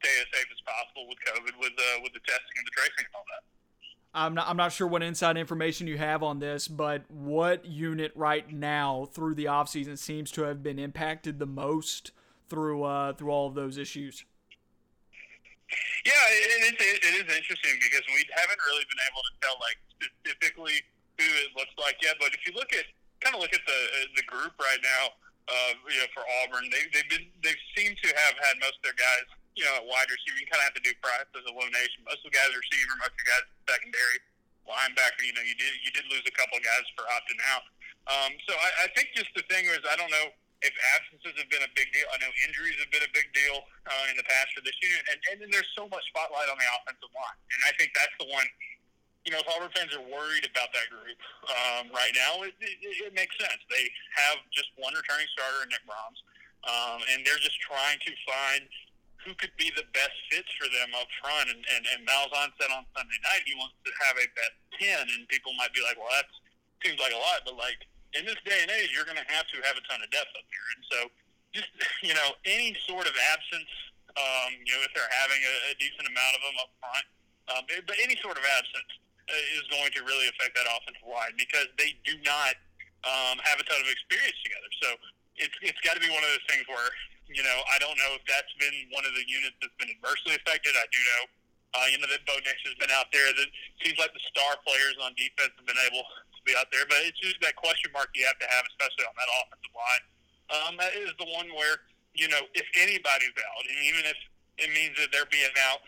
stay 0.00 0.14
as 0.20 0.28
safe 0.32 0.48
as 0.48 0.60
possible 0.64 1.04
with 1.08 1.20
COVID, 1.28 1.54
with 1.60 1.76
uh, 1.76 2.00
with 2.04 2.12
the 2.16 2.24
testing 2.24 2.56
and 2.56 2.66
the 2.66 2.74
tracing 2.74 3.04
and 3.04 3.14
all 3.16 3.26
that. 3.36 3.44
I'm 4.12 4.34
not, 4.34 4.48
I'm 4.48 4.56
not 4.56 4.72
sure 4.72 4.86
what 4.86 5.02
inside 5.02 5.36
information 5.36 5.86
you 5.86 5.96
have 5.98 6.22
on 6.22 6.40
this, 6.40 6.66
but 6.66 7.04
what 7.08 7.64
unit 7.64 8.10
right 8.16 8.50
now 8.52 9.08
through 9.12 9.34
the 9.34 9.44
offseason 9.44 9.96
seems 9.96 10.32
to 10.32 10.42
have 10.42 10.62
been 10.62 10.78
impacted 10.78 11.38
the 11.38 11.46
most 11.46 12.10
through 12.48 12.82
uh, 12.82 13.12
through 13.12 13.30
all 13.30 13.46
of 13.46 13.54
those 13.54 13.78
issues? 13.78 14.24
Yeah, 16.04 16.24
it, 16.66 16.74
it, 16.74 16.98
it 17.06 17.14
is 17.22 17.28
interesting 17.30 17.78
because 17.78 18.02
we 18.10 18.26
haven't 18.34 18.58
really 18.66 18.82
been 18.90 19.02
able 19.06 19.22
to 19.22 19.32
tell 19.38 19.56
like 19.62 19.78
specifically 19.94 20.82
who 21.14 21.30
it 21.46 21.54
looks 21.54 21.76
like 21.78 21.94
yet. 22.02 22.18
But 22.18 22.34
if 22.34 22.42
you 22.42 22.52
look 22.58 22.74
at 22.74 22.90
kind 23.22 23.36
of 23.36 23.40
look 23.40 23.54
at 23.54 23.62
the 23.62 23.80
uh, 23.94 24.08
the 24.18 24.26
group 24.26 24.58
right 24.58 24.82
now, 24.82 25.14
uh, 25.46 25.72
you 25.86 26.02
know, 26.02 26.10
for 26.10 26.26
Auburn, 26.42 26.66
they 26.74 26.82
they've 26.90 27.06
been 27.06 27.30
they 27.46 27.54
seem 27.78 27.94
to 27.94 28.08
have 28.10 28.34
had 28.42 28.58
most 28.58 28.82
of 28.82 28.90
their 28.90 28.98
guys, 28.98 29.28
you 29.60 29.68
know, 29.68 29.84
wide 29.84 30.08
receiver. 30.08 30.40
You 30.40 30.48
kind 30.48 30.64
of 30.64 30.72
have 30.72 30.78
to 30.80 30.84
do 30.84 30.96
process 31.04 31.44
elimination. 31.44 32.00
Most 32.08 32.24
of 32.24 32.32
the 32.32 32.36
guys 32.36 32.48
are 32.48 32.64
receiver, 32.64 32.96
most 32.96 33.12
of 33.12 33.20
the 33.20 33.28
guys 33.28 33.44
are 33.44 33.76
secondary 33.76 34.18
linebacker. 34.64 35.20
You 35.20 35.36
know, 35.36 35.44
you 35.44 35.52
did 35.60 35.76
you 35.84 35.92
did 35.92 36.08
lose 36.08 36.24
a 36.24 36.32
couple 36.32 36.56
of 36.56 36.64
guys 36.64 36.88
for 36.96 37.04
opting 37.12 37.40
out. 37.52 37.68
Um, 38.08 38.32
so 38.48 38.56
I, 38.56 38.88
I 38.88 38.96
think 38.96 39.12
just 39.12 39.28
the 39.36 39.44
thing 39.52 39.68
is, 39.68 39.84
I 39.84 40.00
don't 40.00 40.08
know 40.08 40.32
if 40.64 40.72
absences 40.96 41.36
have 41.36 41.48
been 41.52 41.64
a 41.64 41.72
big 41.76 41.92
deal. 41.92 42.08
I 42.08 42.16
know 42.24 42.32
injuries 42.48 42.80
have 42.80 42.88
been 42.88 43.04
a 43.04 43.12
big 43.12 43.28
deal 43.36 43.60
uh, 43.84 44.12
in 44.12 44.16
the 44.16 44.24
past 44.24 44.56
for 44.56 44.64
this 44.64 44.76
unit, 44.80 45.04
and, 45.12 45.18
and 45.32 45.36
then 45.44 45.48
there's 45.52 45.68
so 45.76 45.84
much 45.92 46.04
spotlight 46.08 46.48
on 46.48 46.56
the 46.56 46.68
offensive 46.80 47.12
line, 47.12 47.38
and 47.52 47.60
I 47.68 47.72
think 47.76 47.92
that's 47.92 48.16
the 48.16 48.28
one 48.32 48.48
you 49.28 49.36
know, 49.36 49.40
if 49.44 49.48
Auburn 49.52 49.68
fans 49.76 49.92
are 49.92 50.06
worried 50.08 50.48
about 50.48 50.72
that 50.72 50.88
group 50.88 51.20
um, 51.52 51.92
right 51.92 52.12
now, 52.16 52.40
it, 52.40 52.56
it, 52.56 52.80
it 52.80 53.12
makes 53.12 53.36
sense. 53.36 53.60
They 53.68 53.84
have 54.16 54.40
just 54.48 54.72
one 54.80 54.96
returning 54.96 55.28
starter, 55.36 55.68
Nick 55.68 55.84
Brahms, 55.84 56.20
um, 56.64 57.04
and 57.12 57.20
they're 57.24 57.40
just 57.40 57.60
trying 57.60 58.00
to 58.00 58.12
find 58.24 58.64
who 59.24 59.36
could 59.36 59.52
be 59.60 59.68
the 59.76 59.86
best 59.92 60.16
fits 60.32 60.48
for 60.56 60.68
them 60.70 60.90
up 60.96 61.08
front. 61.20 61.52
And, 61.52 61.60
and, 61.60 61.82
and 61.94 62.00
Malzahn 62.04 62.52
said 62.56 62.72
on 62.72 62.84
Sunday 62.96 63.20
night 63.24 63.44
he 63.44 63.54
wants 63.56 63.76
to 63.84 63.92
have 64.06 64.16
a 64.16 64.26
best 64.32 64.56
10, 64.80 65.16
and 65.16 65.28
people 65.28 65.52
might 65.60 65.72
be 65.76 65.84
like, 65.84 66.00
well, 66.00 66.10
that 66.14 66.28
seems 66.80 66.96
like 67.00 67.12
a 67.12 67.20
lot, 67.20 67.44
but 67.44 67.56
like 67.60 67.80
in 68.16 68.24
this 68.24 68.40
day 68.42 68.64
and 68.64 68.70
age, 68.72 68.90
you're 68.90 69.06
going 69.06 69.20
to 69.20 69.28
have 69.30 69.46
to 69.52 69.58
have 69.62 69.76
a 69.76 69.84
ton 69.86 70.00
of 70.00 70.08
depth 70.10 70.32
up 70.34 70.46
here. 70.48 70.66
And 70.74 70.82
so 70.88 70.98
just, 71.52 71.70
you 72.06 72.16
know, 72.16 72.34
any 72.48 72.72
sort 72.88 73.04
of 73.04 73.14
absence, 73.30 73.72
um, 74.16 74.56
you 74.64 74.74
know, 74.74 74.82
if 74.82 74.90
they're 74.96 75.14
having 75.22 75.38
a, 75.38 75.54
a 75.70 75.72
decent 75.78 76.06
amount 76.08 76.32
of 76.34 76.40
them 76.42 76.56
up 76.58 76.70
front, 76.82 77.06
um, 77.50 77.62
but 77.86 77.96
any 77.98 78.14
sort 78.22 78.38
of 78.38 78.44
absence, 78.58 78.90
uh, 79.30 79.54
is 79.54 79.66
going 79.70 79.90
to 79.94 80.02
really 80.02 80.26
affect 80.34 80.58
that 80.58 80.66
offensive 80.66 81.06
line 81.06 81.30
because 81.38 81.70
they 81.78 81.94
do 82.02 82.18
not 82.26 82.58
um, 83.06 83.38
have 83.46 83.62
a 83.62 83.64
ton 83.64 83.78
of 83.78 83.86
experience 83.86 84.34
together. 84.42 84.70
So 84.82 84.88
it's 85.38 85.56
it's 85.62 85.78
got 85.86 85.94
to 85.94 86.02
be 86.02 86.10
one 86.10 86.18
of 86.18 86.30
those 86.34 86.46
things 86.50 86.66
where 86.66 86.90
you 87.30 87.42
know 87.46 87.58
I 87.70 87.78
don't 87.78 87.94
know 87.94 88.18
if 88.18 88.24
that's 88.26 88.50
been 88.58 88.74
one 88.90 89.06
of 89.06 89.14
the 89.14 89.24
units 89.24 89.54
that's 89.62 89.74
been 89.78 89.90
adversely 89.90 90.34
affected. 90.34 90.74
I 90.74 90.86
do 90.90 91.00
know. 91.00 91.22
Uh, 91.70 91.86
you 91.86 92.02
know 92.02 92.10
that 92.10 92.26
Bo 92.26 92.34
Nix 92.42 92.58
has 92.66 92.74
been 92.82 92.90
out 92.90 93.14
there. 93.14 93.30
That 93.30 93.48
seems 93.78 93.94
like 94.02 94.10
the 94.10 94.24
star 94.26 94.58
players 94.66 94.98
on 94.98 95.14
defense 95.14 95.54
have 95.54 95.66
been 95.66 95.78
able 95.86 96.02
to 96.02 96.40
be 96.42 96.58
out 96.58 96.66
there, 96.74 96.82
but 96.90 96.98
it's 97.06 97.18
just 97.22 97.38
that 97.46 97.54
question 97.54 97.94
mark 97.94 98.10
you 98.18 98.26
have 98.26 98.38
to 98.42 98.48
have, 98.50 98.66
especially 98.74 99.06
on 99.06 99.14
that 99.14 99.30
offensive 99.38 99.74
line. 99.78 100.04
Um, 100.50 100.72
that 100.82 100.92
is 100.98 101.14
the 101.22 101.30
one 101.30 101.46
where 101.54 101.86
you 102.18 102.26
know 102.26 102.42
if 102.58 102.66
anybody's 102.74 103.36
out, 103.38 103.64
and 103.70 103.78
even 103.86 104.02
if 104.02 104.18
it 104.58 104.68
means 104.74 104.98
that 104.98 105.14
they're 105.14 105.30
being 105.30 105.54
out 105.70 105.80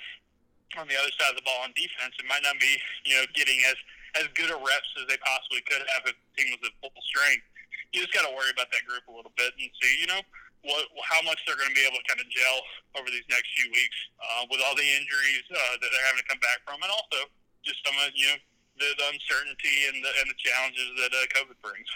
on 0.78 0.86
the 0.86 0.94
other 0.94 1.10
side 1.18 1.34
of 1.34 1.38
the 1.38 1.44
ball 1.44 1.66
on 1.66 1.74
defense, 1.74 2.14
it 2.14 2.26
might 2.30 2.46
not 2.46 2.54
be 2.62 2.78
you 3.02 3.18
know 3.18 3.26
getting 3.34 3.58
as 3.66 3.78
as 4.22 4.30
good 4.38 4.54
a 4.54 4.58
reps 4.62 4.90
as 5.02 5.10
they 5.10 5.18
possibly 5.26 5.66
could 5.66 5.82
have 5.98 6.06
if 6.06 6.14
the 6.14 6.30
team 6.38 6.54
was 6.54 6.62
at 6.62 6.74
full 6.78 6.94
strength. 7.10 7.42
You 7.90 8.06
just 8.06 8.14
got 8.14 8.24
to 8.24 8.32
worry 8.32 8.54
about 8.54 8.70
that 8.70 8.86
group 8.88 9.04
a 9.10 9.12
little 9.12 9.34
bit 9.34 9.50
and 9.58 9.66
see 9.82 9.98
you 9.98 10.06
know 10.06 10.22
what 10.62 10.86
how 11.02 11.22
much 11.26 11.38
they're 11.46 11.58
going 11.58 11.70
to 11.70 11.78
be 11.78 11.86
able 11.86 11.98
to 11.98 12.06
kind 12.06 12.22
of 12.22 12.28
gel 12.30 12.58
over 12.98 13.08
these 13.10 13.26
next 13.30 13.50
few 13.58 13.70
weeks 13.70 13.98
uh, 14.22 14.46
with 14.50 14.62
all 14.62 14.74
the 14.78 14.86
injuries 14.86 15.44
uh, 15.50 15.74
that 15.82 15.88
they're 15.90 16.06
having 16.06 16.22
to 16.22 16.28
come 16.30 16.42
back 16.42 16.62
from, 16.62 16.78
and 16.82 16.90
also 16.90 17.30
just 17.66 17.82
some 17.82 17.94
of 18.02 18.14
you 18.14 18.26
know 18.30 18.38
the, 18.78 18.88
the 18.98 19.06
uncertainty 19.10 19.90
and 19.90 19.98
the 20.02 20.10
and 20.22 20.26
the 20.30 20.38
challenges 20.38 20.88
that 20.98 21.10
uh, 21.10 21.26
COVID 21.34 21.58
brings. 21.62 21.90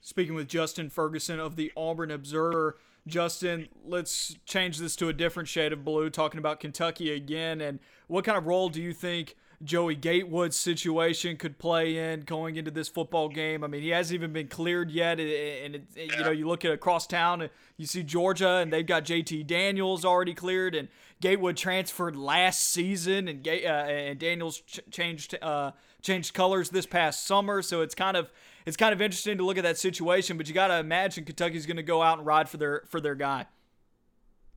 Speaking 0.00 0.34
with 0.34 0.48
Justin 0.48 0.90
Ferguson 0.90 1.40
of 1.40 1.56
the 1.56 1.72
Auburn 1.76 2.10
Observer. 2.10 2.78
Justin, 3.06 3.68
let's 3.84 4.34
change 4.46 4.78
this 4.78 4.96
to 4.96 5.10
a 5.10 5.12
different 5.12 5.46
shade 5.46 5.74
of 5.74 5.84
blue, 5.84 6.08
talking 6.08 6.38
about 6.38 6.58
Kentucky 6.58 7.12
again. 7.12 7.60
And 7.60 7.78
what 8.06 8.24
kind 8.24 8.38
of 8.38 8.46
role 8.46 8.70
do 8.70 8.80
you 8.80 8.94
think 8.94 9.36
Joey 9.64 9.94
Gatewood's 9.94 10.56
situation 10.56 11.36
could 11.36 11.58
play 11.58 11.96
in 12.12 12.20
going 12.20 12.56
into 12.56 12.70
this 12.70 12.88
football 12.88 13.28
game. 13.28 13.64
I 13.64 13.66
mean, 13.66 13.82
he 13.82 13.88
hasn't 13.88 14.14
even 14.14 14.32
been 14.32 14.48
cleared 14.48 14.90
yet, 14.90 15.18
and 15.18 15.74
it, 15.74 15.84
it, 15.96 16.16
you 16.16 16.22
know, 16.22 16.30
you 16.30 16.46
look 16.46 16.64
at 16.64 16.72
across 16.72 17.06
town, 17.06 17.40
and 17.40 17.50
you 17.76 17.86
see 17.86 18.02
Georgia, 18.02 18.56
and 18.56 18.72
they've 18.72 18.86
got 18.86 19.04
JT 19.04 19.46
Daniels 19.46 20.04
already 20.04 20.34
cleared, 20.34 20.74
and 20.74 20.88
Gatewood 21.20 21.56
transferred 21.56 22.16
last 22.16 22.70
season, 22.70 23.26
and 23.26 23.46
uh, 23.48 23.50
and 23.50 24.18
Daniels 24.18 24.60
ch- 24.60 24.80
changed 24.90 25.36
uh, 25.40 25.70
changed 26.02 26.34
colors 26.34 26.68
this 26.68 26.84
past 26.86 27.26
summer, 27.26 27.62
so 27.62 27.80
it's 27.80 27.94
kind 27.94 28.16
of 28.16 28.30
it's 28.66 28.76
kind 28.76 28.92
of 28.92 29.00
interesting 29.00 29.38
to 29.38 29.44
look 29.44 29.56
at 29.56 29.64
that 29.64 29.78
situation. 29.78 30.36
But 30.36 30.46
you 30.46 30.54
got 30.54 30.68
to 30.68 30.78
imagine 30.78 31.24
Kentucky's 31.24 31.64
going 31.66 31.78
to 31.78 31.82
go 31.82 32.02
out 32.02 32.18
and 32.18 32.26
ride 32.26 32.48
for 32.48 32.58
their 32.58 32.82
for 32.88 33.00
their 33.00 33.14
guy. 33.14 33.46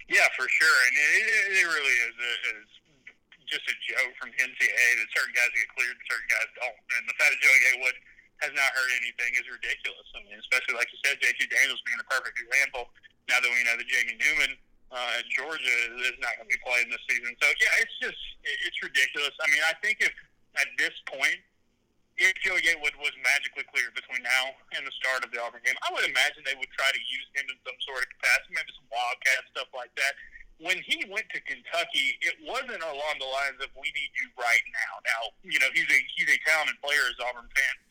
Yeah, 0.10 0.28
for 0.36 0.48
sure, 0.50 0.78
and 0.88 0.98
it, 0.98 1.58
it 1.60 1.66
really 1.66 1.94
is. 1.94 2.14
It's 2.62 2.77
just 3.48 3.66
a 3.68 3.76
joke 3.88 4.14
from 4.20 4.30
NCAA 4.36 4.88
that 5.00 5.10
certain 5.16 5.34
guys 5.34 5.52
get 5.56 5.68
cleared 5.74 5.96
and 5.96 6.06
certain 6.08 6.30
guys 6.30 6.50
don't. 6.60 6.80
And 7.00 7.04
the 7.08 7.16
fact 7.16 7.32
that 7.32 7.40
Joey 7.40 7.60
Gatewood 7.64 7.98
has 8.44 8.54
not 8.54 8.70
heard 8.76 8.92
anything 9.02 9.34
is 9.40 9.48
ridiculous. 9.50 10.08
I 10.14 10.22
mean, 10.28 10.38
especially 10.38 10.78
like 10.78 10.92
you 10.94 11.00
said, 11.02 11.18
JT 11.18 11.48
Daniels 11.50 11.82
being 11.88 12.00
a 12.00 12.08
perfect 12.08 12.38
example. 12.38 12.92
Now 13.32 13.42
that 13.42 13.50
we 13.50 13.60
know 13.66 13.76
that 13.76 13.88
Jamie 13.90 14.20
Newman 14.20 14.56
uh, 14.94 15.20
at 15.20 15.26
Georgia 15.34 15.78
is 16.00 16.16
not 16.24 16.38
going 16.40 16.48
to 16.48 16.54
be 16.54 16.62
playing 16.64 16.88
this 16.88 17.04
season, 17.12 17.36
so 17.44 17.48
yeah, 17.60 17.84
it's 17.84 17.98
just 18.00 18.22
it's 18.44 18.80
ridiculous. 18.80 19.36
I 19.44 19.48
mean, 19.52 19.60
I 19.68 19.76
think 19.84 20.00
if 20.00 20.16
at 20.56 20.70
this 20.80 20.96
point 21.12 21.44
if 22.18 22.34
Joey 22.42 22.66
Gatewood 22.66 22.98
was 22.98 23.14
magically 23.22 23.62
cleared 23.70 23.94
between 23.94 24.26
now 24.26 24.50
and 24.74 24.82
the 24.82 24.94
start 24.98 25.22
of 25.22 25.30
the 25.30 25.38
Auburn 25.38 25.62
game, 25.62 25.78
I 25.86 25.94
would 25.94 26.02
imagine 26.10 26.42
they 26.42 26.58
would 26.58 26.72
try 26.74 26.90
to 26.90 26.98
use 26.98 27.28
him 27.38 27.46
in 27.46 27.58
some 27.62 27.78
sort 27.86 28.02
of 28.02 28.10
capacity, 28.18 28.58
maybe 28.58 28.74
some 28.74 28.90
wildcat 28.90 29.46
stuff 29.54 29.70
like 29.78 29.94
that 30.02 30.18
when 30.58 30.82
he 30.82 31.06
went 31.06 31.30
to 31.34 31.40
Kentucky, 31.46 32.18
it 32.26 32.34
wasn't 32.42 32.82
along 32.82 33.16
the 33.22 33.30
lines 33.30 33.62
of 33.62 33.70
"we 33.78 33.94
need 33.94 34.12
you 34.18 34.28
right 34.38 34.66
now." 34.74 34.94
Now, 35.06 35.22
you 35.46 35.60
know, 35.62 35.70
he's 35.74 35.90
a 35.90 36.00
he's 36.18 36.30
a 36.34 36.40
talented 36.46 36.82
player 36.82 37.06
as 37.06 37.18
Auburn 37.22 37.46
fans, 37.46 37.82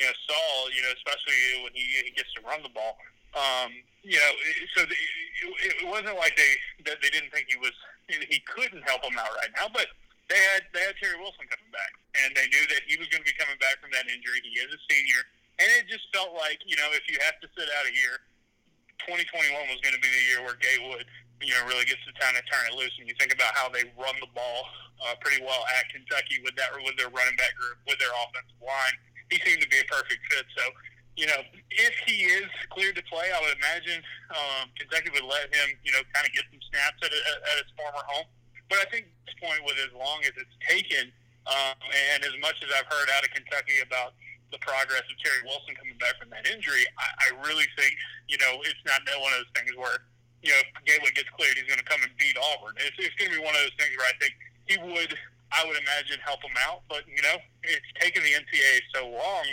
you 0.00 0.08
know, 0.08 0.14
saw, 0.24 0.44
you 0.72 0.80
know, 0.80 0.92
especially 0.96 1.36
when 1.62 1.72
he, 1.76 1.84
he 2.08 2.12
gets 2.16 2.32
to 2.34 2.40
run 2.42 2.64
the 2.64 2.72
ball. 2.72 2.96
Um, 3.36 3.76
you 4.06 4.16
know, 4.16 4.32
so 4.76 4.86
the, 4.86 4.96
it, 5.64 5.84
it 5.84 5.88
wasn't 5.88 6.16
like 6.16 6.36
they 6.36 6.52
that 6.88 7.02
they 7.04 7.12
didn't 7.12 7.32
think 7.34 7.52
he 7.52 7.60
was 7.60 7.74
he 8.08 8.40
couldn't 8.48 8.84
help 8.88 9.04
them 9.04 9.16
out 9.20 9.32
right 9.40 9.52
now, 9.56 9.68
but 9.68 9.88
they 10.32 10.40
had 10.52 10.64
they 10.72 10.80
had 10.80 10.96
Terry 10.96 11.20
Wilson 11.20 11.44
coming 11.44 11.72
back, 11.72 11.92
and 12.24 12.32
they 12.32 12.48
knew 12.48 12.64
that 12.72 12.88
he 12.88 12.96
was 12.96 13.08
going 13.12 13.20
to 13.20 13.28
be 13.28 13.36
coming 13.36 13.56
back 13.60 13.80
from 13.84 13.92
that 13.92 14.08
injury. 14.08 14.40
He 14.40 14.56
is 14.60 14.72
a 14.72 14.80
senior, 14.88 15.20
and 15.60 15.68
it 15.76 15.84
just 15.92 16.08
felt 16.16 16.32
like 16.32 16.64
you 16.64 16.76
know 16.80 16.88
if 16.96 17.04
you 17.04 17.20
have 17.20 17.36
to 17.44 17.48
sit 17.52 17.68
out 17.76 17.84
a 17.84 17.92
year, 17.92 18.24
2021 19.04 19.52
was 19.68 19.80
going 19.84 19.92
to 19.92 20.00
be 20.00 20.08
the 20.08 20.24
year 20.32 20.40
where 20.40 20.56
Gatewood 20.56 21.04
you 21.44 21.54
know, 21.54 21.62
really 21.68 21.84
gets 21.84 22.00
to 22.08 22.12
kind 22.16 22.34
of 22.34 22.42
turn 22.48 22.64
it 22.66 22.74
loose. 22.74 22.92
And 22.98 23.06
you 23.06 23.14
think 23.20 23.32
about 23.32 23.54
how 23.54 23.68
they 23.68 23.84
run 23.94 24.16
the 24.18 24.30
ball 24.32 24.66
uh, 25.04 25.14
pretty 25.20 25.44
well 25.44 25.62
at 25.76 25.86
Kentucky 25.92 26.40
with 26.42 26.56
that, 26.56 26.72
with 26.74 26.96
their 26.96 27.12
running 27.12 27.36
back 27.36 27.54
group, 27.54 27.78
with 27.86 28.00
their 28.00 28.12
offensive 28.24 28.60
line. 28.60 28.96
He 29.28 29.40
seemed 29.44 29.60
to 29.60 29.70
be 29.70 29.80
a 29.80 29.88
perfect 29.88 30.20
fit. 30.30 30.44
So, 30.56 30.64
you 31.16 31.26
know, 31.30 31.40
if 31.70 31.94
he 32.04 32.26
is 32.26 32.48
cleared 32.74 32.96
to 32.96 33.04
play, 33.06 33.30
I 33.30 33.38
would 33.40 33.56
imagine 33.56 34.02
um, 34.34 34.68
Kentucky 34.74 35.14
would 35.14 35.26
let 35.26 35.48
him, 35.52 35.78
you 35.86 35.92
know, 35.94 36.02
kind 36.12 36.26
of 36.26 36.32
get 36.34 36.44
some 36.50 36.60
snaps 36.72 36.98
at, 37.04 37.12
at 37.12 37.56
his 37.62 37.70
former 37.78 38.02
home. 38.04 38.26
But 38.68 38.82
I 38.82 38.86
think 38.90 39.06
at 39.06 39.22
this 39.28 39.36
point, 39.38 39.60
with 39.62 39.78
as 39.78 39.92
long 39.94 40.24
as 40.26 40.34
it's 40.34 40.56
taken, 40.64 41.12
um, 41.46 41.76
and 42.16 42.24
as 42.24 42.34
much 42.40 42.56
as 42.64 42.72
I've 42.72 42.88
heard 42.88 43.08
out 43.12 43.22
of 43.22 43.30
Kentucky 43.30 43.84
about 43.84 44.16
the 44.50 44.58
progress 44.64 45.04
of 45.04 45.16
Terry 45.20 45.44
Wilson 45.44 45.76
coming 45.76 45.98
back 46.00 46.16
from 46.16 46.32
that 46.32 46.48
injury, 46.48 46.88
I, 46.96 47.06
I 47.28 47.28
really 47.44 47.68
think, 47.76 47.92
you 48.28 48.38
know, 48.40 48.62
it's 48.64 48.80
not 48.88 49.04
one 49.04 49.32
of 49.36 49.44
those 49.44 49.52
things 49.54 49.76
where 49.76 50.02
you 50.44 50.52
know, 50.52 50.60
if 50.60 50.68
Gatewood 50.84 51.16
gets 51.16 51.32
cleared, 51.32 51.56
he's 51.56 51.64
going 51.64 51.80
to 51.80 51.88
come 51.88 52.04
and 52.04 52.12
beat 52.20 52.36
Auburn. 52.36 52.76
It's, 52.76 52.92
it's 53.00 53.16
going 53.16 53.32
to 53.32 53.40
be 53.40 53.42
one 53.42 53.56
of 53.56 53.64
those 53.64 53.76
things 53.80 53.96
where 53.96 54.08
I 54.12 54.16
think 54.20 54.32
he 54.68 54.76
would, 54.76 55.16
I 55.48 55.64
would 55.64 55.80
imagine, 55.80 56.20
help 56.20 56.44
him 56.44 56.52
out. 56.68 56.84
But, 56.92 57.08
you 57.08 57.24
know, 57.24 57.40
it's 57.64 57.90
taken 57.96 58.20
the 58.20 58.36
NCAA 58.36 58.84
so 58.92 59.08
long 59.08 59.44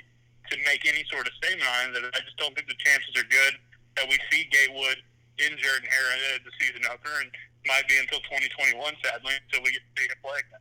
to 0.52 0.56
make 0.68 0.84
any 0.84 1.08
sort 1.08 1.32
of 1.32 1.34
statement 1.40 1.64
on 1.64 1.80
it 1.90 1.92
that 1.96 2.12
I 2.12 2.20
just 2.28 2.36
don't 2.36 2.52
think 2.52 2.68
the 2.68 2.76
chances 2.76 3.16
are 3.16 3.28
good 3.32 3.56
that 3.96 4.06
we 4.12 4.20
see 4.28 4.44
Gatewood 4.52 5.00
in 5.40 5.56
Jordan-Hare 5.56 6.36
at 6.36 6.44
the 6.44 6.52
season 6.60 6.84
opener. 6.92 7.24
And 7.24 7.32
might 7.64 7.88
be 7.88 7.96
until 7.96 8.20
2021, 8.28 8.76
sadly, 9.00 9.38
until 9.48 9.64
we 9.64 9.72
get 9.72 9.86
to 9.86 9.92
see 9.96 10.10
him 10.12 10.18
play 10.20 10.44
again 10.44 10.60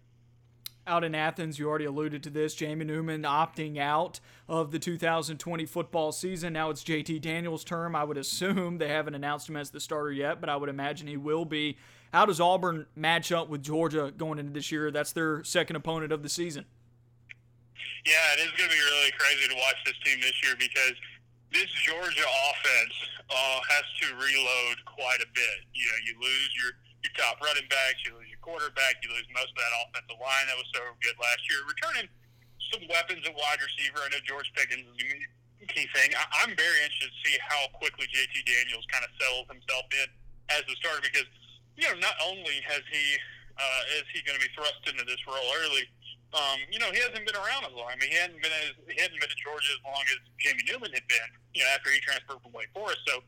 out 0.86 1.04
in 1.04 1.14
Athens. 1.14 1.58
You 1.58 1.68
already 1.68 1.84
alluded 1.84 2.22
to 2.24 2.30
this. 2.30 2.54
Jamie 2.54 2.84
Newman 2.84 3.22
opting 3.22 3.78
out 3.78 4.20
of 4.50 4.72
the 4.72 4.80
2020 4.80 5.64
football 5.64 6.10
season. 6.10 6.52
Now 6.52 6.70
it's 6.70 6.82
JT 6.82 7.22
Daniels' 7.22 7.62
term. 7.62 7.94
I 7.94 8.02
would 8.02 8.18
assume 8.18 8.78
they 8.78 8.88
haven't 8.88 9.14
announced 9.14 9.48
him 9.48 9.56
as 9.56 9.70
the 9.70 9.78
starter 9.78 10.10
yet, 10.10 10.40
but 10.40 10.50
I 10.50 10.56
would 10.56 10.68
imagine 10.68 11.06
he 11.06 11.16
will 11.16 11.44
be. 11.46 11.78
How 12.12 12.26
does 12.26 12.40
Auburn 12.42 12.86
match 12.96 13.30
up 13.30 13.48
with 13.48 13.62
Georgia 13.62 14.10
going 14.10 14.40
into 14.40 14.50
this 14.50 14.72
year? 14.74 14.90
That's 14.90 15.14
their 15.14 15.44
second 15.44 15.76
opponent 15.76 16.10
of 16.10 16.24
the 16.24 16.28
season. 16.28 16.66
Yeah, 18.02 18.34
it 18.34 18.42
is 18.42 18.50
going 18.58 18.66
to 18.66 18.74
be 18.74 18.82
really 18.82 19.14
crazy 19.14 19.46
to 19.46 19.54
watch 19.54 19.78
this 19.86 19.94
team 20.02 20.18
this 20.18 20.34
year 20.42 20.58
because 20.58 20.98
this 21.54 21.70
Georgia 21.86 22.26
offense 22.50 22.96
uh, 23.30 23.60
has 23.70 23.86
to 24.02 24.06
reload 24.18 24.76
quite 24.82 25.22
a 25.22 25.30
bit. 25.30 25.58
You 25.78 25.86
know, 25.86 25.98
you 26.10 26.14
lose 26.18 26.50
your 26.58 26.74
your 27.06 27.14
top 27.16 27.40
running 27.40 27.64
backs, 27.70 28.02
you 28.04 28.12
lose 28.12 28.28
your 28.28 28.42
quarterback, 28.44 29.00
you 29.00 29.08
lose 29.08 29.24
most 29.32 29.54
of 29.56 29.60
that 29.62 29.72
offensive 29.86 30.20
line 30.20 30.44
that 30.50 30.58
was 30.58 30.68
so 30.74 30.84
good 31.00 31.16
last 31.16 31.40
year. 31.48 31.64
Returning 31.64 32.10
some 32.72 32.86
weapons 32.88 33.22
at 33.26 33.34
wide 33.34 33.60
receiver. 33.60 34.00
I 34.02 34.08
know 34.14 34.22
George 34.24 34.50
Pickens 34.56 34.86
is 34.86 35.26
a 35.62 35.68
key 35.68 35.86
thing. 35.92 36.14
I, 36.16 36.46
am 36.46 36.56
very 36.56 36.78
interested 36.82 37.12
to 37.12 37.20
see 37.26 37.36
how 37.42 37.68
quickly 37.76 38.08
JT 38.08 38.34
Daniels 38.46 38.86
kind 38.88 39.04
of 39.04 39.10
settles 39.20 39.46
himself 39.50 39.86
in 39.92 40.08
as 40.54 40.62
the 40.66 40.74
starter 40.78 41.04
because, 41.04 41.28
you 41.76 41.86
know, 41.86 41.96
not 42.00 42.16
only 42.24 42.62
has 42.66 42.82
he 42.90 43.04
uh, 43.60 43.98
is 44.00 44.06
he 44.14 44.24
going 44.24 44.40
to 44.40 44.44
be 44.44 44.50
thrust 44.56 44.80
into 44.88 45.04
this 45.04 45.20
role 45.28 45.50
early, 45.60 45.84
um, 46.32 46.58
you 46.72 46.80
know, 46.80 46.88
he 46.94 47.02
hasn't 47.02 47.20
been 47.26 47.36
around 47.36 47.68
as 47.68 47.74
long. 47.76 47.92
I 47.92 47.98
mean, 48.00 48.08
he 48.08 48.18
hadn't 48.18 48.40
been 48.40 48.54
as, 48.64 48.72
he 48.88 48.96
hadn't 48.96 49.20
been 49.20 49.28
at 49.28 49.40
Georgia 49.42 49.74
as 49.74 49.82
long 49.84 50.00
as 50.08 50.18
Jamie 50.40 50.64
Newman 50.64 50.94
had 50.96 51.04
been, 51.10 51.30
you 51.52 51.60
know, 51.66 51.70
after 51.76 51.92
he 51.92 52.00
transferred 52.00 52.40
from 52.40 52.56
Wake 52.56 52.72
Forest. 52.72 53.04
So 53.04 53.20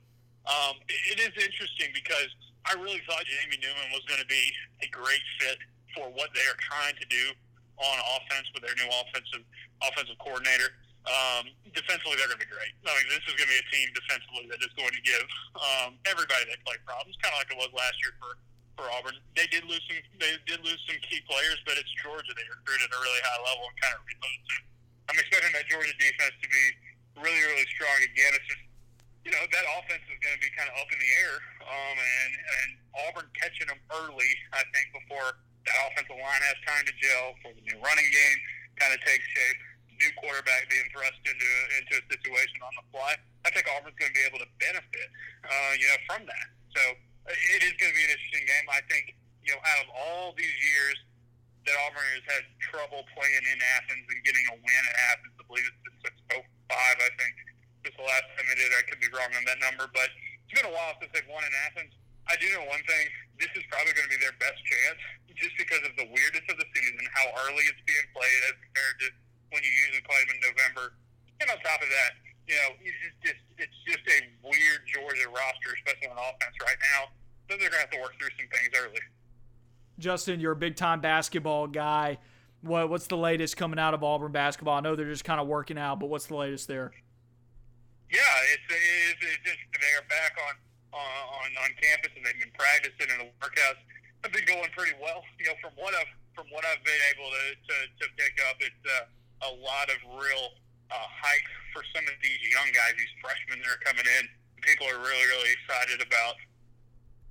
um, 0.48 0.80
it, 0.88 1.18
it 1.18 1.18
is 1.20 1.34
interesting 1.36 1.92
because– 1.94 2.32
I 2.66 2.78
really 2.78 3.02
thought 3.06 3.26
Jamie 3.26 3.58
Newman 3.58 3.90
was 3.90 4.06
going 4.06 4.22
to 4.22 4.30
be 4.30 4.44
a 4.82 4.88
great 4.88 5.22
fit 5.40 5.58
for 5.94 6.06
what 6.14 6.30
they 6.34 6.46
are 6.46 6.58
trying 6.62 6.94
to 6.94 7.06
do 7.10 7.34
on 7.82 7.96
offense 8.18 8.46
with 8.54 8.62
their 8.62 8.76
new 8.78 8.90
offensive 9.02 9.42
offensive 9.82 10.18
coordinator. 10.22 10.70
Um, 11.02 11.50
defensively, 11.74 12.14
they're 12.14 12.30
going 12.30 12.38
to 12.38 12.46
be 12.46 12.52
great. 12.54 12.70
I 12.86 12.94
mean, 12.94 13.10
this 13.10 13.26
is 13.26 13.34
going 13.34 13.50
to 13.50 13.54
be 13.58 13.58
a 13.58 13.68
team 13.74 13.90
defensively 13.90 14.46
that 14.54 14.62
is 14.62 14.70
going 14.78 14.94
to 14.94 15.02
give 15.02 15.26
um, 15.58 15.98
everybody 16.06 16.46
they 16.46 16.54
play 16.62 16.78
problems, 16.86 17.18
kind 17.18 17.34
of 17.34 17.42
like 17.42 17.50
it 17.50 17.58
was 17.58 17.74
last 17.74 17.98
year 17.98 18.14
for 18.22 18.38
for 18.78 18.88
Auburn. 18.98 19.18
They 19.36 19.46
did 19.50 19.66
lose 19.66 19.82
some 19.90 19.98
they 20.22 20.38
did 20.46 20.62
lose 20.62 20.80
some 20.88 20.98
key 21.04 21.20
players, 21.26 21.58
but 21.66 21.76
it's 21.76 21.90
Georgia. 22.00 22.32
They 22.38 22.46
recruited 22.46 22.88
at 22.88 22.94
a 22.94 23.00
really 23.02 23.22
high 23.26 23.40
level 23.44 23.66
and 23.68 23.76
kind 23.82 23.94
of 23.98 24.02
reloaded. 24.06 24.62
I'm 25.10 25.18
expecting 25.18 25.52
that 25.52 25.66
Georgia 25.68 25.92
defense 25.98 26.34
to 26.38 26.48
be 26.48 26.64
really 27.20 27.42
really 27.50 27.68
strong 27.74 27.98
again. 28.06 28.32
It's 28.38 28.48
just 28.48 28.64
you 29.26 29.30
know 29.30 29.42
that 29.42 29.64
offense 29.78 30.02
is 30.08 30.18
going 30.22 30.34
to 30.34 30.42
be 30.42 30.50
kind 30.56 30.70
of 30.72 30.74
up 30.82 30.88
in 30.90 30.98
the 30.98 31.12
air, 31.22 31.36
um, 31.66 31.96
and 31.98 32.32
and 32.38 32.68
Auburn 33.06 33.28
catching 33.36 33.68
them 33.68 33.78
early, 33.92 34.32
I 34.54 34.64
think, 34.72 34.90
before 34.94 35.38
that 35.66 35.76
offensive 35.86 36.18
line 36.18 36.42
has 36.42 36.58
time 36.66 36.84
to 36.86 36.94
gel 36.98 37.38
for 37.42 37.50
the 37.54 37.62
new 37.62 37.78
running 37.78 38.08
game 38.10 38.38
kind 38.78 38.92
of 38.94 39.00
takes 39.06 39.24
shape. 39.30 39.60
New 40.00 40.10
quarterback 40.18 40.66
being 40.66 40.88
thrust 40.90 41.20
into 41.22 41.50
into 41.78 41.94
a 42.00 42.04
situation 42.10 42.58
on 42.66 42.74
the 42.74 42.84
fly. 42.90 43.14
I 43.46 43.54
think 43.54 43.70
Auburn's 43.70 43.94
going 43.94 44.10
to 44.10 44.16
be 44.18 44.24
able 44.26 44.42
to 44.42 44.50
benefit, 44.58 45.08
uh, 45.46 45.72
you 45.78 45.86
know, 45.86 45.98
from 46.10 46.26
that. 46.26 46.46
So 46.74 46.82
it 47.30 47.62
is 47.62 47.74
going 47.78 47.94
to 47.94 47.96
be 47.96 48.02
an 48.02 48.10
interesting 48.10 48.46
game. 48.50 48.66
I 48.66 48.82
think, 48.90 49.14
you 49.46 49.54
know, 49.54 49.62
out 49.62 49.78
of 49.86 49.88
all 49.94 50.34
these 50.34 50.56
years 50.58 50.98
that 51.70 51.78
Auburn 51.86 52.02
has 52.18 52.26
had 52.26 52.44
trouble 52.58 53.06
playing 53.14 53.44
in 53.46 53.58
Athens 53.78 54.02
and 54.10 54.18
getting 54.26 54.42
a 54.50 54.56
win 54.58 54.82
at 54.90 54.96
Athens, 55.14 55.34
I 55.38 55.44
believe 55.46 55.66
it's 55.70 56.02
since 56.02 56.18
05, 56.34 56.42
I 56.74 57.10
think 57.14 57.34
just 57.86 57.94
the 57.98 58.06
last 58.06 58.26
time 58.34 58.46
they 58.50 58.58
did. 58.58 58.70
I 58.74 58.82
could 58.90 58.98
be 58.98 59.10
wrong 59.14 59.30
on 59.34 59.44
that 59.46 59.62
number, 59.62 59.86
but 59.94 60.10
it's 60.10 60.54
been 60.54 60.66
a 60.66 60.74
while 60.74 60.98
since 60.98 61.14
they've 61.14 61.30
won 61.30 61.46
in 61.46 61.54
Athens. 61.70 61.94
I 62.30 62.34
do 62.38 62.46
know 62.54 62.64
one 62.70 62.82
thing. 62.86 63.06
This 63.38 63.50
is 63.58 63.64
probably 63.70 63.92
going 63.94 64.06
to 64.06 64.14
be 64.14 64.20
their 64.22 64.36
best 64.38 64.60
chance 64.62 65.00
just 65.34 65.56
because 65.58 65.82
of 65.82 65.92
the 65.98 66.06
weirdness 66.06 66.46
of 66.46 66.56
the 66.60 66.68
season, 66.76 67.02
how 67.10 67.26
early 67.48 67.64
it's 67.66 67.82
being 67.82 68.06
played 68.14 68.40
as 68.46 68.56
compared 68.62 68.96
to 69.02 69.06
when 69.50 69.60
you 69.64 69.72
usually 69.86 70.04
play 70.06 70.20
them 70.22 70.38
in 70.38 70.40
November. 70.54 70.94
And 71.42 71.50
on 71.50 71.58
top 71.66 71.82
of 71.82 71.90
that, 71.90 72.12
you 72.46 72.54
know, 72.54 72.70
it's 72.78 73.18
just, 73.26 73.42
it's 73.58 73.78
just 73.88 74.04
a 74.06 74.18
weird 74.46 74.80
Georgia 74.86 75.26
roster, 75.34 75.74
especially 75.82 76.14
on 76.14 76.18
offense 76.20 76.54
right 76.62 76.80
now. 76.94 77.10
So 77.50 77.58
they're 77.58 77.72
going 77.72 77.82
to 77.82 77.84
have 77.90 77.94
to 77.96 78.00
work 78.00 78.14
through 78.20 78.30
some 78.38 78.46
things 78.52 78.70
early. 78.78 79.02
Justin, 79.98 80.38
you're 80.38 80.54
a 80.54 80.62
big 80.62 80.76
time 80.76 81.00
basketball 81.00 81.66
guy. 81.66 82.18
What, 82.62 82.90
what's 82.90 83.08
the 83.08 83.18
latest 83.18 83.56
coming 83.56 83.80
out 83.80 83.94
of 83.94 84.04
Auburn 84.04 84.30
basketball? 84.30 84.78
I 84.78 84.80
know 84.80 84.94
they're 84.94 85.10
just 85.10 85.24
kind 85.24 85.40
of 85.40 85.48
working 85.48 85.78
out, 85.78 85.98
but 85.98 86.06
what's 86.06 86.26
the 86.26 86.36
latest 86.36 86.68
there? 86.68 86.92
yeah, 88.12 88.52
it's, 88.52 88.68
it's, 88.68 89.24
it's 89.24 89.42
just 89.48 89.62
they're 89.72 90.04
back 90.12 90.36
on, 90.36 90.54
on 91.72 91.80
campus 91.80 92.12
and 92.12 92.20
they've 92.20 92.36
been 92.36 92.52
practicing 92.52 93.08
and 93.08 93.24
the 93.24 93.30
workouts 93.40 93.80
have 94.20 94.32
been 94.36 94.44
going 94.44 94.68
pretty 94.76 94.92
well. 95.00 95.24
You 95.40 95.48
know, 95.48 95.56
from 95.64 95.72
what 95.80 95.96
I've 95.96 96.12
from 96.36 96.48
what 96.52 96.64
I've 96.68 96.84
been 96.84 97.02
able 97.16 97.28
to 97.32 97.44
to, 97.56 97.76
to 97.88 98.04
pick 98.20 98.36
up, 98.52 98.60
it's 98.60 98.84
uh, 98.84 99.48
a 99.48 99.52
lot 99.56 99.88
of 99.88 99.98
real 100.20 100.52
uh, 100.92 101.08
height 101.08 101.48
for 101.72 101.80
some 101.96 102.04
of 102.04 102.16
these 102.20 102.38
young 102.52 102.68
guys, 102.76 102.92
these 103.00 103.14
freshmen 103.24 103.64
that 103.64 103.70
are 103.72 103.80
coming 103.80 104.04
in, 104.04 104.28
people 104.60 104.84
are 104.92 105.00
really, 105.00 105.26
really 105.32 105.52
excited 105.56 106.04
about. 106.04 106.36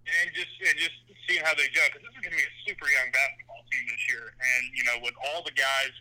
And 0.01 0.33
just 0.33 0.49
and 0.65 0.73
just 0.81 0.97
seeing 1.29 1.45
how 1.45 1.53
they 1.53 1.69
gel, 1.69 1.85
because 1.93 2.01
this 2.01 2.13
is 2.17 2.21
going 2.25 2.33
to 2.33 2.41
be 2.41 2.49
a 2.49 2.55
super 2.65 2.89
young 2.89 3.13
basketball 3.13 3.61
team 3.69 3.85
this 3.85 4.03
year. 4.09 4.33
And, 4.33 4.63
you 4.73 4.81
know, 4.81 4.97
with 5.05 5.13
all 5.29 5.45
the 5.45 5.53
guys 5.53 5.93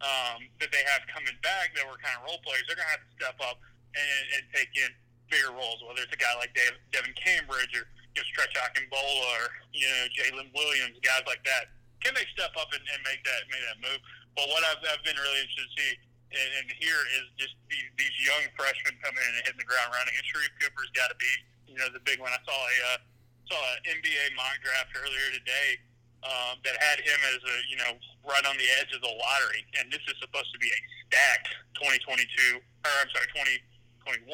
um, 0.00 0.48
that 0.64 0.72
they 0.72 0.80
have 0.88 1.04
coming 1.12 1.36
back 1.44 1.76
that 1.76 1.84
were 1.84 2.00
kind 2.00 2.16
of 2.16 2.24
role 2.24 2.40
players, 2.40 2.64
they're 2.64 2.80
going 2.80 2.88
to 2.88 2.94
have 2.96 3.04
to 3.04 3.12
step 3.20 3.36
up 3.44 3.60
and, 3.92 4.22
and 4.40 4.42
take 4.56 4.72
in 4.80 4.90
bigger 5.30 5.52
roles, 5.52 5.80
whether 5.84 6.04
it's 6.04 6.14
a 6.14 6.20
guy 6.20 6.32
like 6.36 6.52
Dave, 6.52 6.76
Devan 6.92 7.14
Cambridge 7.16 7.72
or 7.76 7.84
you 8.14 8.22
know, 8.22 8.26
Stretch 8.30 8.54
Akingbola 8.54 9.26
or, 9.40 9.50
you 9.74 9.86
know, 9.86 10.06
Jaylin 10.14 10.48
Williams, 10.54 10.98
guys 11.02 11.24
like 11.26 11.42
that. 11.44 11.74
Can 12.04 12.12
they 12.14 12.26
step 12.36 12.52
up 12.60 12.68
and, 12.70 12.84
and 12.84 13.00
make 13.02 13.24
that 13.24 13.42
make 13.48 13.64
that 13.64 13.78
move? 13.80 14.00
But 14.36 14.50
what 14.52 14.60
I've, 14.68 14.82
I've 14.92 15.04
been 15.06 15.16
really 15.16 15.40
interested 15.40 15.66
to 15.66 15.74
see 15.74 15.92
and, 16.34 16.50
and 16.60 16.66
here 16.76 17.02
is 17.14 17.26
just 17.38 17.54
these, 17.70 17.86
these 17.94 18.14
young 18.18 18.44
freshmen 18.58 18.98
coming 19.00 19.22
in 19.22 19.32
and 19.38 19.42
hitting 19.46 19.62
the 19.62 19.68
ground 19.68 19.94
running. 19.94 20.14
And 20.14 20.24
Sharife 20.26 20.54
Cooper's 20.58 20.90
got 20.92 21.08
to 21.10 21.18
be, 21.18 21.32
you 21.70 21.76
know, 21.78 21.88
the 21.94 22.02
big 22.02 22.18
one. 22.18 22.34
I 22.34 22.40
saw 22.42 22.58
a 22.58 22.76
uh, 22.94 22.98
saw 23.46 23.60
an 23.76 24.00
NBA 24.00 24.34
mock 24.34 24.56
draft 24.64 24.96
earlier 24.96 25.28
today 25.36 25.76
um, 26.24 26.56
that 26.64 26.80
had 26.80 26.96
him 27.04 27.20
as 27.36 27.40
a, 27.44 27.56
you 27.68 27.76
know, 27.76 27.92
right 28.24 28.44
on 28.48 28.56
the 28.56 28.68
edge 28.80 28.90
of 28.96 29.04
the 29.04 29.12
lottery. 29.12 29.62
And 29.78 29.92
this 29.92 30.00
is 30.08 30.16
supposed 30.18 30.48
to 30.56 30.58
be 30.58 30.68
a 30.68 30.78
stacked 31.06 31.52
2022, 31.76 32.58
or 32.58 32.92
I'm 33.04 33.10
sorry, 33.12 33.28
2021 33.36 34.24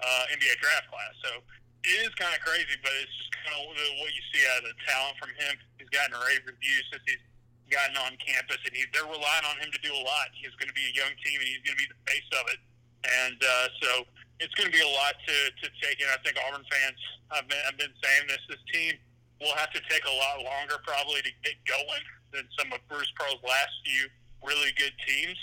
uh, 0.00 0.34
NBA 0.34 0.54
draft 0.62 0.88
class. 0.90 1.14
So 1.22 1.30
it 1.84 2.06
is 2.06 2.12
kind 2.18 2.34
of 2.34 2.40
crazy, 2.42 2.74
but 2.82 2.92
it's 3.02 3.14
just 3.14 3.32
kind 3.38 3.54
of 3.54 3.70
what 4.02 4.10
you 4.12 4.22
see 4.34 4.42
out 4.54 4.62
of 4.62 4.70
the 4.70 4.76
talent 4.86 5.16
from 5.18 5.30
him. 5.38 5.52
He's 5.78 5.90
gotten 5.90 6.14
rave 6.26 6.42
reviews 6.46 6.84
since 6.90 7.04
he's 7.06 7.22
gotten 7.70 7.96
on 8.00 8.16
campus, 8.18 8.58
and 8.64 8.72
he, 8.74 8.84
they're 8.90 9.08
relying 9.08 9.46
on 9.46 9.56
him 9.60 9.70
to 9.70 9.80
do 9.84 9.92
a 9.92 10.02
lot. 10.02 10.32
He's 10.34 10.54
going 10.56 10.68
to 10.68 10.76
be 10.76 10.88
a 10.88 10.94
young 10.94 11.12
team, 11.22 11.38
and 11.38 11.48
he's 11.48 11.62
going 11.62 11.76
to 11.76 11.82
be 11.82 11.90
the 11.90 12.02
face 12.08 12.28
of 12.34 12.44
it. 12.50 12.60
And 13.06 13.38
uh, 13.38 13.66
so 13.78 13.90
it's 14.42 14.54
going 14.58 14.70
to 14.70 14.74
be 14.74 14.82
a 14.82 14.94
lot 14.98 15.14
to, 15.14 15.36
to 15.54 15.66
take 15.78 16.02
in. 16.02 16.08
I 16.10 16.18
think 16.26 16.34
Auburn 16.42 16.66
fans, 16.66 16.98
I've 17.30 17.46
been, 17.46 17.62
I've 17.66 17.78
been 17.78 17.94
saying 18.02 18.26
this, 18.26 18.42
this 18.50 18.62
team 18.74 18.98
will 19.38 19.54
have 19.54 19.70
to 19.70 19.80
take 19.86 20.02
a 20.02 20.14
lot 20.18 20.42
longer 20.42 20.82
probably 20.82 21.22
to 21.22 21.32
get 21.46 21.54
going 21.62 22.04
than 22.34 22.44
some 22.58 22.74
of 22.74 22.82
Bruce 22.90 23.10
Pearl's 23.14 23.40
last 23.46 23.74
few 23.86 24.10
really 24.42 24.74
good 24.78 24.94
teams. 25.06 25.38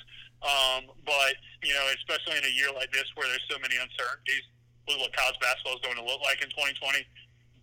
Um, 0.46 0.94
but, 1.02 1.34
you 1.66 1.74
know, 1.74 1.86
especially 1.98 2.38
in 2.38 2.46
a 2.46 2.54
year 2.54 2.70
like 2.70 2.94
this 2.94 3.10
where 3.18 3.26
there's 3.26 3.44
so 3.50 3.58
many 3.58 3.82
uncertainties 3.82 4.46
with 4.86 5.02
what 5.02 5.10
college 5.18 5.38
basketball 5.42 5.82
is 5.82 5.84
going 5.84 5.98
to 5.98 6.06
look 6.06 6.22
like 6.22 6.38
in 6.46 6.50
2020. 6.54 7.02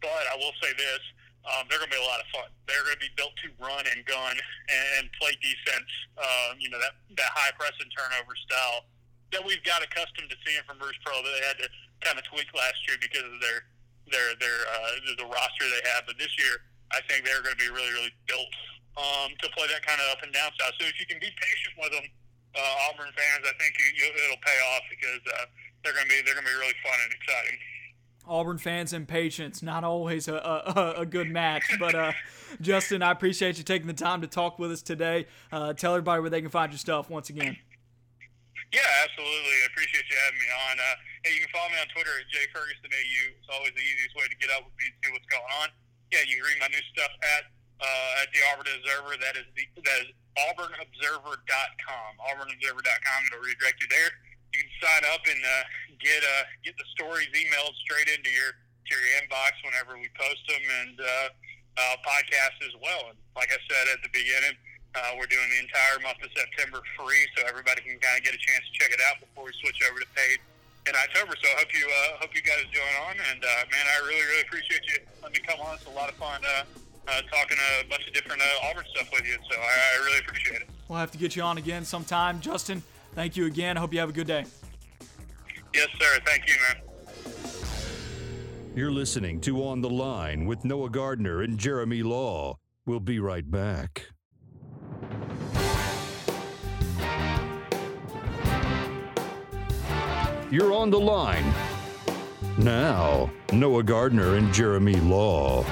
But 0.02 0.26
I 0.26 0.34
will 0.34 0.50
say 0.58 0.74
this, 0.74 1.02
um, 1.46 1.66
they're 1.66 1.78
going 1.78 1.90
to 1.90 1.96
be 1.98 2.02
a 2.02 2.10
lot 2.10 2.22
of 2.22 2.28
fun. 2.30 2.50
They're 2.70 2.82
going 2.86 2.98
to 2.98 3.02
be 3.02 3.10
built 3.18 3.34
to 3.42 3.50
run 3.58 3.82
and 3.86 4.02
gun 4.06 4.34
and 4.34 5.10
play 5.18 5.34
defense. 5.42 5.90
Um, 6.14 6.58
you 6.62 6.70
know 6.70 6.78
that 6.78 6.94
that 7.18 7.34
high 7.34 7.50
press 7.58 7.74
and 7.82 7.90
turnover 7.90 8.38
style 8.46 8.86
that 9.34 9.42
we've 9.42 9.62
got 9.66 9.82
accustomed 9.82 10.30
to 10.30 10.38
seeing 10.46 10.62
from 10.68 10.78
Bruce 10.78 10.98
Pearl 11.02 11.18
that 11.18 11.34
they 11.34 11.42
had 11.42 11.58
to 11.66 11.68
kind 12.06 12.14
of 12.14 12.22
tweak 12.30 12.46
last 12.54 12.78
year 12.86 12.94
because 13.02 13.26
of 13.26 13.42
their 13.42 13.66
their 14.14 14.38
their 14.38 14.58
uh, 14.70 15.18
the 15.18 15.26
roster 15.26 15.66
they 15.66 15.82
have. 15.90 16.06
But 16.06 16.14
this 16.14 16.30
year, 16.38 16.62
I 16.94 17.02
think 17.10 17.26
they're 17.26 17.42
going 17.42 17.58
to 17.58 17.62
be 17.62 17.70
really 17.74 17.90
really 17.90 18.14
built 18.30 18.54
um, 18.94 19.34
to 19.42 19.50
play 19.50 19.66
that 19.66 19.82
kind 19.82 19.98
of 19.98 20.14
up 20.14 20.22
and 20.22 20.30
down 20.30 20.54
style. 20.54 20.70
So 20.78 20.86
if 20.86 20.94
you 21.02 21.10
can 21.10 21.18
be 21.18 21.30
patient 21.42 21.74
with 21.74 21.90
them, 21.90 22.06
uh, 22.54 22.88
Auburn 22.88 23.12
fans, 23.16 23.44
I 23.48 23.54
think 23.58 23.74
you, 23.78 24.06
it'll 24.06 24.42
pay 24.44 24.58
off 24.74 24.82
because 24.90 25.22
uh, 25.26 25.46
they're 25.84 25.94
going 25.94 26.06
to 26.06 26.10
be 26.10 26.20
they're 26.24 26.34
going 26.34 26.46
to 26.46 26.52
be 26.52 26.58
really 26.58 26.78
fun 26.82 26.98
and 27.04 27.12
exciting. 27.12 27.58
Auburn 28.26 28.58
fans 28.58 28.92
and 28.92 29.08
patience, 29.08 29.62
not 29.62 29.82
always 29.82 30.28
a, 30.28 30.34
a, 30.34 31.02
a 31.02 31.06
good 31.06 31.28
match. 31.28 31.66
But 31.78 31.94
uh, 31.94 32.12
Justin, 32.60 33.02
I 33.02 33.10
appreciate 33.10 33.58
you 33.58 33.64
taking 33.64 33.88
the 33.88 33.98
time 33.98 34.20
to 34.22 34.28
talk 34.28 34.58
with 34.58 34.70
us 34.70 34.82
today. 34.82 35.26
Uh, 35.50 35.74
tell 35.74 35.94
everybody 35.94 36.20
where 36.20 36.30
they 36.30 36.40
can 36.40 36.50
find 36.50 36.70
your 36.70 36.78
stuff 36.78 37.10
once 37.10 37.30
again. 37.30 37.56
Yeah, 38.72 38.88
absolutely. 39.04 39.56
I 39.60 39.66
appreciate 39.68 40.06
you 40.08 40.16
having 40.24 40.40
me 40.40 40.48
on. 40.70 40.74
Uh, 40.80 40.96
hey, 41.28 41.34
you 41.36 41.40
can 41.44 41.52
follow 41.52 41.68
me 41.68 41.76
on 41.82 41.88
Twitter 41.92 42.14
at 42.16 42.24
jfergusonau. 42.32 43.04
It's 43.36 43.50
always 43.52 43.74
the 43.76 43.84
easiest 43.84 44.16
way 44.16 44.24
to 44.30 44.36
get 44.40 44.48
up 44.54 44.64
with 44.64 44.72
me 44.80 44.88
and 44.88 44.96
see 45.04 45.10
what's 45.12 45.28
going 45.28 45.52
on. 45.60 45.68
Yeah, 46.08 46.24
you 46.24 46.40
can 46.40 46.44
read 46.46 46.60
my 46.62 46.70
new 46.72 46.84
stuff 46.94 47.12
at 47.36 47.52
uh, 47.82 48.22
at 48.22 48.32
the 48.32 48.40
Auburn 48.48 48.70
Observer. 48.70 49.20
That 49.20 49.36
is 49.36 49.44
the 49.52 49.64
that 49.82 49.98
is 50.08 50.10
auburnobserver.com. 50.38 52.10
Auburnobserver.com. 52.18 53.18
It'll 53.28 53.44
redirect 53.44 53.82
you 53.82 53.88
there 53.88 54.12
you 54.52 54.60
can 54.60 54.72
sign 54.80 55.02
up 55.12 55.24
and 55.24 55.40
uh, 55.40 55.64
get 55.96 56.20
uh, 56.20 56.44
get 56.64 56.76
the 56.76 56.88
stories 56.92 57.28
emailed 57.32 57.74
straight 57.80 58.08
into 58.12 58.28
your 58.30 58.52
to 58.52 58.90
your 58.92 59.04
inbox 59.20 59.56
whenever 59.64 59.96
we 59.96 60.08
post 60.14 60.44
them, 60.48 60.64
and 60.84 60.96
uh, 61.00 61.08
uh, 61.80 61.96
podcasts 62.04 62.60
as 62.68 62.76
well. 62.80 63.12
And 63.12 63.18
like 63.32 63.48
I 63.48 63.60
said 63.64 63.84
at 63.96 64.00
the 64.04 64.12
beginning, 64.12 64.56
uh, 64.92 65.16
we're 65.16 65.30
doing 65.30 65.48
the 65.48 65.60
entire 65.64 65.98
month 66.04 66.20
of 66.20 66.30
September 66.36 66.84
free, 66.94 67.24
so 67.36 67.48
everybody 67.48 67.80
can 67.80 67.96
kind 67.98 68.20
of 68.20 68.22
get 68.22 68.36
a 68.36 68.40
chance 68.40 68.62
to 68.68 68.72
check 68.76 68.92
it 68.92 69.00
out 69.08 69.24
before 69.24 69.48
we 69.48 69.54
switch 69.64 69.80
over 69.88 70.00
to 70.04 70.08
paid 70.12 70.38
in 70.84 70.92
October. 70.92 71.32
So 71.40 71.46
I 71.56 71.64
hope 71.64 71.72
you 71.72 71.86
uh, 71.88 72.20
hope 72.20 72.32
you 72.36 72.44
guys 72.44 72.68
join 72.68 72.94
on, 73.08 73.16
and 73.32 73.40
uh, 73.40 73.62
man, 73.72 73.84
I 73.88 73.96
really 74.04 74.24
really 74.28 74.44
appreciate 74.44 74.84
you 74.92 75.00
letting 75.24 75.40
me 75.40 75.42
come 75.48 75.64
on. 75.64 75.80
It's 75.80 75.88
a 75.88 75.96
lot 75.96 76.12
of 76.12 76.16
fun. 76.20 76.44
Uh, 76.44 76.68
uh, 77.08 77.20
talking 77.30 77.58
a 77.80 77.88
bunch 77.88 78.06
of 78.06 78.14
different 78.14 78.42
uh, 78.42 78.68
Auburn 78.68 78.84
stuff 78.94 79.10
with 79.12 79.26
you, 79.26 79.36
so 79.50 79.56
I, 79.58 79.62
I 79.62 80.04
really 80.04 80.18
appreciate 80.18 80.62
it. 80.62 80.68
We'll 80.88 80.98
have 80.98 81.10
to 81.12 81.18
get 81.18 81.36
you 81.36 81.42
on 81.42 81.58
again 81.58 81.84
sometime, 81.84 82.40
Justin. 82.40 82.82
Thank 83.14 83.36
you 83.36 83.46
again. 83.46 83.76
I 83.76 83.80
hope 83.80 83.92
you 83.92 84.00
have 84.00 84.08
a 84.08 84.12
good 84.12 84.26
day. 84.26 84.44
Yes, 85.74 85.88
sir. 85.98 86.20
Thank 86.24 86.48
you, 86.48 86.54
man. 86.68 86.76
You're 88.74 88.92
listening 88.92 89.40
to 89.42 89.62
On 89.64 89.80
the 89.80 89.90
Line 89.90 90.46
with 90.46 90.64
Noah 90.64 90.90
Gardner 90.90 91.42
and 91.42 91.58
Jeremy 91.58 92.02
Law. 92.02 92.58
We'll 92.86 93.00
be 93.00 93.20
right 93.20 93.48
back. 93.48 94.06
You're 100.50 100.72
on 100.74 100.90
the 100.90 101.00
line. 101.00 101.54
Now, 102.58 103.30
Noah 103.52 103.82
Gardner 103.82 104.36
and 104.36 104.52
Jeremy 104.52 104.96
Law. 104.96 105.64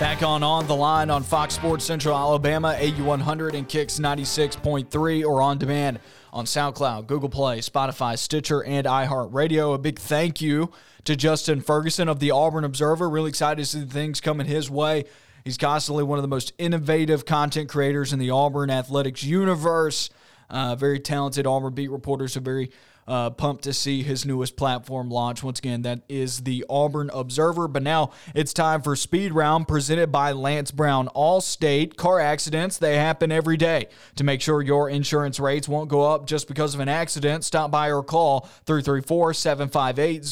Back 0.00 0.22
on 0.22 0.44
On 0.44 0.64
the 0.68 0.76
Line 0.76 1.10
on 1.10 1.24
Fox 1.24 1.54
Sports 1.54 1.84
Central 1.84 2.16
Alabama, 2.16 2.76
AU100 2.78 3.54
and 3.54 3.68
Kix 3.68 3.98
96.3 3.98 5.24
or 5.24 5.42
on 5.42 5.58
demand 5.58 5.98
on 6.32 6.44
SoundCloud, 6.44 7.08
Google 7.08 7.28
Play, 7.28 7.58
Spotify, 7.58 8.16
Stitcher, 8.16 8.62
and 8.62 8.86
iHeartRadio. 8.86 9.74
A 9.74 9.78
big 9.78 9.98
thank 9.98 10.40
you 10.40 10.70
to 11.02 11.16
Justin 11.16 11.60
Ferguson 11.60 12.08
of 12.08 12.20
the 12.20 12.30
Auburn 12.30 12.62
Observer. 12.62 13.10
Really 13.10 13.30
excited 13.30 13.60
to 13.60 13.66
see 13.66 13.84
things 13.86 14.20
coming 14.20 14.46
his 14.46 14.70
way. 14.70 15.04
He's 15.44 15.58
constantly 15.58 16.04
one 16.04 16.16
of 16.16 16.22
the 16.22 16.28
most 16.28 16.52
innovative 16.58 17.26
content 17.26 17.68
creators 17.68 18.12
in 18.12 18.20
the 18.20 18.30
Auburn 18.30 18.70
athletics 18.70 19.24
universe. 19.24 20.10
Uh, 20.48 20.76
very 20.76 21.00
talented 21.00 21.44
Auburn 21.44 21.74
beat 21.74 21.90
reporters, 21.90 22.36
a 22.36 22.40
very 22.40 22.70
uh, 23.08 23.30
pumped 23.30 23.64
to 23.64 23.72
see 23.72 24.02
his 24.02 24.26
newest 24.26 24.56
platform 24.56 25.08
launch. 25.08 25.42
Once 25.42 25.58
again, 25.58 25.82
that 25.82 26.02
is 26.08 26.40
the 26.40 26.64
Auburn 26.68 27.10
Observer. 27.12 27.66
But 27.66 27.82
now 27.82 28.10
it's 28.34 28.52
time 28.52 28.82
for 28.82 28.94
Speed 28.94 29.32
Round 29.32 29.66
presented 29.66 30.12
by 30.12 30.32
Lance 30.32 30.70
Brown. 30.70 31.08
Allstate 31.16 31.96
car 31.96 32.20
accidents, 32.20 32.76
they 32.76 32.96
happen 32.96 33.32
every 33.32 33.56
day. 33.56 33.88
To 34.16 34.24
make 34.24 34.42
sure 34.42 34.60
your 34.60 34.90
insurance 34.90 35.40
rates 35.40 35.66
won't 35.66 35.88
go 35.88 36.02
up 36.02 36.26
just 36.26 36.46
because 36.46 36.74
of 36.74 36.80
an 36.80 36.88
accident, 36.88 37.44
stop 37.44 37.70
by 37.70 37.90
or 37.90 38.02
call 38.02 38.40
334 38.66 39.32
758 39.32 40.24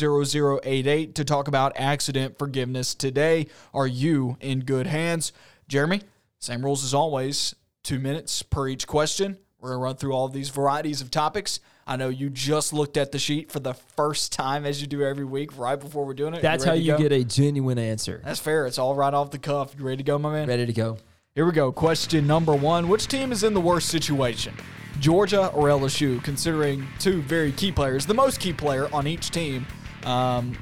0088 0.63 1.15
to 1.15 1.25
talk 1.25 1.49
about 1.49 1.73
accident 1.77 2.39
forgiveness 2.39 2.95
today. 2.95 3.47
Are 3.73 3.87
you 3.87 4.37
in 4.41 4.61
good 4.61 4.87
hands? 4.87 5.33
Jeremy, 5.67 6.03
same 6.39 6.63
rules 6.63 6.85
as 6.85 6.93
always. 6.93 7.55
Two 7.83 7.99
minutes 7.99 8.43
per 8.43 8.69
each 8.69 8.87
question. 8.87 9.39
We're 9.61 9.71
going 9.71 9.79
to 9.81 9.85
run 9.85 9.97
through 9.97 10.13
all 10.13 10.27
of 10.27 10.33
these 10.33 10.51
varieties 10.51 11.01
of 11.01 11.11
topics. 11.11 11.61
I 11.87 11.97
know 11.97 12.09
you 12.11 12.29
just 12.29 12.73
looked 12.73 12.97
at 12.97 13.13
the 13.13 13.19
sheet 13.19 13.51
for 13.51 13.59
the 13.59 13.73
first 13.73 14.33
time 14.33 14.67
as 14.67 14.81
you 14.83 14.87
do 14.87 15.03
every 15.03 15.25
week 15.25 15.57
right 15.57 15.77
before 15.81 16.05
we're 16.05 16.15
doing 16.15 16.35
it. 16.35 16.43
That's 16.43 16.65
you 16.65 16.71
how 16.71 16.75
you 16.77 16.93
go? 16.93 16.99
get 16.99 17.13
a 17.13 17.25
genuine 17.25 17.79
answer. 17.79 18.21
That's 18.25 18.41
fair. 18.41 18.67
It's 18.67 18.79
all 18.79 18.95
right 18.95 19.15
off 19.15 19.31
the 19.31 19.39
cuff. 19.39 19.75
You 19.79 19.85
ready 19.85 19.99
to 19.99 20.03
go, 20.03 20.19
my 20.19 20.31
man? 20.33 20.49
Ready 20.49 20.67
to 20.67 20.73
go. 20.73 20.99
Here 21.35 21.47
we 21.47 21.53
go. 21.53 21.73
Question 21.73 22.27
number 22.27 22.55
one 22.55 22.89
Which 22.89 23.07
team 23.07 23.33
is 23.33 23.45
in 23.45 23.55
the 23.55 23.61
worst 23.61 23.89
situation? 23.89 24.55
Georgia 25.01 25.49
or 25.49 25.69
LSU, 25.69 26.23
considering 26.23 26.87
two 26.99 27.23
very 27.23 27.53
key 27.53 27.71
players. 27.73 28.05
The 28.07 28.15
most 28.15 28.41
key 28.41 28.53
player 28.53 28.89
on 28.95 29.07
each 29.07 29.31
team 29.31 29.67
um, 30.05 30.57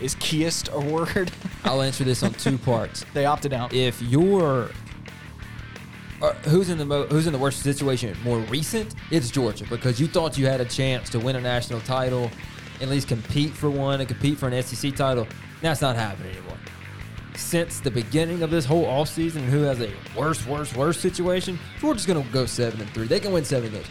is 0.00 0.14
keyest 0.16 0.68
a 0.72 0.78
word? 0.92 1.32
I'll 1.64 1.82
answer 1.82 2.04
this 2.04 2.22
on 2.22 2.32
two 2.34 2.58
parts. 2.58 3.04
they 3.12 3.26
opted 3.26 3.52
out. 3.52 3.72
If 3.72 4.00
you're 4.02 4.70
uh, 6.22 6.32
who's 6.48 6.70
in 6.70 6.78
the 6.78 6.84
mo- 6.84 7.06
who's 7.06 7.26
in 7.26 7.32
the 7.32 7.38
worst 7.38 7.62
situation? 7.62 8.16
More 8.24 8.38
recent, 8.38 8.94
it's 9.10 9.30
Georgia 9.30 9.64
because 9.68 10.00
you 10.00 10.06
thought 10.06 10.38
you 10.38 10.46
had 10.46 10.60
a 10.60 10.64
chance 10.64 11.10
to 11.10 11.18
win 11.18 11.36
a 11.36 11.40
national 11.40 11.80
title, 11.80 12.30
at 12.80 12.88
least 12.88 13.08
compete 13.08 13.52
for 13.52 13.70
one 13.70 14.00
and 14.00 14.08
compete 14.08 14.38
for 14.38 14.48
an 14.48 14.62
SEC 14.62 14.94
title. 14.94 15.26
That's 15.62 15.80
not 15.80 15.96
happening 15.96 16.32
anymore. 16.32 16.56
Since 17.34 17.80
the 17.80 17.90
beginning 17.90 18.42
of 18.42 18.50
this 18.50 18.64
whole 18.64 18.86
offseason, 18.86 19.42
who 19.42 19.62
has 19.62 19.80
a 19.80 19.92
worse, 20.16 20.46
worse, 20.46 20.74
worse 20.74 20.98
situation? 20.98 21.58
Georgia's 21.80 22.06
going 22.06 22.22
to 22.22 22.32
go 22.32 22.46
seven 22.46 22.80
and 22.80 22.90
three. 22.90 23.06
They 23.06 23.20
can 23.20 23.32
win 23.32 23.44
seven 23.44 23.70
games. 23.70 23.86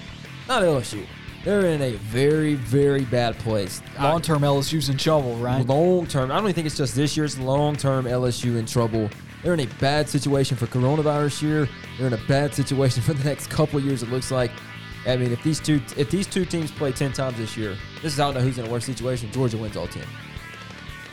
Not 0.47 0.63
LSU. 0.63 1.05
They're 1.43 1.67
in 1.67 1.81
a 1.83 1.91
very, 1.91 2.55
very 2.55 3.05
bad 3.05 3.37
place. 3.37 3.83
Long 4.01 4.19
term 4.19 4.41
LSU's 4.41 4.89
in 4.89 4.97
trouble, 4.97 5.35
right? 5.35 5.63
Long 5.65 6.07
term. 6.07 6.31
I 6.31 6.35
don't 6.35 6.45
even 6.45 6.55
think 6.55 6.65
it's 6.65 6.77
just 6.77 6.95
this 6.95 7.15
year. 7.15 7.23
It's 7.23 7.37
long 7.37 7.75
term 7.75 8.05
LSU 8.05 8.57
in 8.57 8.65
trouble. 8.65 9.11
They're 9.45 9.53
in 9.53 9.59
a 9.59 9.67
bad 9.79 10.09
situation 10.09 10.57
for 10.57 10.65
coronavirus 10.65 11.43
year. 11.43 11.69
They're 11.99 12.07
in 12.07 12.13
a 12.13 12.27
bad 12.27 12.55
situation 12.55 13.03
for 13.03 13.13
the 13.13 13.23
next 13.23 13.47
couple 13.51 13.79
years, 13.79 14.01
it 14.01 14.09
looks 14.09 14.31
like. 14.31 14.49
I 15.05 15.15
mean, 15.17 15.31
if 15.31 15.43
these 15.43 15.59
two 15.59 15.79
if 15.95 16.09
these 16.09 16.25
two 16.25 16.45
teams 16.45 16.71
play 16.71 16.91
ten 16.91 17.13
times 17.13 17.37
this 17.37 17.55
year, 17.55 17.77
this 18.01 18.13
is 18.13 18.19
I 18.19 18.25
don't 18.25 18.33
know 18.33 18.39
who's 18.39 18.57
in 18.57 18.65
a 18.65 18.69
worse 18.71 18.85
situation. 18.85 19.31
Georgia 19.31 19.55
wins 19.55 19.77
all 19.77 19.85
ten. 19.85 20.01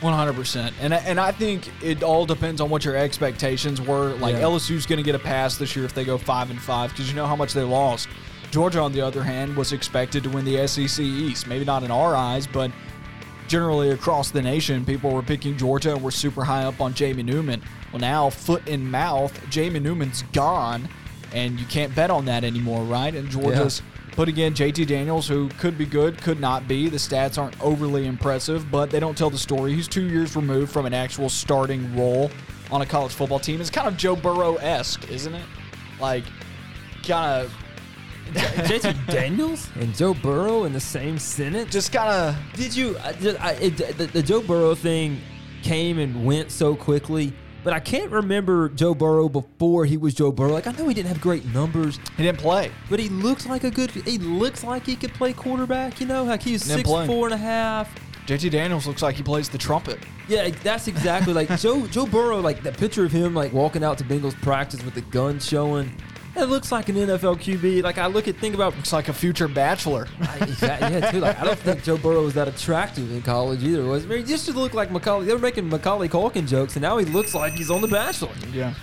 One 0.01 0.13
hundred 0.15 0.33
percent, 0.33 0.73
and 0.81 0.95
and 0.95 1.19
I 1.19 1.31
think 1.31 1.69
it 1.83 2.01
all 2.01 2.25
depends 2.25 2.59
on 2.59 2.71
what 2.71 2.83
your 2.83 2.97
expectations 2.97 3.79
were. 3.79 4.15
Like 4.15 4.33
Yeah. 4.33 4.41
LSU's 4.41 4.87
going 4.87 4.97
to 4.97 5.03
get 5.03 5.13
a 5.13 5.19
pass 5.19 5.57
this 5.57 5.75
year 5.75 5.85
if 5.85 5.93
they 5.93 6.03
go 6.03 6.17
five 6.17 6.49
and 6.49 6.59
five 6.59 6.89
because 6.89 7.07
you 7.07 7.15
know 7.15 7.27
how 7.27 7.35
much 7.35 7.53
they 7.53 7.61
lost. 7.61 8.09
Georgia, 8.49 8.79
on 8.79 8.93
the 8.93 9.01
other 9.01 9.21
hand, 9.23 9.55
was 9.55 9.73
expected 9.73 10.23
to 10.23 10.31
win 10.31 10.43
the 10.43 10.67
SEC 10.67 10.99
East. 11.05 11.45
Maybe 11.45 11.65
not 11.65 11.83
in 11.83 11.91
our 11.91 12.15
eyes, 12.15 12.47
but 12.47 12.71
generally 13.47 13.89
across 13.89 14.31
the 14.31 14.41
nation, 14.41 14.85
people 14.85 15.11
were 15.11 15.21
picking 15.21 15.57
Georgia 15.57 15.93
and 15.93 16.03
were 16.03 16.11
super 16.11 16.43
high 16.43 16.63
up 16.63 16.81
on 16.81 16.93
Jamie 16.93 17.23
Newman. 17.23 17.61
Well, 17.91 17.99
now 17.99 18.29
foot 18.29 18.67
in 18.67 18.89
mouth, 18.89 19.39
Jamie 19.49 19.79
Newman's 19.79 20.23
gone, 20.33 20.87
and 21.33 21.59
you 21.59 21.65
can't 21.65 21.93
bet 21.95 22.09
on 22.09 22.25
that 22.25 22.43
anymore, 22.43 22.83
right? 22.83 23.13
And 23.13 23.29
Georgia's 23.29 23.81
putting 24.13 24.37
in 24.37 24.53
JT 24.53 24.87
Daniels, 24.87 25.27
who 25.27 25.49
could 25.59 25.77
be 25.77 25.85
good, 25.85 26.21
could 26.21 26.39
not 26.39 26.67
be. 26.67 26.89
The 26.89 26.97
stats 26.97 27.37
aren't 27.37 27.59
overly 27.61 28.05
impressive, 28.05 28.69
but 28.71 28.89
they 28.89 28.99
don't 28.99 29.17
tell 29.17 29.29
the 29.29 29.37
story. 29.37 29.73
He's 29.73 29.87
two 29.87 30.07
years 30.07 30.35
removed 30.35 30.71
from 30.71 30.85
an 30.85 30.93
actual 30.93 31.29
starting 31.29 31.95
role 31.95 32.31
on 32.71 32.81
a 32.81 32.85
college 32.85 33.13
football 33.13 33.39
team. 33.39 33.61
It's 33.61 33.69
kind 33.69 33.87
of 33.87 33.97
Joe 33.97 34.15
Burrow 34.15 34.55
esque, 34.55 35.09
isn't 35.09 35.33
it? 35.33 35.45
Like, 35.99 36.23
kind 37.03 37.41
of. 37.41 37.53
JT 38.33 39.07
Daniels 39.07 39.69
and 39.75 39.93
Joe 39.95 40.13
Burrow 40.13 40.63
in 40.63 40.73
the 40.73 40.79
same 40.79 41.19
sentence. 41.19 41.71
Just 41.71 41.91
kind 41.91 42.09
of 42.09 42.35
Did 42.53 42.75
you? 42.75 42.95
Uh, 42.97 43.13
I, 43.39 43.49
I, 43.49 43.51
it, 43.53 43.77
the, 43.97 44.05
the 44.07 44.23
Joe 44.23 44.41
Burrow 44.41 44.75
thing 44.75 45.19
came 45.61 45.99
and 45.99 46.25
went 46.25 46.51
so 46.51 46.75
quickly, 46.75 47.33
but 47.63 47.73
I 47.73 47.79
can't 47.79 48.11
remember 48.11 48.69
Joe 48.69 48.93
Burrow 48.95 49.29
before 49.29 49.85
he 49.85 49.97
was 49.97 50.13
Joe 50.13 50.31
Burrow. 50.31 50.51
Like 50.53 50.67
I 50.67 50.71
know 50.71 50.87
he 50.87 50.93
didn't 50.93 51.09
have 51.09 51.21
great 51.21 51.45
numbers, 51.53 51.99
he 52.17 52.23
didn't 52.23 52.39
play. 52.39 52.71
but 52.89 52.99
he 52.99 53.09
looks 53.09 53.45
like 53.45 53.63
a 53.63 53.71
good. 53.71 53.91
He 53.91 54.17
looks 54.17 54.63
like 54.63 54.85
he 54.85 54.95
could 54.95 55.13
play 55.13 55.33
quarterback. 55.33 55.99
You 55.99 56.07
know, 56.07 56.23
like 56.23 56.41
he 56.41 56.53
was 56.53 56.63
six 56.63 56.83
play. 56.83 57.05
four 57.07 57.27
and 57.27 57.33
a 57.33 57.37
half. 57.37 57.93
JT 58.25 58.51
Daniels 58.51 58.87
looks 58.87 59.01
like 59.01 59.15
he 59.15 59.23
plays 59.23 59.49
the 59.49 59.57
trumpet. 59.57 59.99
Yeah, 60.29 60.49
that's 60.49 60.87
exactly 60.87 61.33
like 61.33 61.49
Joe 61.59 61.85
Joe 61.87 62.05
Burrow. 62.05 62.39
Like 62.39 62.63
that 62.63 62.77
picture 62.77 63.05
of 63.05 63.11
him 63.11 63.33
like 63.33 63.51
walking 63.53 63.83
out 63.83 63.97
to 63.99 64.03
Bengals 64.03 64.39
practice 64.41 64.83
with 64.83 64.95
the 64.95 65.01
gun 65.01 65.39
showing. 65.39 65.91
It 66.35 66.45
looks 66.45 66.71
like 66.71 66.89
an 66.89 66.95
NFL 66.95 67.37
QB. 67.39 67.83
Like 67.83 67.97
I 67.99 68.07
look 68.07 68.27
at 68.27 68.37
think 68.37 68.55
about 68.55 68.75
Looks 68.75 68.91
like 68.91 69.07
a 69.07 69.13
future 69.13 69.47
bachelor. 69.47 70.07
I- 70.21 70.37
exactly, 70.39 70.93
yeah, 70.99 71.11
too. 71.11 71.19
Like 71.19 71.39
I 71.39 71.43
don't 71.45 71.59
think 71.59 71.83
Joe 71.83 71.97
Burrow 71.97 72.23
was 72.23 72.33
that 72.33 72.47
attractive 72.47 73.11
in 73.11 73.21
college 73.21 73.63
either. 73.63 73.83
Was 73.85 74.05
I 74.05 74.07
mean, 74.07 74.17
he 74.19 74.23
just 74.23 74.45
to 74.47 74.51
look 74.53 74.73
like 74.73 74.91
Macaulay. 74.91 75.25
They 75.25 75.33
were 75.33 75.39
making 75.39 75.69
Macaulay 75.69 76.09
Culkin 76.09 76.47
jokes, 76.47 76.75
and 76.75 76.81
now 76.81 76.97
he 76.97 77.05
looks 77.05 77.35
like 77.35 77.53
he's 77.53 77.69
on 77.69 77.81
The 77.81 77.87
Bachelor. 77.87 78.31
yeah. 78.51 78.73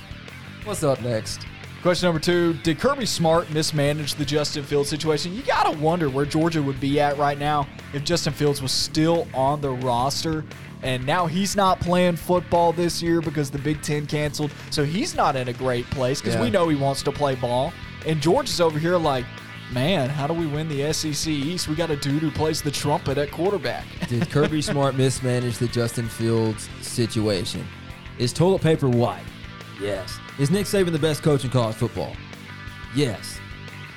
What's 0.64 0.82
up 0.84 1.00
next? 1.02 1.46
Question 1.82 2.06
number 2.08 2.20
two 2.20 2.52
Did 2.62 2.78
Kirby 2.78 3.06
Smart 3.06 3.50
mismanage 3.50 4.14
the 4.14 4.24
Justin 4.24 4.62
Fields 4.62 4.88
situation? 4.90 5.34
You 5.34 5.42
got 5.42 5.64
to 5.72 5.78
wonder 5.78 6.10
where 6.10 6.26
Georgia 6.26 6.62
would 6.62 6.78
be 6.78 7.00
at 7.00 7.16
right 7.18 7.38
now 7.38 7.66
if 7.94 8.04
Justin 8.04 8.32
Fields 8.34 8.60
was 8.62 8.70
still 8.70 9.26
on 9.34 9.60
the 9.62 9.70
roster. 9.70 10.44
And 10.82 11.04
now 11.06 11.26
he's 11.26 11.56
not 11.56 11.78
playing 11.80 12.16
football 12.16 12.72
this 12.72 13.02
year 13.02 13.20
because 13.20 13.50
the 13.50 13.58
Big 13.58 13.82
Ten 13.82 14.06
canceled. 14.06 14.50
So 14.70 14.84
he's 14.84 15.14
not 15.14 15.36
in 15.36 15.48
a 15.48 15.52
great 15.52 15.84
place 15.90 16.20
because 16.20 16.34
Yeah. 16.36 16.42
we 16.42 16.50
know 16.50 16.68
he 16.68 16.76
wants 16.76 17.02
to 17.02 17.12
play 17.12 17.34
ball. 17.34 17.72
And 18.06 18.20
George 18.20 18.48
is 18.48 18.60
over 18.60 18.78
here 18.78 18.96
like, 18.96 19.26
man, 19.72 20.08
how 20.08 20.26
do 20.26 20.32
we 20.32 20.46
win 20.46 20.68
the 20.68 20.82
SEC 20.92 21.30
East? 21.30 21.68
We 21.68 21.74
got 21.74 21.90
a 21.90 21.96
dude 21.96 22.22
who 22.22 22.30
plays 22.30 22.62
the 22.62 22.70
trumpet 22.70 23.18
at 23.18 23.30
quarterback. 23.30 23.84
Did 24.08 24.30
Kirby 24.30 24.62
Smart 24.62 24.94
mismanage 24.96 25.58
the 25.58 25.68
Justin 25.68 26.08
Fields 26.08 26.68
situation? 26.80 27.66
Is 28.18 28.32
toilet 28.32 28.62
paper 28.62 28.88
white? 28.88 29.22
Yes. 29.82 30.18
Is 30.38 30.50
Nick 30.50 30.66
Saban 30.66 30.92
the 30.92 30.98
best 30.98 31.22
coach 31.22 31.44
in 31.44 31.50
college 31.50 31.76
football? 31.76 32.14
Yes. 32.94 33.38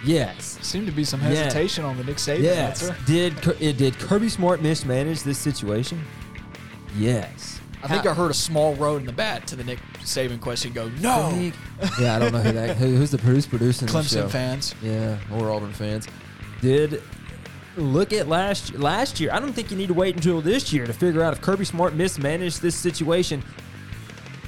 Yes. 0.05 0.57
Seemed 0.61 0.85
to 0.87 0.91
be 0.91 1.05
some 1.05 1.19
hesitation 1.21 1.85
on 1.85 1.95
the 1.97 2.03
Nick 2.03 2.17
Saban 2.17 2.41
Yes. 2.43 2.83
answer. 2.89 2.97
Did 3.05 3.47
uh, 3.47 3.53
did 3.71 3.97
Kirby 3.99 4.27
Smart 4.29 4.61
mismanage 4.61 5.23
this 5.23 5.37
situation? 5.37 6.03
Yes. 6.95 7.59
I 7.83 7.87
think 7.87 8.05
I 8.05 8.13
heard 8.13 8.31
a 8.31 8.33
small 8.33 8.75
road 8.75 9.01
in 9.01 9.05
the 9.05 9.11
bat 9.11 9.45
to 9.47 9.57
the 9.57 9.63
Nick 9.63 9.79
Saban 9.99 10.39
question 10.39 10.71
go, 10.71 10.87
no. 11.01 11.51
Yeah, 11.99 12.15
I 12.15 12.19
don't 12.19 12.31
know 12.31 12.39
who 12.39 12.53
that. 12.53 12.77
Who, 12.77 12.95
who's 12.95 13.11
the 13.11 13.17
who's 13.17 13.45
producing 13.45 13.87
the 13.87 13.93
Clemson 13.93 14.21
show? 14.21 14.29
fans. 14.29 14.73
Yeah, 14.81 15.17
or 15.33 15.51
Auburn 15.51 15.73
fans. 15.73 16.07
Did 16.61 17.03
look 17.75 18.13
at 18.13 18.29
last 18.29 18.75
last 18.75 19.19
year. 19.19 19.31
I 19.33 19.39
don't 19.39 19.51
think 19.51 19.69
you 19.69 19.75
need 19.75 19.87
to 19.87 19.93
wait 19.93 20.15
until 20.15 20.39
this 20.39 20.71
year 20.71 20.87
to 20.87 20.93
figure 20.93 21.21
out 21.21 21.33
if 21.33 21.41
Kirby 21.41 21.65
Smart 21.65 21.93
mismanaged 21.93 22.61
this 22.61 22.75
situation. 22.75 23.43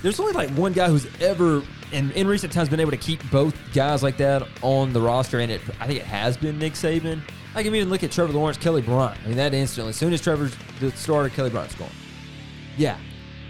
There's 0.02 0.20
only 0.20 0.32
like 0.32 0.50
one 0.52 0.72
guy 0.72 0.88
who's 0.88 1.08
ever 1.20 1.62
in, 1.92 2.12
in 2.12 2.28
recent 2.28 2.54
times 2.54 2.70
been 2.70 2.80
able 2.80 2.92
to 2.92 2.98
keep 2.98 3.20
both 3.32 3.56
guys 3.74 4.02
like 4.02 4.16
that 4.18 4.48
on 4.62 4.94
the 4.94 5.02
roster, 5.02 5.40
and 5.40 5.52
it 5.52 5.62
I 5.82 5.88
think 5.88 6.00
it 6.00 6.06
has 6.06 6.38
been 6.38 6.58
Nick 6.58 6.74
Saban. 6.74 7.20
I 7.54 7.64
can 7.64 7.76
even 7.76 7.90
look 7.90 8.04
at 8.04 8.12
Trevor 8.12 8.34
Lawrence, 8.34 8.58
Kelly 8.58 8.82
Bryant. 8.82 9.20
I 9.24 9.28
mean, 9.28 9.38
that 9.38 9.54
instantly, 9.54 9.90
as 9.90 9.98
soon 9.98 10.14
as 10.14 10.22
Trevor's 10.22 10.56
the 10.80 10.92
starter, 10.92 11.30
Kelly 11.30 11.50
Bryant's 11.50 11.76
gone. 11.76 11.90
Yeah. 12.78 12.98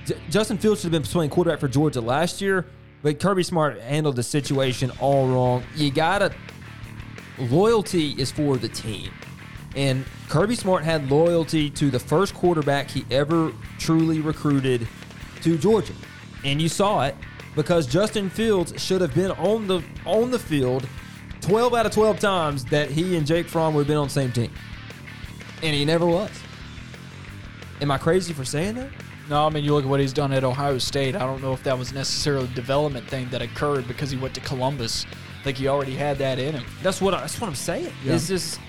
J- 0.05 0.17
Justin 0.29 0.57
Fields 0.57 0.81
should 0.81 0.93
have 0.93 1.01
been 1.03 1.09
playing 1.09 1.29
quarterback 1.31 1.59
for 1.59 1.67
Georgia 1.67 2.01
last 2.01 2.41
year, 2.41 2.65
but 3.01 3.19
Kirby 3.19 3.43
Smart 3.43 3.79
handled 3.81 4.15
the 4.15 4.23
situation 4.23 4.91
all 4.99 5.27
wrong. 5.27 5.63
You 5.75 5.91
gotta 5.91 6.33
loyalty 7.37 8.11
is 8.11 8.31
for 8.31 8.57
the 8.57 8.69
team. 8.69 9.11
And 9.75 10.05
Kirby 10.29 10.55
Smart 10.55 10.83
had 10.83 11.09
loyalty 11.11 11.69
to 11.71 11.91
the 11.91 11.99
first 11.99 12.33
quarterback 12.33 12.89
he 12.89 13.05
ever 13.11 13.51
truly 13.77 14.21
recruited 14.21 14.87
to 15.41 15.57
Georgia. 15.57 15.93
And 16.45 16.61
you 16.61 16.69
saw 16.69 17.03
it 17.03 17.15
because 17.55 17.85
Justin 17.87 18.29
Fields 18.29 18.81
should 18.81 19.01
have 19.01 19.13
been 19.13 19.31
on 19.31 19.67
the 19.67 19.81
on 20.05 20.31
the 20.31 20.39
field 20.39 20.87
12 21.41 21.73
out 21.73 21.85
of 21.85 21.91
12 21.91 22.19
times 22.19 22.65
that 22.65 22.89
he 22.89 23.17
and 23.17 23.27
Jake 23.27 23.47
Fromm 23.47 23.73
would 23.75 23.81
have 23.81 23.87
been 23.87 23.97
on 23.97 24.07
the 24.07 24.13
same 24.13 24.31
team. 24.31 24.51
And 25.61 25.75
he 25.75 25.85
never 25.85 26.05
was. 26.05 26.31
Am 27.81 27.91
I 27.91 27.97
crazy 27.97 28.33
for 28.33 28.45
saying 28.45 28.75
that? 28.75 28.89
No, 29.29 29.47
I 29.47 29.49
mean, 29.49 29.63
you 29.63 29.73
look 29.73 29.83
at 29.83 29.89
what 29.89 29.99
he's 29.99 30.13
done 30.13 30.31
at 30.33 30.43
Ohio 30.43 30.77
State. 30.77 31.15
I 31.15 31.19
don't 31.19 31.41
know 31.41 31.51
if 31.51 31.63
that 31.63 31.77
was 31.77 31.91
necessarily 31.93 32.45
a 32.45 32.49
development 32.49 33.07
thing 33.07 33.27
that 33.29 33.41
occurred 33.41 33.87
because 33.87 34.11
he 34.11 34.17
went 34.17 34.35
to 34.35 34.41
Columbus. 34.41 35.05
I 35.39 35.43
think 35.43 35.57
he 35.57 35.67
already 35.67 35.95
had 35.95 36.17
that 36.19 36.37
in 36.37 36.53
him. 36.53 36.65
That's 36.83 37.01
what 37.01 37.13
I, 37.13 37.21
that's 37.21 37.41
what 37.41 37.47
I'm 37.47 37.55
saying. 37.55 37.91
Yeah. 38.03 38.13
It's 38.13 38.27
just 38.27 38.59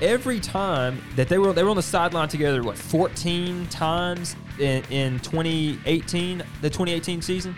every 0.00 0.40
time 0.40 1.00
that 1.14 1.28
they 1.28 1.38
were 1.38 1.52
they 1.52 1.62
were 1.62 1.70
on 1.70 1.76
the 1.76 1.82
sideline 1.82 2.28
together, 2.28 2.62
what 2.62 2.76
14 2.76 3.66
times 3.68 4.34
in, 4.58 4.82
in 4.90 5.20
2018, 5.20 6.38
the 6.60 6.70
2018 6.70 7.22
season. 7.22 7.54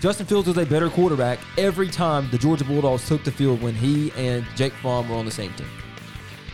Justin 0.00 0.24
Fields 0.24 0.48
was 0.48 0.56
a 0.56 0.64
better 0.64 0.88
quarterback 0.88 1.38
every 1.58 1.88
time 1.88 2.28
the 2.30 2.38
Georgia 2.38 2.64
Bulldogs 2.64 3.06
took 3.06 3.22
the 3.22 3.30
field 3.30 3.60
when 3.60 3.74
he 3.74 4.10
and 4.12 4.46
Jake 4.56 4.72
Fromm 4.72 5.08
were 5.08 5.16
on 5.16 5.26
the 5.26 5.30
same 5.30 5.52
team. 5.54 5.66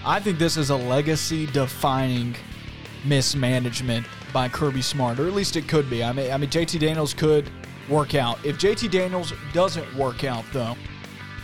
I 0.04 0.20
think 0.20 0.38
this 0.38 0.56
is 0.56 0.70
a 0.70 0.76
legacy 0.76 1.46
defining 1.46 2.34
mismanagement 3.04 4.04
by 4.36 4.50
Kirby 4.50 4.82
Smart, 4.82 5.18
or 5.18 5.26
at 5.26 5.32
least 5.32 5.56
it 5.56 5.66
could 5.66 5.88
be. 5.88 6.04
I 6.04 6.12
mean, 6.12 6.30
I 6.30 6.36
mean, 6.36 6.50
JT 6.50 6.78
Daniels 6.78 7.14
could 7.14 7.48
work 7.88 8.14
out. 8.14 8.38
If 8.44 8.58
JT 8.58 8.90
Daniels 8.90 9.32
doesn't 9.54 9.96
work 9.96 10.24
out, 10.24 10.44
though, 10.52 10.76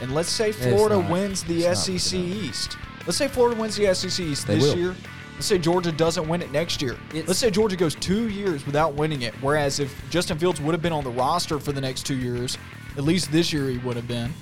and 0.02 0.14
let's 0.14 0.28
say 0.28 0.52
Florida 0.52 0.96
not- 1.00 1.10
wins 1.10 1.42
the 1.42 1.74
SEC 1.74 2.18
East, 2.18 2.76
let's 3.06 3.16
say 3.16 3.28
Florida 3.28 3.58
wins 3.58 3.76
the 3.76 3.86
SEC 3.86 4.22
East 4.26 4.46
They 4.46 4.56
this 4.56 4.64
will. 4.64 4.76
year. 4.76 4.94
Let's 5.36 5.46
say 5.46 5.56
Georgia 5.56 5.90
doesn't 5.90 6.28
win 6.28 6.42
it 6.42 6.52
next 6.52 6.82
year. 6.82 6.98
It's- 7.14 7.28
let's 7.28 7.40
say 7.40 7.50
Georgia 7.50 7.76
goes 7.76 7.94
two 7.94 8.28
years 8.28 8.66
without 8.66 8.92
winning 8.92 9.22
it. 9.22 9.32
Whereas 9.40 9.80
if 9.80 9.90
Justin 10.10 10.38
Fields 10.38 10.60
would 10.60 10.72
have 10.74 10.82
been 10.82 10.92
on 10.92 11.02
the 11.02 11.10
roster 11.10 11.58
for 11.58 11.72
the 11.72 11.80
next 11.80 12.04
two 12.04 12.16
years, 12.16 12.58
at 12.98 13.04
least 13.04 13.32
this 13.32 13.54
year 13.54 13.70
he 13.70 13.78
would 13.78 13.96
have 13.96 14.06
been. 14.06 14.34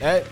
That 0.00 0.26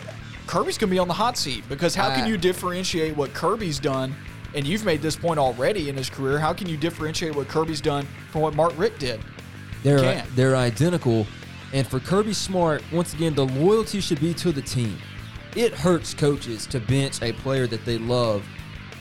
Kirby's 0.46 0.76
gonna 0.76 0.90
be 0.90 0.98
on 0.98 1.08
the 1.08 1.14
hot 1.14 1.38
seat 1.38 1.66
because 1.66 1.94
how 1.94 2.10
can 2.14 2.26
you 2.28 2.36
differentiate 2.36 3.16
what 3.16 3.32
Kirby's 3.32 3.78
done? 3.78 4.14
And 4.54 4.66
you've 4.66 4.84
made 4.84 5.02
this 5.02 5.16
point 5.16 5.38
already 5.38 5.88
in 5.88 5.96
his 5.96 6.08
career. 6.08 6.38
How 6.38 6.52
can 6.52 6.68
you 6.68 6.76
differentiate 6.76 7.34
what 7.34 7.48
Kirby's 7.48 7.80
done 7.80 8.06
from 8.30 8.40
what 8.40 8.54
Mark 8.54 8.72
Richt 8.78 8.98
did? 8.98 9.20
They're 9.82 10.22
they're 10.34 10.56
identical, 10.56 11.26
and 11.72 11.86
for 11.86 12.00
Kirby 12.00 12.32
Smart, 12.32 12.82
once 12.92 13.14
again, 13.14 13.34
the 13.34 13.46
loyalty 13.46 14.00
should 14.00 14.20
be 14.20 14.34
to 14.34 14.50
the 14.50 14.62
team. 14.62 14.98
It 15.54 15.72
hurts 15.72 16.14
coaches 16.14 16.66
to 16.66 16.80
bench 16.80 17.22
a 17.22 17.32
player 17.32 17.66
that 17.68 17.84
they 17.84 17.98
love, 17.98 18.44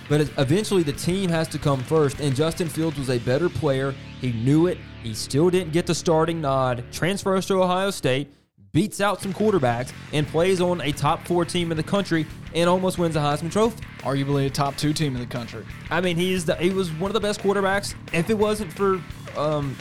but 0.09 0.21
eventually 0.37 0.83
the 0.83 0.93
team 0.93 1.29
has 1.29 1.47
to 1.49 1.59
come 1.59 1.81
first. 1.81 2.19
And 2.19 2.35
Justin 2.35 2.67
Fields 2.67 2.97
was 2.97 3.09
a 3.09 3.19
better 3.19 3.49
player. 3.49 3.95
He 4.21 4.33
knew 4.33 4.67
it. 4.67 4.77
He 5.01 5.13
still 5.13 5.49
didn't 5.49 5.73
get 5.73 5.87
the 5.87 5.95
starting 5.95 6.41
nod. 6.41 6.83
Transfers 6.91 7.45
to 7.47 7.63
Ohio 7.63 7.89
State, 7.89 8.31
beats 8.78 9.01
out 9.01 9.19
some 9.19 9.34
quarterbacks, 9.34 9.91
and 10.13 10.28
plays 10.28 10.61
on 10.61 10.82
a 10.82 10.91
top 10.91 11.25
four 11.25 11.43
team 11.43 11.71
in 11.71 11.78
the 11.78 11.82
country, 11.82 12.28
and 12.53 12.69
almost 12.69 12.99
wins 12.99 13.15
a 13.15 13.19
Heisman 13.19 13.51
Trophy. 13.51 13.84
Arguably 14.01 14.45
a 14.45 14.51
top 14.51 14.78
two 14.78 14.93
team 14.93 15.15
in 15.15 15.19
the 15.19 15.25
country. 15.25 15.65
I 15.89 15.99
mean, 15.99 16.15
he's 16.15 16.45
the, 16.45 16.55
he 16.57 16.69
was 16.69 16.91
one 16.91 17.09
of 17.09 17.13
the 17.13 17.19
best 17.19 17.39
quarterbacks. 17.39 17.95
If 18.13 18.30
it 18.30 18.38
wasn't 18.38 18.71
for 18.71 19.01
um, 19.36 19.75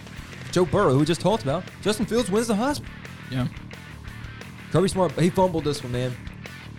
Joe 0.50 0.64
Burrow, 0.64 0.94
who 0.94 1.00
we 1.00 1.04
just 1.04 1.20
talked 1.20 1.42
about, 1.42 1.62
Justin 1.82 2.06
Fields 2.06 2.30
wins 2.30 2.46
the 2.46 2.54
Heisman. 2.54 2.86
Yeah. 3.30 3.48
Kirby 4.72 4.88
Smart, 4.88 5.12
he 5.12 5.28
fumbled 5.28 5.64
this 5.64 5.82
one, 5.82 5.92
man, 5.92 6.16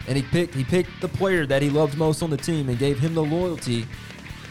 and 0.07 0.17
he 0.17 0.23
picked 0.23 0.55
he 0.55 0.63
picked 0.63 0.89
the 1.01 1.09
player 1.09 1.45
that 1.45 1.61
he 1.61 1.69
loved 1.69 1.99
most 1.99 2.23
on 2.23 2.31
the 2.31 2.37
team 2.37 2.67
and 2.67 2.79
gave 2.79 2.97
him 2.97 3.13
the 3.13 3.23
loyalty 3.23 3.85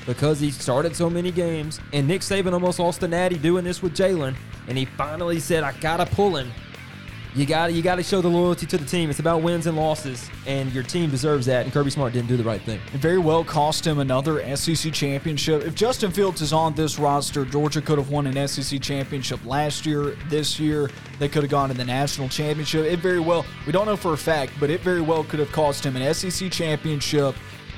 because 0.06 0.38
he 0.38 0.52
started 0.52 0.94
so 0.94 1.10
many 1.10 1.32
games. 1.32 1.80
And 1.92 2.06
Nick 2.06 2.20
Saban 2.20 2.52
almost 2.52 2.78
lost 2.78 3.00
the 3.00 3.08
natty 3.08 3.38
doing 3.38 3.64
this 3.64 3.82
with 3.82 3.96
Jalen, 3.96 4.36
and 4.68 4.78
he 4.78 4.84
finally 4.84 5.40
said, 5.40 5.64
"I 5.64 5.72
gotta 5.80 6.06
pull 6.06 6.36
him." 6.36 6.52
You 7.36 7.44
got 7.44 7.74
you 7.74 7.82
got 7.82 7.96
to 7.96 8.02
show 8.02 8.22
the 8.22 8.30
loyalty 8.30 8.64
to 8.64 8.78
the 8.78 8.84
team. 8.86 9.10
It's 9.10 9.18
about 9.18 9.42
wins 9.42 9.66
and 9.66 9.76
losses, 9.76 10.30
and 10.46 10.72
your 10.72 10.82
team 10.82 11.10
deserves 11.10 11.44
that. 11.44 11.64
And 11.64 11.72
Kirby 11.72 11.90
Smart 11.90 12.14
didn't 12.14 12.28
do 12.28 12.38
the 12.38 12.42
right 12.42 12.62
thing. 12.62 12.80
It 12.94 13.00
very 13.00 13.18
well 13.18 13.44
cost 13.44 13.86
him 13.86 13.98
another 13.98 14.56
SEC 14.56 14.90
championship. 14.90 15.62
If 15.62 15.74
Justin 15.74 16.10
Fields 16.10 16.40
is 16.40 16.54
on 16.54 16.74
this 16.74 16.98
roster, 16.98 17.44
Georgia 17.44 17.82
could 17.82 17.98
have 17.98 18.08
won 18.08 18.26
an 18.26 18.48
SEC 18.48 18.80
championship 18.80 19.44
last 19.44 19.84
year. 19.84 20.16
This 20.30 20.58
year, 20.58 20.88
they 21.18 21.28
could 21.28 21.42
have 21.42 21.50
gone 21.50 21.68
to 21.68 21.74
the 21.74 21.84
national 21.84 22.30
championship. 22.30 22.86
It 22.86 23.00
very 23.00 23.20
well, 23.20 23.44
we 23.66 23.72
don't 23.72 23.84
know 23.84 23.96
for 23.96 24.14
a 24.14 24.18
fact, 24.18 24.54
but 24.58 24.70
it 24.70 24.80
very 24.80 25.02
well 25.02 25.22
could 25.22 25.38
have 25.38 25.52
cost 25.52 25.84
him 25.84 25.94
an 25.94 26.14
SEC 26.14 26.50
championship 26.50 27.34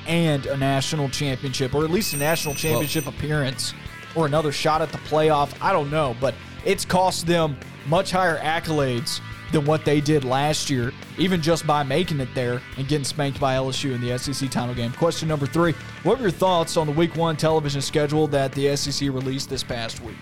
and 0.07 0.45
a 0.45 0.55
national 0.55 1.09
championship, 1.09 1.75
or 1.75 1.83
at 1.83 1.91
least 1.91 2.13
a 2.13 2.17
national 2.17 2.55
championship 2.55 3.07
appearance, 3.07 3.73
or 4.15 4.25
another 4.25 4.53
shot 4.53 4.81
at 4.81 4.89
the 4.93 4.99
playoff. 4.99 5.53
I 5.59 5.73
don't 5.73 5.91
know, 5.91 6.15
but 6.21 6.33
it's 6.63 6.85
cost 6.85 7.27
them 7.27 7.57
much 7.89 8.11
higher 8.11 8.37
accolades 8.37 9.19
than 9.51 9.65
what 9.65 9.83
they 9.85 9.99
did 10.01 10.23
last 10.23 10.69
year, 10.69 10.91
even 11.17 11.41
just 11.41 11.65
by 11.65 11.83
making 11.83 12.19
it 12.19 12.29
there 12.35 12.61
and 12.77 12.87
getting 12.87 13.03
spanked 13.05 13.39
by 13.39 13.55
LSU 13.55 13.93
in 13.95 14.01
the 14.01 14.17
SEC 14.17 14.49
title 14.49 14.75
game. 14.75 14.91
Question 14.93 15.27
number 15.27 15.45
three 15.45 15.73
What 16.03 16.17
were 16.17 16.23
your 16.23 16.31
thoughts 16.31 16.77
on 16.77 16.85
the 16.87 16.93
week 16.93 17.15
one 17.15 17.35
television 17.37 17.81
schedule 17.81 18.27
that 18.27 18.51
the 18.53 18.75
SEC 18.75 19.09
released 19.09 19.49
this 19.49 19.63
past 19.63 20.01
week? 20.01 20.17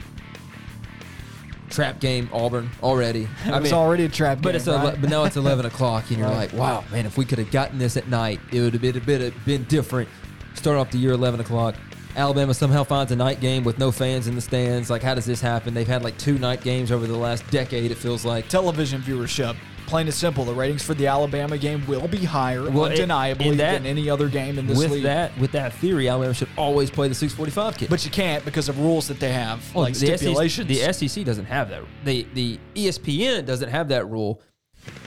Trap 1.70 2.00
game 2.00 2.30
Auburn 2.32 2.70
already. 2.82 3.28
It 3.46 3.62
was 3.62 3.74
already 3.74 4.06
a 4.06 4.10
trap 4.10 4.40
but 4.42 4.52
game, 4.52 4.56
it's 4.56 4.68
right? 4.68 5.00
but 5.00 5.10
now 5.10 5.26
it's 5.26 5.36
eleven 5.36 5.66
o'clock, 5.66 6.06
and 6.10 6.20
you're 6.20 6.28
Right. 6.30 6.52
like, 6.52 6.54
wow, 6.54 6.84
man, 6.92 7.06
if 7.06 7.18
we 7.18 7.26
could 7.26 7.40
have 7.40 7.52
gotten 7.52 7.78
this 7.78 7.98
at 7.98 8.08
night, 8.08 8.40
it 8.54 8.62
would 8.62 8.72
have 8.74 8.82
been 8.82 8.96
a 8.98 9.02
bit 9.02 9.34
been 9.46 9.64
different. 9.66 10.08
Start 10.56 10.78
off 10.78 10.92
the 10.92 10.98
year 10.98 11.12
eleven 11.12 11.40
o'clock. 11.42 11.76
Alabama 12.18 12.52
somehow 12.54 12.84
finds 12.84 13.12
a 13.12 13.16
night 13.16 13.40
game 13.40 13.64
with 13.64 13.78
no 13.78 13.92
fans 13.92 14.28
in 14.28 14.34
the 14.36 14.42
stands. 14.42 14.90
Like, 14.90 15.04
how 15.04 15.14
does 15.14 15.26
this 15.26 15.40
happen? 15.40 15.74
They've 15.76 15.88
had 15.88 16.04
like 16.04 16.18
two 16.18 16.40
night 16.40 16.62
games 16.62 16.92
over 16.92 17.06
the 17.06 17.16
last 17.16 17.48
decade. 17.52 17.92
It 17.92 17.96
feels 17.98 18.26
like. 18.26 18.48
Television 18.50 19.02
viewership. 19.02 19.56
Plain 19.86 20.08
and 20.08 20.14
simple, 20.14 20.44
the 20.44 20.54
ratings 20.54 20.84
for 20.84 20.96
the 20.96 21.08
Alabama 21.08 21.58
game 21.58 21.82
will 21.88 22.10
be 22.10 22.18
higher, 22.18 22.70
Well, 22.70 22.86
undeniably, 22.92 23.56
that- 23.56 23.72
than 23.72 23.86
any 23.86 24.10
other 24.10 24.28
game 24.28 24.60
in 24.60 24.68
this 24.68 24.78
with 24.78 24.92
league. 24.92 25.04
that 25.04 25.38
with 25.40 25.54
that 25.54 25.72
theory, 25.76 26.10
Alabama 26.10 26.34
should 26.34 26.50
always 26.58 26.90
play 26.92 27.08
the 27.08 27.16
645 27.16 27.78
kid. 27.78 27.90
but 27.90 28.04
you 28.04 28.12
can't 28.12 28.44
because 28.44 28.68
of 28.68 28.78
rules 28.80 29.08
that 29.08 29.22
they 29.22 29.32
have, 29.32 29.64
Well, 29.74 29.86
like 29.86 29.94
the 29.94 30.18
SEC 30.18 30.68
the 30.68 30.92
SEC 30.92 31.24
doesn't 31.24 31.46
have 31.46 31.70
that. 31.70 31.84
The 32.04 32.28
the 32.34 32.60
ESPN 32.76 33.46
doesn't 33.46 33.70
have 33.70 33.88
that 33.88 34.10
rule. 34.10 34.42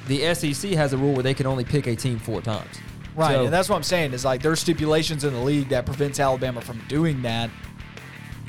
The 0.09 0.25
SEC 0.35 0.71
has 0.73 0.95
a 0.95 0.97
rule 0.97 1.13
where 1.13 1.23
they 1.23 1.35
can 1.35 1.47
only 1.47 1.65
pick 1.65 1.87
a 1.87 1.95
team 1.95 2.19
four 2.19 2.41
times. 2.41 2.75
Right, 3.17 3.35
So- 3.35 3.45
and 3.45 3.53
that's 3.53 3.69
what 3.69 3.77
I'm 3.77 3.83
saying 3.83 4.13
is 4.13 4.25
like 4.25 4.43
there's 4.43 4.61
stipulations 4.61 5.25
in 5.25 5.33
the 5.35 5.41
league 5.41 5.69
that 5.71 5.87
prevents 5.87 6.21
Alabama 6.21 6.61
from 6.61 6.81
doing 6.89 7.23
that. 7.23 7.51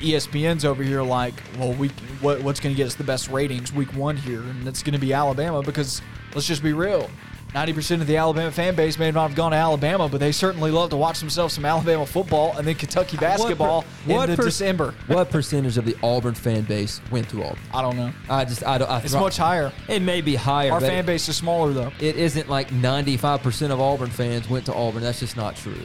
ESPN's 0.00 0.64
over 0.64 0.82
here 0.82 1.02
like, 1.02 1.34
well, 1.58 1.72
we 1.74 1.88
what, 2.20 2.42
what's 2.42 2.58
going 2.58 2.74
to 2.74 2.76
get 2.76 2.86
us 2.88 2.94
the 2.96 3.04
best 3.04 3.28
ratings 3.28 3.72
week 3.72 3.94
one 3.94 4.16
here, 4.16 4.40
and 4.42 4.66
it's 4.66 4.82
going 4.82 4.94
to 4.94 4.98
be 4.98 5.12
Alabama 5.12 5.62
because 5.62 6.02
let's 6.34 6.46
just 6.46 6.62
be 6.62 6.72
real, 6.72 7.08
90% 7.54 8.00
of 8.00 8.06
the 8.06 8.16
Alabama 8.16 8.50
fan 8.50 8.74
base 8.74 8.98
may 8.98 9.10
not 9.10 9.28
have 9.28 9.36
gone 9.36 9.50
to 9.50 9.56
Alabama, 9.56 10.08
but 10.08 10.18
they 10.18 10.32
certainly 10.32 10.70
love 10.70 10.88
to 10.90 10.96
watch 10.96 11.20
themselves 11.20 11.54
some 11.54 11.66
Alabama 11.66 12.06
football 12.06 12.56
and 12.56 12.66
then 12.66 12.74
Kentucky 12.74 13.18
basketball 13.18 13.84
what 14.06 14.24
in 14.24 14.30
the 14.30 14.36
per- 14.36 14.44
December. 14.44 14.94
What 15.06 15.30
percentage 15.30 15.76
of 15.76 15.84
the 15.84 15.94
Auburn 16.02 16.34
fan 16.34 16.62
base 16.62 17.02
went 17.10 17.28
to 17.30 17.44
Auburn? 17.44 17.58
I 17.74 17.82
don't 17.82 17.96
know. 17.96 18.12
I 18.30 18.46
just 18.46 18.64
I 18.64 18.78
don't. 18.78 18.90
I 18.90 19.00
It's 19.00 19.12
much 19.12 19.36
higher. 19.36 19.70
It 19.86 20.00
may 20.00 20.22
be 20.22 20.34
higher. 20.34 20.72
Our 20.72 20.80
fan 20.80 21.04
base 21.04 21.28
is 21.28 21.36
smaller 21.36 21.72
though. 21.72 21.92
It 22.00 22.16
isn't 22.16 22.48
like 22.48 22.68
95% 22.70 23.70
of 23.70 23.80
Auburn 23.80 24.10
fans 24.10 24.48
went 24.48 24.64
to 24.66 24.74
Auburn. 24.74 25.02
That's 25.02 25.20
just 25.20 25.36
not 25.36 25.54
true. 25.54 25.76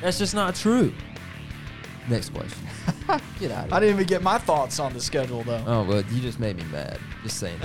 That's 0.00 0.18
just 0.18 0.34
not 0.34 0.56
true. 0.56 0.92
Next 2.08 2.30
question. 2.34 2.66
Get 3.38 3.52
out 3.52 3.66
of 3.66 3.72
I 3.72 3.78
didn't 3.78 3.94
even 3.94 4.06
get 4.06 4.22
my 4.22 4.38
thoughts 4.38 4.80
on 4.80 4.92
the 4.92 5.00
schedule 5.00 5.44
though. 5.44 5.62
Oh 5.66 5.84
well, 5.84 6.02
you 6.10 6.20
just 6.20 6.40
made 6.40 6.56
me 6.56 6.64
mad. 6.64 6.98
Just 7.22 7.38
saying. 7.38 7.58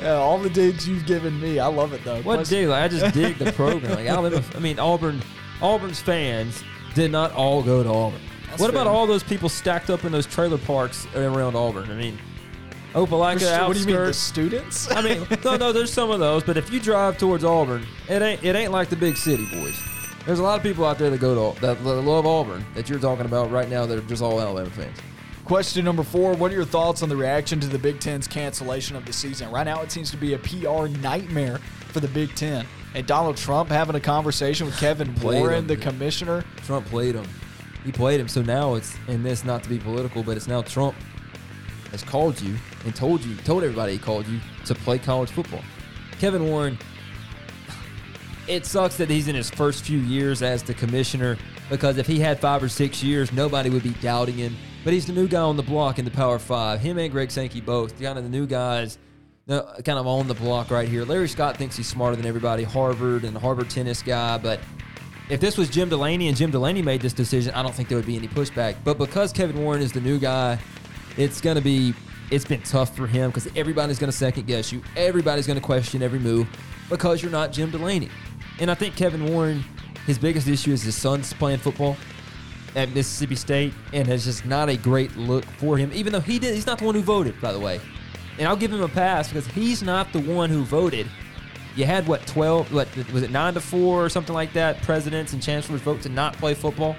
Yeah, 0.00 0.14
all 0.14 0.38
the 0.38 0.50
digs 0.50 0.88
you've 0.88 1.06
given 1.06 1.40
me, 1.40 1.58
I 1.58 1.66
love 1.66 1.92
it 1.92 2.02
though. 2.04 2.16
What 2.22 2.36
Plus- 2.36 2.48
dig? 2.48 2.68
Like, 2.68 2.84
I 2.84 2.88
just 2.88 3.14
dig 3.14 3.38
the 3.38 3.52
program. 3.52 3.92
Like 3.96 4.06
Alabama, 4.06 4.42
I 4.54 4.58
mean 4.58 4.78
Auburn. 4.78 5.22
Auburn's 5.62 6.00
fans 6.00 6.62
did 6.94 7.10
not 7.12 7.32
all 7.32 7.62
go 7.62 7.82
to 7.82 7.88
Auburn. 7.88 8.20
That's 8.48 8.60
what 8.60 8.70
about 8.70 8.86
all 8.86 9.06
those 9.06 9.22
people 9.22 9.48
stacked 9.48 9.88
up 9.90 10.04
in 10.04 10.12
those 10.12 10.26
trailer 10.26 10.58
parks 10.58 11.06
around 11.14 11.56
Auburn? 11.56 11.90
I 11.90 11.94
mean, 11.94 12.18
Opelika 12.92 13.10
What 13.10 13.42
outskirts. 13.42 13.84
do 13.84 13.90
you 13.90 13.96
mean, 13.98 14.06
the 14.06 14.12
students? 14.14 14.90
I 14.90 15.00
mean, 15.02 15.26
no, 15.44 15.56
no, 15.56 15.72
there's 15.72 15.92
some 15.92 16.10
of 16.10 16.20
those, 16.20 16.44
but 16.44 16.56
if 16.56 16.72
you 16.72 16.78
drive 16.80 17.18
towards 17.18 17.42
Auburn, 17.44 17.84
it 18.08 18.22
ain't 18.22 18.42
it 18.44 18.54
ain't 18.54 18.72
like 18.72 18.88
the 18.88 18.96
big 18.96 19.16
city, 19.16 19.46
boys. 19.52 19.76
There's 20.26 20.38
a 20.38 20.42
lot 20.42 20.56
of 20.56 20.62
people 20.62 20.84
out 20.84 20.98
there 20.98 21.10
that 21.10 21.20
go 21.20 21.52
to 21.52 21.60
that 21.60 21.82
love 21.82 22.26
Auburn 22.26 22.64
that 22.74 22.88
you're 22.88 22.98
talking 23.00 23.26
about 23.26 23.50
right 23.50 23.68
now 23.68 23.84
that 23.86 23.98
are 23.98 24.02
just 24.02 24.22
all 24.22 24.40
Alabama 24.40 24.70
fans. 24.70 24.96
Question 25.44 25.84
number 25.84 26.02
four 26.02 26.34
What 26.34 26.50
are 26.52 26.54
your 26.54 26.64
thoughts 26.64 27.02
on 27.02 27.10
the 27.10 27.16
reaction 27.16 27.60
to 27.60 27.66
the 27.66 27.78
Big 27.78 28.00
Ten's 28.00 28.26
cancellation 28.26 28.96
of 28.96 29.04
the 29.04 29.12
season? 29.12 29.50
Right 29.50 29.64
now, 29.64 29.82
it 29.82 29.92
seems 29.92 30.10
to 30.12 30.16
be 30.16 30.32
a 30.32 30.38
PR 30.38 30.88
nightmare 30.88 31.58
for 31.88 32.00
the 32.00 32.08
Big 32.08 32.34
Ten. 32.34 32.66
And 32.94 33.06
Donald 33.06 33.36
Trump 33.36 33.68
having 33.68 33.94
a 33.94 34.00
conversation 34.00 34.66
with 34.66 34.78
Kevin 34.78 35.14
Warren, 35.16 35.58
him, 35.60 35.66
the 35.66 35.74
dude. 35.74 35.84
commissioner. 35.84 36.44
Trump 36.64 36.86
played 36.86 37.14
him. 37.14 37.26
He 37.84 37.92
played 37.92 38.20
him. 38.20 38.28
So 38.28 38.40
now 38.40 38.74
it's 38.74 38.96
in 39.06 39.22
this 39.22 39.44
not 39.44 39.62
to 39.64 39.68
be 39.68 39.78
political, 39.78 40.22
but 40.22 40.38
it's 40.38 40.48
now 40.48 40.62
Trump 40.62 40.94
has 41.90 42.02
called 42.02 42.40
you 42.40 42.56
and 42.86 42.96
told 42.96 43.22
you, 43.22 43.36
told 43.36 43.64
everybody 43.64 43.92
he 43.92 43.98
called 43.98 44.26
you 44.26 44.40
to 44.64 44.74
play 44.74 44.98
college 44.98 45.30
football. 45.30 45.62
Kevin 46.20 46.46
Warren, 46.46 46.78
it 48.48 48.64
sucks 48.64 48.96
that 48.96 49.10
he's 49.10 49.28
in 49.28 49.34
his 49.34 49.50
first 49.50 49.84
few 49.84 49.98
years 49.98 50.42
as 50.42 50.62
the 50.62 50.72
commissioner 50.72 51.36
because 51.68 51.98
if 51.98 52.06
he 52.06 52.18
had 52.18 52.40
five 52.40 52.62
or 52.62 52.68
six 52.68 53.02
years, 53.02 53.30
nobody 53.30 53.68
would 53.68 53.82
be 53.82 53.94
doubting 54.00 54.36
him. 54.36 54.56
But 54.84 54.92
he's 54.92 55.06
the 55.06 55.14
new 55.14 55.26
guy 55.26 55.40
on 55.40 55.56
the 55.56 55.62
block 55.62 55.98
in 55.98 56.04
the 56.04 56.10
Power 56.10 56.38
Five. 56.38 56.80
Him 56.80 56.98
and 56.98 57.10
Greg 57.10 57.30
Sankey 57.30 57.60
both, 57.62 58.00
kind 58.00 58.18
of 58.18 58.24
the 58.24 58.30
new 58.30 58.46
guys, 58.46 58.98
uh, 59.48 59.62
kind 59.82 59.98
of 59.98 60.06
on 60.06 60.28
the 60.28 60.34
block 60.34 60.70
right 60.70 60.88
here. 60.88 61.04
Larry 61.04 61.28
Scott 61.28 61.56
thinks 61.56 61.76
he's 61.76 61.88
smarter 61.88 62.16
than 62.16 62.26
everybody, 62.26 62.62
Harvard 62.62 63.24
and 63.24 63.36
Harvard 63.36 63.70
tennis 63.70 64.02
guy, 64.02 64.36
but 64.38 64.60
if 65.30 65.40
this 65.40 65.56
was 65.56 65.70
Jim 65.70 65.88
Delaney 65.88 66.28
and 66.28 66.36
Jim 66.36 66.50
Delaney 66.50 66.82
made 66.82 67.00
this 67.00 67.14
decision, 67.14 67.54
I 67.54 67.62
don't 67.62 67.74
think 67.74 67.88
there 67.88 67.96
would 67.96 68.06
be 68.06 68.16
any 68.16 68.28
pushback. 68.28 68.76
But 68.84 68.98
because 68.98 69.32
Kevin 69.32 69.62
Warren 69.64 69.80
is 69.80 69.90
the 69.90 70.00
new 70.00 70.18
guy, 70.18 70.58
it's 71.16 71.40
going 71.40 71.56
to 71.56 71.62
be 71.62 71.94
it's 72.30 72.44
been 72.44 72.62
tough 72.62 72.96
for 72.96 73.06
him 73.06 73.30
because 73.30 73.48
everybody's 73.56 73.98
going 73.98 74.10
to 74.10 74.16
second 74.16 74.46
guess 74.46 74.72
you. 74.72 74.82
Everybody's 74.96 75.46
going 75.46 75.58
to 75.58 75.64
question 75.64 76.02
every 76.02 76.18
move 76.18 76.46
because 76.90 77.22
you're 77.22 77.32
not 77.32 77.52
Jim 77.52 77.70
Delaney. 77.70 78.10
And 78.60 78.70
I 78.70 78.74
think 78.74 78.96
Kevin 78.96 79.32
Warren, 79.32 79.64
his 80.06 80.18
biggest 80.18 80.48
issue 80.48 80.72
is 80.72 80.82
his 80.82 80.96
son's 80.96 81.32
playing 81.32 81.58
football 81.58 81.96
at 82.74 82.90
Mississippi 82.90 83.36
State, 83.36 83.72
and 83.92 84.08
it's 84.08 84.24
just 84.24 84.44
not 84.44 84.68
a 84.68 84.76
great 84.76 85.16
look 85.16 85.44
for 85.44 85.76
him. 85.76 85.90
Even 85.92 86.12
though 86.12 86.20
he 86.20 86.38
did, 86.38 86.54
he's 86.54 86.66
not 86.66 86.78
the 86.78 86.84
one 86.84 86.94
who 86.94 87.02
voted, 87.02 87.40
by 87.40 87.52
the 87.52 87.60
way. 87.60 87.80
And 88.38 88.48
I'll 88.48 88.56
give 88.56 88.72
him 88.72 88.82
a 88.82 88.88
pass 88.88 89.28
because 89.28 89.46
he's 89.48 89.82
not 89.82 90.12
the 90.12 90.20
one 90.20 90.50
who 90.50 90.64
voted. 90.64 91.08
You 91.76 91.86
had 91.86 92.06
what 92.06 92.26
twelve? 92.26 92.72
What 92.72 92.88
was 93.12 93.22
it? 93.22 93.30
Nine 93.30 93.54
to 93.54 93.60
four 93.60 94.04
or 94.04 94.08
something 94.08 94.34
like 94.34 94.52
that. 94.52 94.80
Presidents 94.82 95.32
and 95.32 95.42
chancellors 95.42 95.80
vote 95.80 96.02
to 96.02 96.08
not 96.08 96.34
play 96.34 96.54
football. 96.54 96.96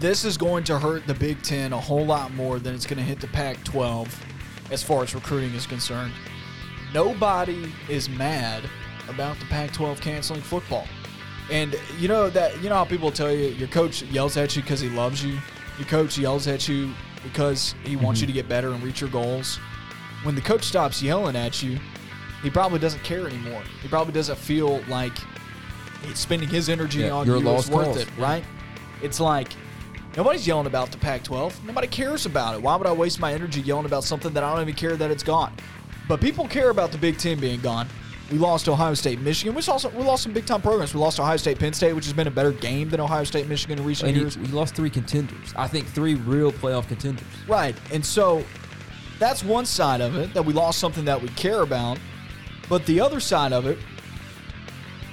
This 0.00 0.24
is 0.24 0.36
going 0.36 0.64
to 0.64 0.78
hurt 0.78 1.06
the 1.06 1.14
Big 1.14 1.42
Ten 1.42 1.72
a 1.72 1.80
whole 1.80 2.04
lot 2.04 2.34
more 2.34 2.58
than 2.58 2.74
it's 2.74 2.86
going 2.86 2.98
to 2.98 3.04
hit 3.04 3.20
the 3.20 3.28
Pac 3.28 3.62
12 3.62 4.24
as 4.72 4.82
far 4.82 5.04
as 5.04 5.14
recruiting 5.14 5.54
is 5.54 5.64
concerned. 5.64 6.12
Nobody 6.92 7.72
is 7.88 8.08
mad 8.08 8.64
about 9.08 9.38
the 9.38 9.46
Pac 9.46 9.72
12 9.72 10.00
canceling 10.00 10.40
football. 10.40 10.86
And 11.52 11.78
you 11.98 12.08
know 12.08 12.30
that 12.30 12.60
you 12.62 12.70
know 12.70 12.76
how 12.76 12.84
people 12.86 13.12
tell 13.12 13.30
you 13.30 13.48
your 13.50 13.68
coach 13.68 14.02
yells 14.04 14.38
at 14.38 14.56
you 14.56 14.62
because 14.62 14.80
he 14.80 14.88
loves 14.88 15.22
you. 15.22 15.38
Your 15.78 15.86
coach 15.86 16.16
yells 16.16 16.48
at 16.48 16.66
you 16.66 16.94
because 17.22 17.74
he 17.84 17.94
wants 17.94 18.22
you 18.22 18.26
mm-hmm. 18.26 18.36
to 18.36 18.42
get 18.42 18.48
better 18.48 18.72
and 18.72 18.82
reach 18.82 19.02
your 19.02 19.10
goals. 19.10 19.58
When 20.22 20.34
the 20.34 20.40
coach 20.40 20.64
stops 20.64 21.02
yelling 21.02 21.36
at 21.36 21.62
you, 21.62 21.78
he 22.42 22.48
probably 22.48 22.78
doesn't 22.78 23.04
care 23.04 23.26
anymore. 23.26 23.62
He 23.82 23.88
probably 23.88 24.14
doesn't 24.14 24.38
feel 24.38 24.82
like 24.88 25.12
spending 26.14 26.48
his 26.48 26.70
energy 26.70 27.00
Yeah, 27.00 27.10
on 27.10 27.26
you're 27.26 27.36
is 27.36 27.70
worth 27.70 27.98
it, 27.98 28.08
right? 28.18 28.44
It's 29.02 29.20
like 29.20 29.48
nobody's 30.16 30.46
yelling 30.46 30.66
about 30.66 30.90
the 30.90 30.96
Pac-12. 30.98 31.64
Nobody 31.64 31.86
cares 31.86 32.24
about 32.24 32.54
it. 32.54 32.62
Why 32.62 32.76
would 32.76 32.86
I 32.86 32.92
waste 32.92 33.20
my 33.20 33.34
energy 33.34 33.60
yelling 33.60 33.84
about 33.84 34.04
something 34.04 34.32
that 34.32 34.42
I 34.42 34.52
don't 34.54 34.62
even 34.62 34.74
care 34.74 34.96
that 34.96 35.10
it's 35.10 35.22
gone? 35.22 35.52
But 36.08 36.20
people 36.20 36.48
care 36.48 36.70
about 36.70 36.92
the 36.92 36.98
Big 36.98 37.18
Ten 37.18 37.38
being 37.38 37.60
gone. 37.60 37.88
We 38.32 38.38
lost 38.38 38.66
Ohio 38.66 38.94
State, 38.94 39.20
Michigan. 39.20 39.54
We 39.54 39.62
also 39.68 39.90
we 39.90 40.02
lost 40.02 40.22
some 40.22 40.32
big 40.32 40.46
time 40.46 40.62
programs. 40.62 40.94
We 40.94 41.00
lost 41.00 41.20
Ohio 41.20 41.36
State, 41.36 41.58
Penn 41.58 41.74
State, 41.74 41.92
which 41.92 42.06
has 42.06 42.14
been 42.14 42.28
a 42.28 42.30
better 42.30 42.50
game 42.52 42.88
than 42.88 42.98
Ohio 42.98 43.24
State, 43.24 43.46
Michigan 43.46 43.78
in 43.78 43.84
recent 43.84 44.08
And 44.08 44.16
years. 44.18 44.36
he 44.36 44.46
lost 44.46 44.74
three 44.74 44.88
contenders. 44.88 45.52
I 45.54 45.68
think 45.68 45.86
three 45.86 46.14
real 46.14 46.50
playoff 46.50 46.88
contenders. 46.88 47.26
Right. 47.46 47.76
And 47.92 48.04
so 48.04 48.42
that's 49.18 49.44
one 49.44 49.66
side 49.66 50.00
of 50.00 50.16
it 50.16 50.32
that 50.32 50.42
we 50.42 50.54
lost 50.54 50.78
something 50.78 51.04
that 51.04 51.20
we 51.20 51.28
care 51.28 51.60
about. 51.60 51.98
But 52.70 52.86
the 52.86 53.00
other 53.00 53.20
side 53.20 53.52
of 53.52 53.66
it, 53.66 53.76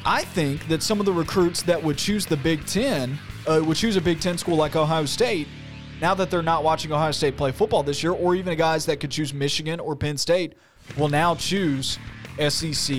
I 0.05 0.23
think 0.23 0.69
that 0.69 0.81
some 0.81 1.01
of 1.01 1.05
the 1.05 1.11
recruits 1.11 1.61
that 1.63 1.83
would 1.83 1.97
choose 1.97 2.25
the 2.25 2.37
Big 2.37 2.65
Ten, 2.65 3.19
uh, 3.47 3.61
would 3.65 3.75
choose 3.75 3.97
a 3.97 4.01
Big 4.01 4.21
Ten 4.21 4.37
school 4.37 4.55
like 4.55 4.77
Ohio 4.77 5.03
State, 5.03 5.49
now 5.99 6.13
that 6.13 6.31
they're 6.31 6.41
not 6.41 6.63
watching 6.63 6.93
Ohio 6.93 7.11
State 7.11 7.35
play 7.35 7.51
football 7.51 7.83
this 7.83 8.01
year, 8.01 8.13
or 8.13 8.33
even 8.35 8.57
guys 8.57 8.85
that 8.85 9.01
could 9.01 9.11
choose 9.11 9.33
Michigan 9.33 9.81
or 9.81 9.93
Penn 9.97 10.17
State, 10.17 10.53
will 10.97 11.09
now 11.09 11.35
choose 11.35 11.99
SEC 12.49 12.95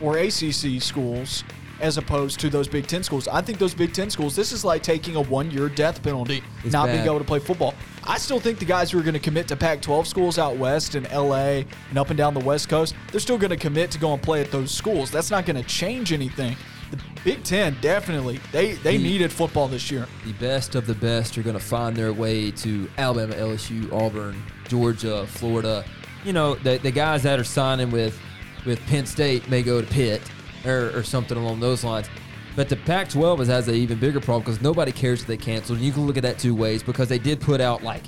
or 0.00 0.16
ACC 0.18 0.80
schools 0.82 1.44
as 1.80 1.96
opposed 1.96 2.38
to 2.40 2.50
those 2.50 2.68
Big 2.68 2.86
Ten 2.86 3.02
schools. 3.02 3.26
I 3.26 3.40
think 3.40 3.58
those 3.58 3.72
Big 3.74 3.94
Ten 3.94 4.10
schools, 4.10 4.36
this 4.36 4.52
is 4.52 4.64
like 4.64 4.82
taking 4.82 5.16
a 5.16 5.20
one 5.22 5.50
year 5.50 5.68
death 5.68 6.02
penalty, 6.02 6.42
It's 6.62 6.72
not 6.74 6.86
being 6.86 7.04
able 7.06 7.18
to 7.18 7.24
play 7.24 7.38
football. 7.38 7.74
I 8.04 8.18
still 8.18 8.38
think 8.40 8.58
the 8.58 8.64
guys 8.66 8.90
who 8.90 8.98
are 8.98 9.02
going 9.02 9.14
to 9.14 9.20
commit 9.20 9.48
to 9.48 9.56
Pac 9.56 9.80
12 9.80 10.06
schools 10.06 10.38
out 10.38 10.56
west 10.56 10.94
in 10.94 11.04
LA 11.04 11.62
and 11.88 11.98
up 11.98 12.10
and 12.10 12.18
down 12.18 12.34
the 12.34 12.40
West 12.40 12.68
Coast, 12.68 12.94
they're 13.10 13.20
still 13.20 13.38
going 13.38 13.50
to 13.50 13.56
commit 13.56 13.90
to 13.92 13.98
go 13.98 14.12
and 14.12 14.22
play 14.22 14.40
at 14.42 14.50
those 14.50 14.70
schools. 14.70 15.10
That's 15.10 15.30
not 15.30 15.46
going 15.46 15.56
to 15.56 15.66
change 15.68 16.12
anything. 16.12 16.56
The 16.90 16.98
Big 17.24 17.44
Ten 17.44 17.76
definitely 17.80 18.40
they 18.52 18.72
they 18.72 18.96
The- 18.98 19.02
needed 19.02 19.32
football 19.32 19.68
this 19.68 19.90
year. 19.90 20.06
The 20.26 20.32
best 20.34 20.74
of 20.74 20.86
the 20.86 20.94
best 20.94 21.38
are 21.38 21.42
going 21.42 21.56
to 21.58 21.64
find 21.64 21.96
their 21.96 22.12
way 22.12 22.50
to 22.50 22.90
Alabama, 22.98 23.34
LSU, 23.34 23.90
Auburn, 23.92 24.42
Georgia, 24.68 25.26
Florida. 25.26 25.84
You 26.24 26.34
know, 26.34 26.56
the, 26.56 26.78
the 26.78 26.90
guys 26.90 27.22
that 27.22 27.38
are 27.38 27.44
signing 27.44 27.90
with 27.90 28.18
with 28.64 28.80
Penn 28.86 29.06
State 29.06 29.48
may 29.48 29.62
go 29.62 29.80
to 29.80 29.86
Pitt 29.86 30.22
or, 30.64 30.90
or 30.94 31.02
something 31.02 31.36
along 31.36 31.60
those 31.60 31.84
lines. 31.84 32.08
But 32.56 32.68
the 32.68 32.76
Pac-12 32.76 33.46
has 33.46 33.68
an 33.68 33.74
even 33.74 33.98
bigger 33.98 34.20
problem 34.20 34.42
because 34.42 34.60
nobody 34.60 34.92
cares 34.92 35.22
if 35.22 35.26
they 35.26 35.36
canceled. 35.36 35.78
And 35.78 35.86
you 35.86 35.92
can 35.92 36.06
look 36.06 36.16
at 36.16 36.22
that 36.24 36.38
two 36.38 36.54
ways 36.54 36.82
because 36.82 37.08
they 37.08 37.18
did 37.18 37.40
put 37.40 37.60
out 37.60 37.82
like 37.82 38.02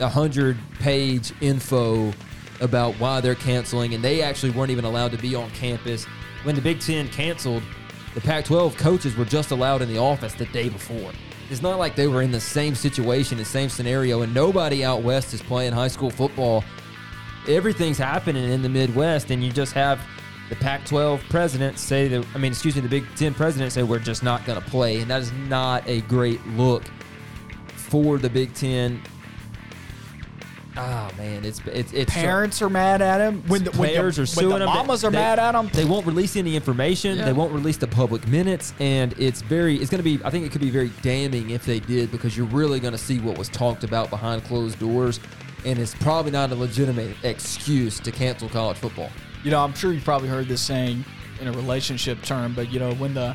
a 0.00 0.08
hundred 0.08 0.58
page 0.78 1.32
info 1.40 2.12
about 2.60 2.94
why 2.94 3.20
they're 3.20 3.34
canceling, 3.34 3.94
and 3.94 4.02
they 4.02 4.22
actually 4.22 4.50
weren't 4.50 4.70
even 4.70 4.84
allowed 4.84 5.10
to 5.12 5.18
be 5.18 5.34
on 5.34 5.50
campus 5.50 6.04
when 6.44 6.54
the 6.54 6.60
Big 6.60 6.80
Ten 6.80 7.08
canceled. 7.08 7.62
The 8.14 8.20
Pac-12 8.20 8.76
coaches 8.76 9.16
were 9.16 9.24
just 9.24 9.50
allowed 9.50 9.82
in 9.82 9.88
the 9.88 9.98
office 9.98 10.34
the 10.34 10.46
day 10.46 10.68
before. 10.68 11.12
It's 11.50 11.62
not 11.62 11.78
like 11.78 11.96
they 11.96 12.06
were 12.06 12.22
in 12.22 12.30
the 12.30 12.40
same 12.40 12.74
situation, 12.74 13.36
the 13.36 13.44
same 13.44 13.68
scenario, 13.68 14.22
and 14.22 14.32
nobody 14.32 14.84
out 14.84 15.02
west 15.02 15.34
is 15.34 15.42
playing 15.42 15.72
high 15.72 15.88
school 15.88 16.10
football. 16.10 16.64
Everything's 17.48 17.98
happening 17.98 18.50
in 18.50 18.62
the 18.62 18.68
Midwest, 18.68 19.30
and 19.30 19.42
you 19.44 19.50
just 19.52 19.72
have 19.72 20.00
the 20.48 20.56
Pac-12 20.56 21.20
president 21.28 21.78
say 21.78 22.08
that. 22.08 22.24
I 22.34 22.38
mean, 22.38 22.52
excuse 22.52 22.74
me, 22.76 22.82
the 22.82 22.88
Big 22.88 23.04
Ten 23.16 23.34
president 23.34 23.72
say 23.72 23.82
we're 23.82 23.98
just 23.98 24.22
not 24.22 24.44
going 24.44 24.60
to 24.60 24.68
play, 24.70 25.00
and 25.00 25.10
that 25.10 25.22
is 25.22 25.32
not 25.48 25.86
a 25.88 26.02
great 26.02 26.44
look 26.48 26.84
for 27.76 28.18
the 28.18 28.30
Big 28.30 28.54
Ten. 28.54 29.00
Ah 30.74 31.10
man, 31.18 31.44
it's 31.44 31.60
it's 31.66 31.92
it's 31.92 32.14
so- 32.14 32.20
Parents 32.20 32.62
are 32.62 32.70
mad 32.70 33.02
at 33.02 33.20
him 33.20 33.42
when 33.46 33.62
the 33.62 33.70
players 33.70 34.18
are 34.18 34.22
when 34.22 34.26
suing 34.26 34.48
the 34.52 34.58
them. 34.60 34.68
mamas 34.68 35.04
are 35.04 35.10
They- 35.10 35.18
mad 35.18 35.38
at 35.38 35.54
him. 35.54 35.68
They 35.70 35.84
won't 35.84 36.06
release 36.06 36.34
any 36.34 36.56
information. 36.56 37.18
Yeah. 37.18 37.26
They 37.26 37.34
won't 37.34 37.52
release 37.52 37.76
the 37.76 37.86
public 37.88 38.26
minutes, 38.26 38.72
and 38.80 39.14
it's 39.18 39.42
very. 39.42 39.76
It's 39.76 39.90
going 39.90 39.98
to 39.98 40.02
be. 40.02 40.18
I 40.24 40.30
think 40.30 40.46
it 40.46 40.52
could 40.52 40.62
be 40.62 40.70
very 40.70 40.90
damning 41.02 41.50
if 41.50 41.66
they 41.66 41.78
did 41.78 42.10
because 42.10 42.38
you're 42.38 42.46
really 42.46 42.80
going 42.80 42.92
to 42.92 42.98
see 42.98 43.18
what 43.20 43.36
was 43.36 43.50
talked 43.50 43.84
about 43.84 44.08
behind 44.08 44.44
closed 44.44 44.78
doors, 44.78 45.20
and 45.64 45.78
it's 45.78 45.94
probably 45.94 46.32
not 46.32 46.50
a 46.50 46.54
legitimate 46.54 47.16
excuse 47.22 48.00
to 48.00 48.12
cancel 48.12 48.48
college 48.48 48.76
football. 48.76 49.10
You 49.44 49.50
know, 49.50 49.60
I'm 49.60 49.74
sure 49.74 49.92
you've 49.92 50.04
probably 50.04 50.28
heard 50.28 50.48
this 50.48 50.60
saying 50.60 51.04
in 51.40 51.48
a 51.48 51.52
relationship 51.52 52.22
term, 52.22 52.54
but 52.54 52.72
you 52.72 52.78
know, 52.78 52.94
when 52.94 53.14
the 53.14 53.34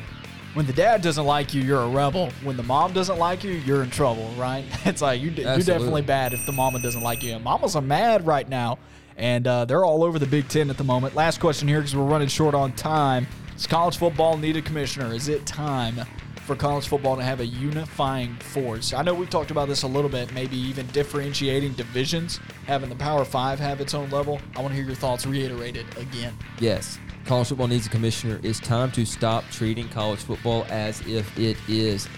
when 0.54 0.66
the 0.66 0.72
dad 0.72 1.02
doesn't 1.02 1.24
like 1.24 1.52
you, 1.54 1.62
you're 1.62 1.82
a 1.82 1.88
rebel. 1.88 2.30
When 2.42 2.56
the 2.56 2.62
mom 2.62 2.92
doesn't 2.92 3.18
like 3.18 3.44
you, 3.44 3.52
you're 3.52 3.82
in 3.82 3.90
trouble, 3.90 4.30
right? 4.38 4.64
It's 4.86 5.02
like 5.02 5.20
you, 5.20 5.30
you're 5.30 5.58
definitely 5.58 6.02
bad 6.02 6.32
if 6.32 6.44
the 6.46 6.52
mama 6.52 6.80
doesn't 6.80 7.02
like 7.02 7.22
you. 7.22 7.34
And 7.34 7.44
mamas 7.44 7.76
are 7.76 7.82
mad 7.82 8.26
right 8.26 8.48
now, 8.48 8.78
and 9.16 9.46
uh, 9.46 9.66
they're 9.66 9.84
all 9.84 10.02
over 10.02 10.18
the 10.18 10.26
Big 10.26 10.48
Ten 10.48 10.70
at 10.70 10.78
the 10.78 10.84
moment. 10.84 11.14
Last 11.14 11.40
question 11.40 11.68
here 11.68 11.78
because 11.78 11.94
we're 11.94 12.04
running 12.04 12.28
short 12.28 12.54
on 12.54 12.72
time. 12.72 13.26
Does 13.54 13.66
college 13.66 13.98
football 13.98 14.36
need 14.36 14.56
a 14.56 14.62
commissioner? 14.62 15.14
Is 15.14 15.28
it 15.28 15.44
time 15.44 16.00
for 16.48 16.56
college 16.56 16.88
football 16.88 17.14
to 17.14 17.22
have 17.22 17.40
a 17.40 17.46
unifying 17.46 18.34
force? 18.36 18.94
I 18.94 19.02
know 19.02 19.12
we've 19.12 19.28
talked 19.28 19.50
about 19.50 19.68
this 19.68 19.82
a 19.82 19.86
little 19.86 20.08
bit, 20.08 20.32
maybe 20.32 20.56
even 20.56 20.86
differentiating 20.88 21.74
divisions, 21.74 22.40
having 22.66 22.88
the 22.88 22.96
Power 22.96 23.26
Five 23.26 23.60
have 23.60 23.82
its 23.82 23.92
own 23.92 24.08
level. 24.08 24.40
I 24.56 24.62
want 24.62 24.70
to 24.70 24.74
hear 24.74 24.86
your 24.86 24.94
thoughts 24.94 25.26
reiterated 25.26 25.86
again. 25.98 26.32
Yes, 26.58 26.98
college 27.26 27.48
football 27.48 27.66
needs 27.66 27.86
a 27.86 27.90
commissioner. 27.90 28.40
It's 28.42 28.60
time 28.60 28.90
to 28.92 29.04
stop 29.04 29.44
treating 29.50 29.90
college 29.90 30.20
football 30.20 30.64
as 30.70 31.06
if 31.06 31.38
it 31.38 31.58
is 31.68 32.08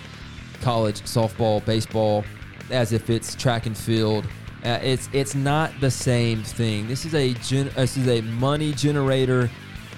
college 0.63 1.01
softball, 1.01 1.65
baseball, 1.67 2.25
as 2.71 2.93
if 2.93 3.11
it's 3.11 3.35
track 3.35 3.67
and 3.67 3.77
field. 3.77 4.25
Uh, 4.65 4.79
it's 4.81 5.09
it's 5.13 5.35
not 5.35 5.73
the 5.81 5.91
same 5.91 6.45
thing. 6.45 6.87
This 6.87 7.05
is 7.05 7.15
a 7.15 7.35
gen, 7.35 7.71
this 7.75 7.97
is 7.97 8.07
a 8.07 8.21
money 8.21 8.73
generator. 8.75 9.51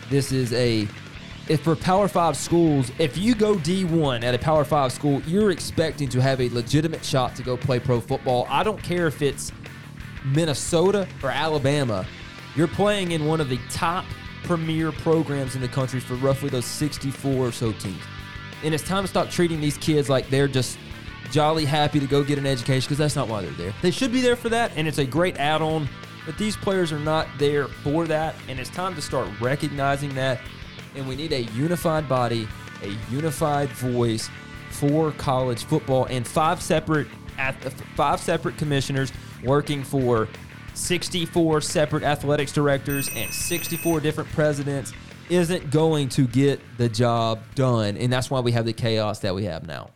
This 0.09 0.33
is 0.33 0.55
a 0.55 0.89
if 1.53 1.61
for 1.61 1.77
Power 1.77 2.09
Five 2.09 2.35
schools, 2.35 2.91
if 2.99 3.19
you 3.19 3.35
go 3.35 3.57
D1 3.57 4.25
at 4.25 4.35
a 4.35 4.39
Power 4.39 4.65
Five 4.65 4.91
school, 4.91 5.21
you're 5.27 5.51
expecting 5.51 6.09
to 6.09 6.21
have 6.21 6.41
a 6.41 6.49
legitimate 6.49 7.05
shot 7.05 7.37
to 7.37 7.43
go 7.43 7.59
play 7.59 7.79
pro 7.79 8.01
football. 8.01 8.47
I 8.49 8.63
don't 8.63 8.83
care 8.83 9.07
if 9.07 9.21
it's 9.21 9.53
Minnesota 10.25 11.07
or 11.23 11.31
Alabama, 11.31 12.07
you're 12.57 12.69
playing 12.69 13.13
in 13.13 13.27
one 13.27 13.39
of 13.39 13.51
the 13.51 13.59
top 13.69 14.07
premier 14.45 14.93
programs 14.93 15.55
in 15.55 15.61
the 15.61 15.69
country 15.69 16.01
for 16.01 16.15
roughly 16.15 16.49
those 16.49 16.65
64 16.65 17.35
or 17.35 17.53
so 17.53 17.71
teams. 17.73 18.01
And 18.65 18.73
it's 18.73 18.83
time 18.83 19.05
to 19.05 19.09
stop 19.09 19.29
treating 19.29 19.61
these 19.61 19.77
kids 19.77 20.09
like 20.09 20.31
they're 20.31 20.49
just 20.49 20.79
jolly 21.31 21.67
happy 21.67 22.01
to 22.01 22.07
go 22.07 22.25
get 22.25 22.39
an 22.39 22.47
education 22.47 22.87
because 22.87 22.99
that's 22.99 23.17
not 23.17 23.29
why 23.29 23.43
they're 23.43 23.51
there. 23.53 23.75
They 23.83 23.91
should 23.91 24.11
be 24.11 24.23
there 24.23 24.37
for 24.37 24.49
that, 24.49 24.73
and 24.75 24.89
it's 24.89 24.99
a 24.99 25.05
great 25.05 25.37
add 25.37 25.61
on, 25.61 25.87
but 26.25 26.39
these 26.39 26.57
players 26.57 26.93
are 26.93 26.99
not 26.99 27.29
there 27.37 27.69
for 27.69 28.07
that. 28.07 28.37
And 28.49 28.59
it's 28.59 28.71
time 28.71 28.95
to 28.95 29.03
start 29.03 29.29
recognizing 29.39 30.15
that. 30.15 30.41
And 30.95 31.09
we 31.09 31.17
need 31.17 31.33
a 31.33 31.43
unified 31.43 32.09
body, 32.09 32.49
a 32.83 32.97
unified 33.11 33.69
voice 33.71 34.29
for 34.71 35.13
college 35.13 35.65
football, 35.65 36.07
and 36.07 36.27
five 36.27 36.63
separate 36.63 37.07
five 37.97 38.21
separate 38.21 38.57
commissioners 38.59 39.13
working 39.43 39.83
for 39.83 40.29
64 40.75 41.61
separate 41.61 42.03
athletics 42.03 42.53
directors 42.53 43.11
and 43.15 43.33
64 43.33 44.01
different 44.01 44.31
presidents 44.31 44.93
isn't 45.29 45.71
going 45.71 46.09
to 46.11 46.27
get 46.27 46.61
the 46.79 46.89
job 46.89 47.41
done. 47.55 47.97
And 47.97 48.13
that's 48.13 48.31
why 48.31 48.41
we 48.41 48.53
have 48.53 48.65
the 48.65 48.73
chaos 48.73 49.21
that 49.21 49.35
we 49.35 49.45
have 49.45 49.67
now. 49.67 49.91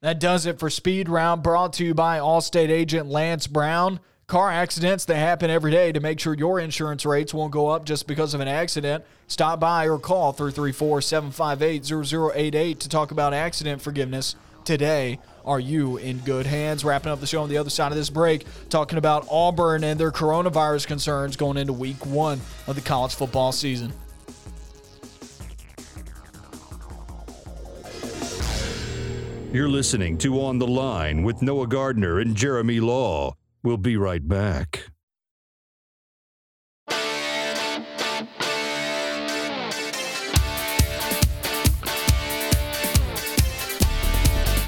That 0.00 0.20
does 0.20 0.46
it 0.46 0.58
for 0.58 0.70
Speed 0.70 1.08
Round, 1.08 1.42
brought 1.42 1.72
to 1.74 1.84
you 1.84 1.94
by 1.94 2.18
Allstate 2.18 2.68
agent 2.68 3.08
Lance 3.08 3.46
Brown. 3.46 3.98
Car 4.28 4.50
accidents, 4.50 5.06
they 5.06 5.18
happen 5.18 5.48
every 5.48 5.70
day. 5.70 5.90
To 5.90 6.00
make 6.00 6.20
sure 6.20 6.34
your 6.34 6.60
insurance 6.60 7.06
rates 7.06 7.32
won't 7.32 7.50
go 7.50 7.68
up 7.68 7.86
just 7.86 8.06
because 8.06 8.34
of 8.34 8.42
an 8.42 8.48
accident, 8.48 9.02
stop 9.26 9.58
by 9.58 9.88
or 9.88 9.98
call 9.98 10.34
334 10.34 11.00
758 11.00 12.34
0088 12.36 12.78
to 12.80 12.88
talk 12.90 13.10
about 13.10 13.32
accident 13.32 13.80
forgiveness 13.80 14.36
today. 14.66 15.18
Are 15.46 15.58
you 15.58 15.96
in 15.96 16.18
good 16.18 16.44
hands? 16.44 16.84
Wrapping 16.84 17.10
up 17.10 17.20
the 17.20 17.26
show 17.26 17.40
on 17.40 17.48
the 17.48 17.56
other 17.56 17.70
side 17.70 17.90
of 17.90 17.96
this 17.96 18.10
break, 18.10 18.44
talking 18.68 18.98
about 18.98 19.26
Auburn 19.30 19.82
and 19.82 19.98
their 19.98 20.12
coronavirus 20.12 20.86
concerns 20.86 21.34
going 21.34 21.56
into 21.56 21.72
week 21.72 22.04
one 22.04 22.38
of 22.66 22.74
the 22.74 22.82
college 22.82 23.14
football 23.14 23.50
season. 23.50 23.94
You're 29.54 29.70
listening 29.70 30.18
to 30.18 30.38
On 30.42 30.58
the 30.58 30.66
Line 30.66 31.22
with 31.22 31.40
Noah 31.40 31.66
Gardner 31.66 32.20
and 32.20 32.36
Jeremy 32.36 32.78
Law. 32.80 33.37
We'll 33.62 33.76
be 33.76 33.96
right 33.96 34.26
back. 34.26 34.90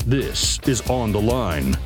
This 0.06 0.58
is 0.66 0.80
On 0.90 1.12
the 1.12 1.20
Line. 1.20 1.76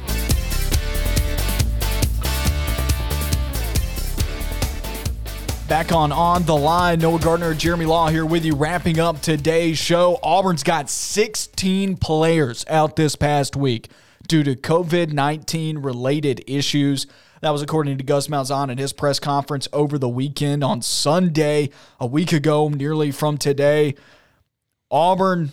Back 5.69 5.93
on 5.93 6.11
On 6.11 6.43
the 6.45 6.57
Line, 6.57 7.01
Noah 7.01 7.19
Gardner, 7.19 7.53
Jeremy 7.53 7.85
Law 7.85 8.09
here 8.09 8.25
with 8.25 8.45
you, 8.47 8.55
wrapping 8.55 8.99
up 8.99 9.21
today's 9.21 9.77
show. 9.77 10.19
Auburn's 10.23 10.63
got 10.63 10.89
16 10.89 11.99
players 11.99 12.65
out 12.69 12.97
this 12.97 13.15
past 13.15 13.57
week 13.57 13.91
due 14.27 14.43
to 14.43 14.55
COVID 14.55 15.13
19 15.13 15.79
related 15.79 16.45
issues. 16.47 17.07
That 17.41 17.51
was 17.51 17.63
according 17.63 17.99
to 17.99 18.05
Gus 18.05 18.29
Malzahn 18.29 18.71
at 18.71 18.79
his 18.79 18.93
press 18.93 19.19
conference 19.19 19.69
over 19.73 19.99
the 19.99 20.09
weekend 20.09 20.65
on 20.65 20.81
Sunday, 20.81 21.71
a 22.01 22.07
week 22.07 22.33
ago, 22.33 22.69
nearly 22.69 23.11
from 23.11 23.37
today. 23.37 23.95
Auburn 24.91 25.53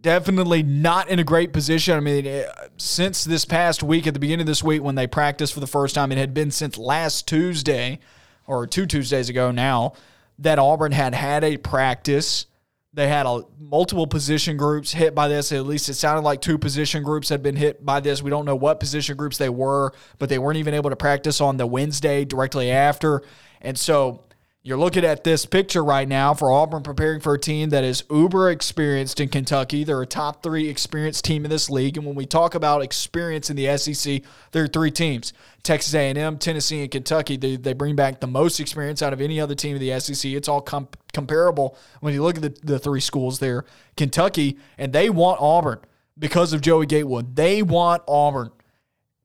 definitely 0.00 0.62
not 0.62 1.08
in 1.08 1.18
a 1.18 1.24
great 1.24 1.52
position. 1.52 1.96
I 1.96 2.00
mean, 2.00 2.26
eh, 2.26 2.46
since 2.76 3.24
this 3.24 3.44
past 3.44 3.82
week, 3.82 4.06
at 4.06 4.14
the 4.14 4.20
beginning 4.20 4.42
of 4.42 4.46
this 4.46 4.62
week, 4.62 4.82
when 4.82 4.94
they 4.94 5.06
practiced 5.06 5.52
for 5.52 5.60
the 5.60 5.66
first 5.66 5.94
time, 5.94 6.10
it 6.10 6.18
had 6.18 6.34
been 6.34 6.50
since 6.50 6.78
last 6.78 7.28
Tuesday 7.28 8.00
or 8.46 8.66
two 8.66 8.86
Tuesdays 8.86 9.28
ago 9.28 9.50
now 9.50 9.92
that 10.38 10.58
Auburn 10.58 10.92
had 10.92 11.14
had 11.14 11.44
a 11.44 11.58
practice. 11.58 12.46
They 12.92 13.06
had 13.06 13.24
a, 13.24 13.42
multiple 13.58 14.06
position 14.06 14.56
groups 14.56 14.92
hit 14.92 15.14
by 15.14 15.28
this. 15.28 15.52
At 15.52 15.64
least 15.66 15.88
it 15.88 15.94
sounded 15.94 16.22
like 16.22 16.40
two 16.40 16.58
position 16.58 17.02
groups 17.02 17.28
had 17.28 17.42
been 17.42 17.56
hit 17.56 17.84
by 17.84 18.00
this. 18.00 18.22
We 18.22 18.30
don't 18.30 18.44
know 18.44 18.56
what 18.56 18.80
position 18.80 19.16
groups 19.16 19.38
they 19.38 19.48
were, 19.48 19.92
but 20.18 20.28
they 20.28 20.38
weren't 20.38 20.58
even 20.58 20.74
able 20.74 20.90
to 20.90 20.96
practice 20.96 21.40
on 21.40 21.56
the 21.56 21.66
Wednesday 21.66 22.24
directly 22.24 22.70
after. 22.70 23.22
And 23.60 23.78
so 23.78 24.24
you're 24.62 24.76
looking 24.76 25.06
at 25.06 25.24
this 25.24 25.46
picture 25.46 25.82
right 25.82 26.06
now 26.06 26.34
for 26.34 26.52
Auburn 26.52 26.82
preparing 26.82 27.20
for 27.20 27.32
a 27.32 27.38
team 27.38 27.70
that 27.70 27.82
is 27.82 28.04
uber 28.10 28.50
experienced 28.50 29.18
in 29.18 29.30
Kentucky. 29.30 29.84
They're 29.84 30.02
a 30.02 30.06
top 30.06 30.42
three 30.42 30.68
experienced 30.68 31.24
team 31.24 31.46
in 31.46 31.50
this 31.50 31.70
league, 31.70 31.96
and 31.96 32.04
when 32.04 32.14
we 32.14 32.26
talk 32.26 32.54
about 32.54 32.82
experience 32.82 33.48
in 33.48 33.56
the 33.56 33.74
SEC, 33.78 34.22
there 34.52 34.64
are 34.64 34.68
three 34.68 34.90
teams: 34.90 35.32
Texas 35.62 35.94
A&M, 35.94 36.36
Tennessee, 36.36 36.82
and 36.82 36.90
Kentucky. 36.90 37.38
They, 37.38 37.56
they 37.56 37.72
bring 37.72 37.96
back 37.96 38.20
the 38.20 38.26
most 38.26 38.60
experience 38.60 39.00
out 39.00 39.14
of 39.14 39.22
any 39.22 39.40
other 39.40 39.54
team 39.54 39.76
in 39.76 39.80
the 39.80 39.98
SEC. 39.98 40.30
It's 40.30 40.48
all 40.48 40.60
com- 40.60 40.88
comparable 41.14 41.78
when 42.00 42.12
you 42.12 42.22
look 42.22 42.36
at 42.36 42.42
the, 42.42 42.54
the 42.62 42.78
three 42.78 43.00
schools 43.00 43.38
there. 43.38 43.64
Kentucky, 43.96 44.58
and 44.76 44.92
they 44.92 45.08
want 45.08 45.40
Auburn 45.40 45.78
because 46.18 46.52
of 46.52 46.60
Joey 46.60 46.84
Gatewood. 46.84 47.34
They 47.34 47.62
want 47.62 48.02
Auburn. 48.06 48.50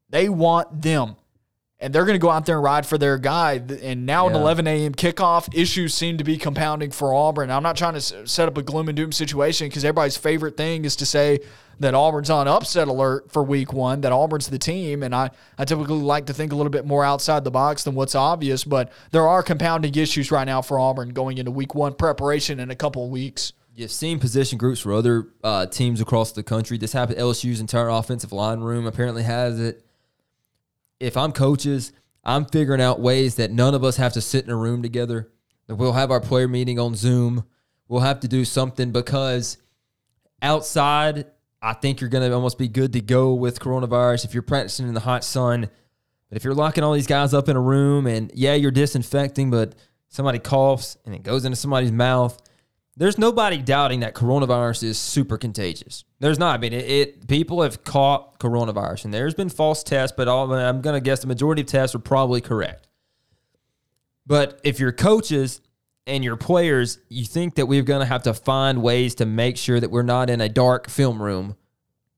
They 0.09 0.29
want 0.29 0.81
them 0.81 1.17
and 1.85 1.93
they're 1.93 2.03
going 2.03 2.15
to 2.15 2.19
go 2.19 2.31
out 2.31 2.47
there 2.47 2.55
and 2.55 2.63
ride 2.63 2.83
for 2.83 2.97
their 2.97 3.19
guy. 3.19 3.61
And 3.83 4.07
now 4.07 4.27
an 4.27 4.33
11 4.33 4.65
a.m. 4.65 4.95
kickoff, 4.95 5.55
issues 5.55 5.93
seem 5.93 6.17
to 6.17 6.23
be 6.23 6.35
compounding 6.35 6.89
for 6.89 7.13
Auburn. 7.13 7.51
I'm 7.51 7.61
not 7.61 7.77
trying 7.77 7.93
to 7.93 8.01
set 8.01 8.47
up 8.47 8.57
a 8.57 8.63
gloom 8.63 8.89
and 8.89 8.95
doom 8.95 9.11
situation 9.11 9.67
because 9.67 9.85
everybody's 9.85 10.17
favorite 10.17 10.57
thing 10.57 10.83
is 10.83 10.95
to 10.95 11.05
say 11.05 11.41
that 11.79 11.93
Auburn's 11.93 12.31
on 12.31 12.47
upset 12.47 12.87
alert 12.87 13.31
for 13.31 13.43
week 13.43 13.71
one, 13.71 14.01
that 14.01 14.11
Auburn's 14.11 14.47
the 14.47 14.57
team. 14.57 15.03
And 15.03 15.13
I, 15.13 15.29
I 15.59 15.65
typically 15.65 15.99
like 15.99 16.25
to 16.25 16.33
think 16.33 16.51
a 16.51 16.55
little 16.55 16.71
bit 16.71 16.87
more 16.87 17.05
outside 17.05 17.43
the 17.43 17.51
box 17.51 17.83
than 17.83 17.93
what's 17.93 18.15
obvious, 18.15 18.63
but 18.63 18.91
there 19.11 19.27
are 19.27 19.43
compounding 19.43 19.93
issues 19.93 20.31
right 20.31 20.45
now 20.45 20.63
for 20.63 20.79
Auburn 20.79 21.09
going 21.09 21.37
into 21.37 21.51
week 21.51 21.75
one 21.75 21.93
preparation 21.93 22.59
in 22.59 22.71
a 22.71 22.75
couple 22.75 23.05
of 23.05 23.11
weeks. 23.11 23.53
You've 23.75 23.91
seen 23.91 24.17
position 24.19 24.57
groups 24.57 24.79
for 24.79 24.91
other 24.91 25.27
uh, 25.43 25.67
teams 25.67 26.01
across 26.01 26.31
the 26.31 26.41
country. 26.41 26.79
This 26.79 26.93
happened. 26.93 27.19
LSU's 27.19 27.59
entire 27.59 27.89
offensive 27.89 28.31
line 28.31 28.61
room 28.61 28.87
apparently 28.87 29.21
has 29.21 29.59
it. 29.59 29.84
If 30.99 31.17
I'm 31.17 31.31
coaches, 31.31 31.91
I'm 32.23 32.45
figuring 32.45 32.81
out 32.81 32.99
ways 32.99 33.35
that 33.35 33.51
none 33.51 33.75
of 33.75 33.83
us 33.83 33.97
have 33.97 34.13
to 34.13 34.21
sit 34.21 34.45
in 34.45 34.51
a 34.51 34.55
room 34.55 34.81
together. 34.81 35.31
That 35.67 35.75
we'll 35.75 35.93
have 35.93 36.11
our 36.11 36.21
player 36.21 36.47
meeting 36.47 36.79
on 36.79 36.95
Zoom. 36.95 37.45
We'll 37.87 38.01
have 38.01 38.19
to 38.21 38.27
do 38.27 38.45
something 38.45 38.91
because 38.91 39.57
outside, 40.41 41.25
I 41.61 41.73
think 41.73 42.01
you're 42.01 42.09
going 42.09 42.27
to 42.27 42.35
almost 42.35 42.57
be 42.57 42.67
good 42.67 42.93
to 42.93 43.01
go 43.01 43.33
with 43.33 43.59
coronavirus 43.59 44.25
if 44.25 44.33
you're 44.33 44.43
practicing 44.43 44.87
in 44.87 44.93
the 44.93 44.99
hot 44.99 45.23
sun. 45.23 45.69
But 46.29 46.37
if 46.37 46.43
you're 46.43 46.53
locking 46.53 46.83
all 46.83 46.93
these 46.93 47.07
guys 47.07 47.33
up 47.33 47.49
in 47.49 47.55
a 47.55 47.61
room 47.61 48.07
and 48.07 48.31
yeah, 48.33 48.53
you're 48.53 48.71
disinfecting, 48.71 49.51
but 49.51 49.75
somebody 50.07 50.39
coughs 50.39 50.97
and 51.05 51.13
it 51.13 51.23
goes 51.23 51.45
into 51.45 51.55
somebody's 51.55 51.91
mouth, 51.91 52.39
there's 52.97 53.17
nobody 53.17 53.57
doubting 53.57 53.99
that 54.01 54.15
coronavirus 54.15 54.83
is 54.83 54.97
super 54.97 55.37
contagious. 55.37 56.05
There's 56.19 56.39
not. 56.39 56.55
I 56.55 56.57
mean, 56.59 56.73
it, 56.73 56.89
it 56.89 57.27
people 57.27 57.61
have 57.61 57.83
caught 57.83 58.39
coronavirus, 58.39 59.05
and 59.05 59.13
there's 59.13 59.33
been 59.33 59.49
false 59.49 59.83
tests, 59.83 60.13
but 60.15 60.27
all, 60.27 60.51
I'm 60.53 60.81
going 60.81 60.95
to 60.95 61.01
guess 61.01 61.19
the 61.19 61.27
majority 61.27 61.61
of 61.61 61.67
tests 61.67 61.95
are 61.95 61.99
probably 61.99 62.41
correct. 62.41 62.87
But 64.25 64.59
if 64.63 64.79
you're 64.79 64.91
coaches 64.91 65.61
and 66.07 66.23
your 66.23 66.37
players, 66.37 66.99
you 67.09 67.25
think 67.25 67.55
that 67.55 67.65
we're 67.65 67.83
going 67.83 67.99
to 67.99 68.05
have 68.05 68.23
to 68.23 68.33
find 68.33 68.81
ways 68.81 69.15
to 69.15 69.25
make 69.25 69.57
sure 69.57 69.79
that 69.79 69.91
we're 69.91 70.03
not 70.03 70.29
in 70.29 70.39
a 70.39 70.49
dark 70.49 70.89
film 70.89 71.21
room 71.21 71.55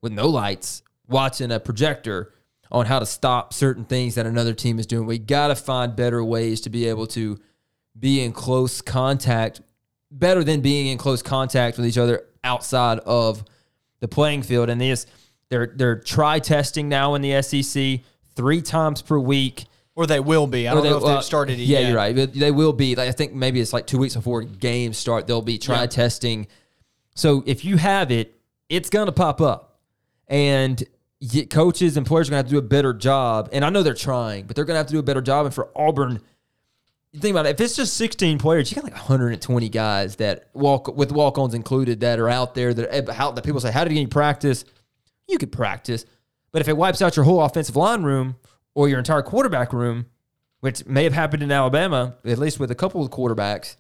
with 0.02 0.12
no 0.12 0.28
lights 0.28 0.84
watching 1.08 1.52
a 1.52 1.60
projector 1.60 2.34
on 2.72 2.86
how 2.86 3.00
to 3.00 3.06
stop 3.06 3.54
certain 3.54 3.86
things 3.86 4.16
that 4.16 4.26
another 4.26 4.54
team 4.54 4.78
is 4.78 4.86
doing. 4.86 5.08
We 5.08 5.18
got 5.18 5.48
to 5.48 5.56
find 5.56 5.96
better 5.96 6.24
ways 6.24 6.62
to 6.62 6.70
be 6.70 6.88
able 6.88 7.08
to 7.08 7.40
be 7.98 8.22
in 8.22 8.32
close 8.32 8.82
contact, 8.82 9.62
better 10.12 10.44
than 10.44 10.62
being 10.62 10.88
in 10.88 10.98
close 10.98 11.22
contact 11.22 11.78
with 11.78 11.86
each 11.86 11.98
other 11.98 12.24
outside 12.44 13.00
of 13.00 13.44
the 14.00 14.08
playing 14.08 14.44
field. 14.44 14.70
And 14.70 14.80
this, 14.80 15.06
they're 15.50 15.72
they're 15.76 16.00
try 16.00 16.40
testing 16.40 16.90
now 16.90 17.16
in 17.16 17.22
the 17.22 17.42
SEC 17.42 18.02
three 18.36 18.62
times 18.62 19.02
per 19.02 19.18
week. 19.20 19.66
Or 19.96 20.06
they 20.06 20.20
will 20.20 20.46
be. 20.46 20.68
I 20.68 20.74
don't 20.76 20.84
they- 20.84 20.90
know 20.92 20.98
if 20.98 21.04
they've 21.04 21.10
uh, 21.12 21.22
started 21.22 21.60
it 21.60 21.64
Yeah, 21.64 21.80
yet. 21.80 21.88
you're 21.88 21.98
right. 21.98 22.16
But 22.16 22.34
they 22.34 22.52
will 22.52 22.72
be. 22.74 22.96
Like, 22.96 23.10
I 23.10 23.12
think 23.12 23.34
maybe 23.34 23.60
it's 23.60 23.74
like 23.74 23.88
two 23.88 23.98
weeks 23.98 24.14
before 24.16 24.44
games 24.44 24.96
start. 24.98 25.26
They'll 25.26 25.42
be 25.42 25.58
try 25.58 25.82
Yeah. 25.82 25.86
testing. 25.88 26.48
So 27.16 27.44
if 27.48 27.66
you 27.66 27.78
have 27.78 28.12
it, 28.12 28.40
it's 28.70 28.92
gonna 28.92 29.12
pop 29.12 29.42
up, 29.42 29.80
and 30.28 30.84
coaches 31.50 31.98
and 31.98 32.06
players 32.06 32.28
are 32.28 32.32
gonna 32.32 32.38
have 32.38 32.46
to 32.46 32.52
do 32.52 32.58
a 32.60 32.62
better 32.62 32.94
job. 32.94 33.50
And 33.52 33.66
I 33.66 33.70
know 33.72 33.82
they're 33.82 33.96
trying, 33.96 34.46
but 34.46 34.56
they're 34.56 34.66
gonna 34.66 34.78
have 34.78 34.86
to 34.88 34.94
do 34.94 35.00
a 35.00 35.04
better 35.04 35.22
job. 35.22 35.46
And 35.48 35.56
for 35.56 35.70
Auburn, 35.76 36.22
you 37.12 37.20
think 37.20 37.34
about 37.34 37.46
it. 37.46 37.50
If 37.50 37.62
it's 37.62 37.76
just 37.76 37.96
16 37.96 38.38
players, 38.38 38.70
you 38.70 38.76
got 38.76 38.84
like 38.84 38.94
120 38.94 39.70
guys 39.70 40.18
that 40.18 40.50
walk 40.54 40.96
with 40.96 41.12
walk-ons 41.12 41.54
included 41.54 42.02
that 42.02 42.20
are 42.20 42.30
out 42.30 42.54
there 42.54 42.74
that 42.74 42.94
eh, 42.94 43.14
how 43.14 43.32
that 43.32 43.44
people 43.44 43.60
say, 43.60 43.72
how 43.72 43.84
did 43.84 43.98
you 43.98 44.08
practice? 44.08 44.66
You 45.28 45.38
could 45.38 45.52
practice, 45.52 46.06
but 46.52 46.62
if 46.62 46.68
it 46.68 46.78
wipes 46.78 47.02
out 47.02 47.16
your 47.16 47.26
whole 47.26 47.42
offensive 47.42 47.76
line 47.76 48.04
room 48.04 48.38
or 48.74 48.88
your 48.88 49.00
entire 49.00 49.22
quarterback 49.22 49.74
room, 49.74 50.06
which 50.62 50.86
may 50.86 51.04
have 51.04 51.14
happened 51.14 51.44
in 51.44 51.52
Alabama, 51.52 52.16
at 52.26 52.38
least 52.38 52.60
with 52.60 52.72
a 52.72 52.76
couple 52.76 53.04
of 53.04 53.12
quarterbacks, 53.12 53.76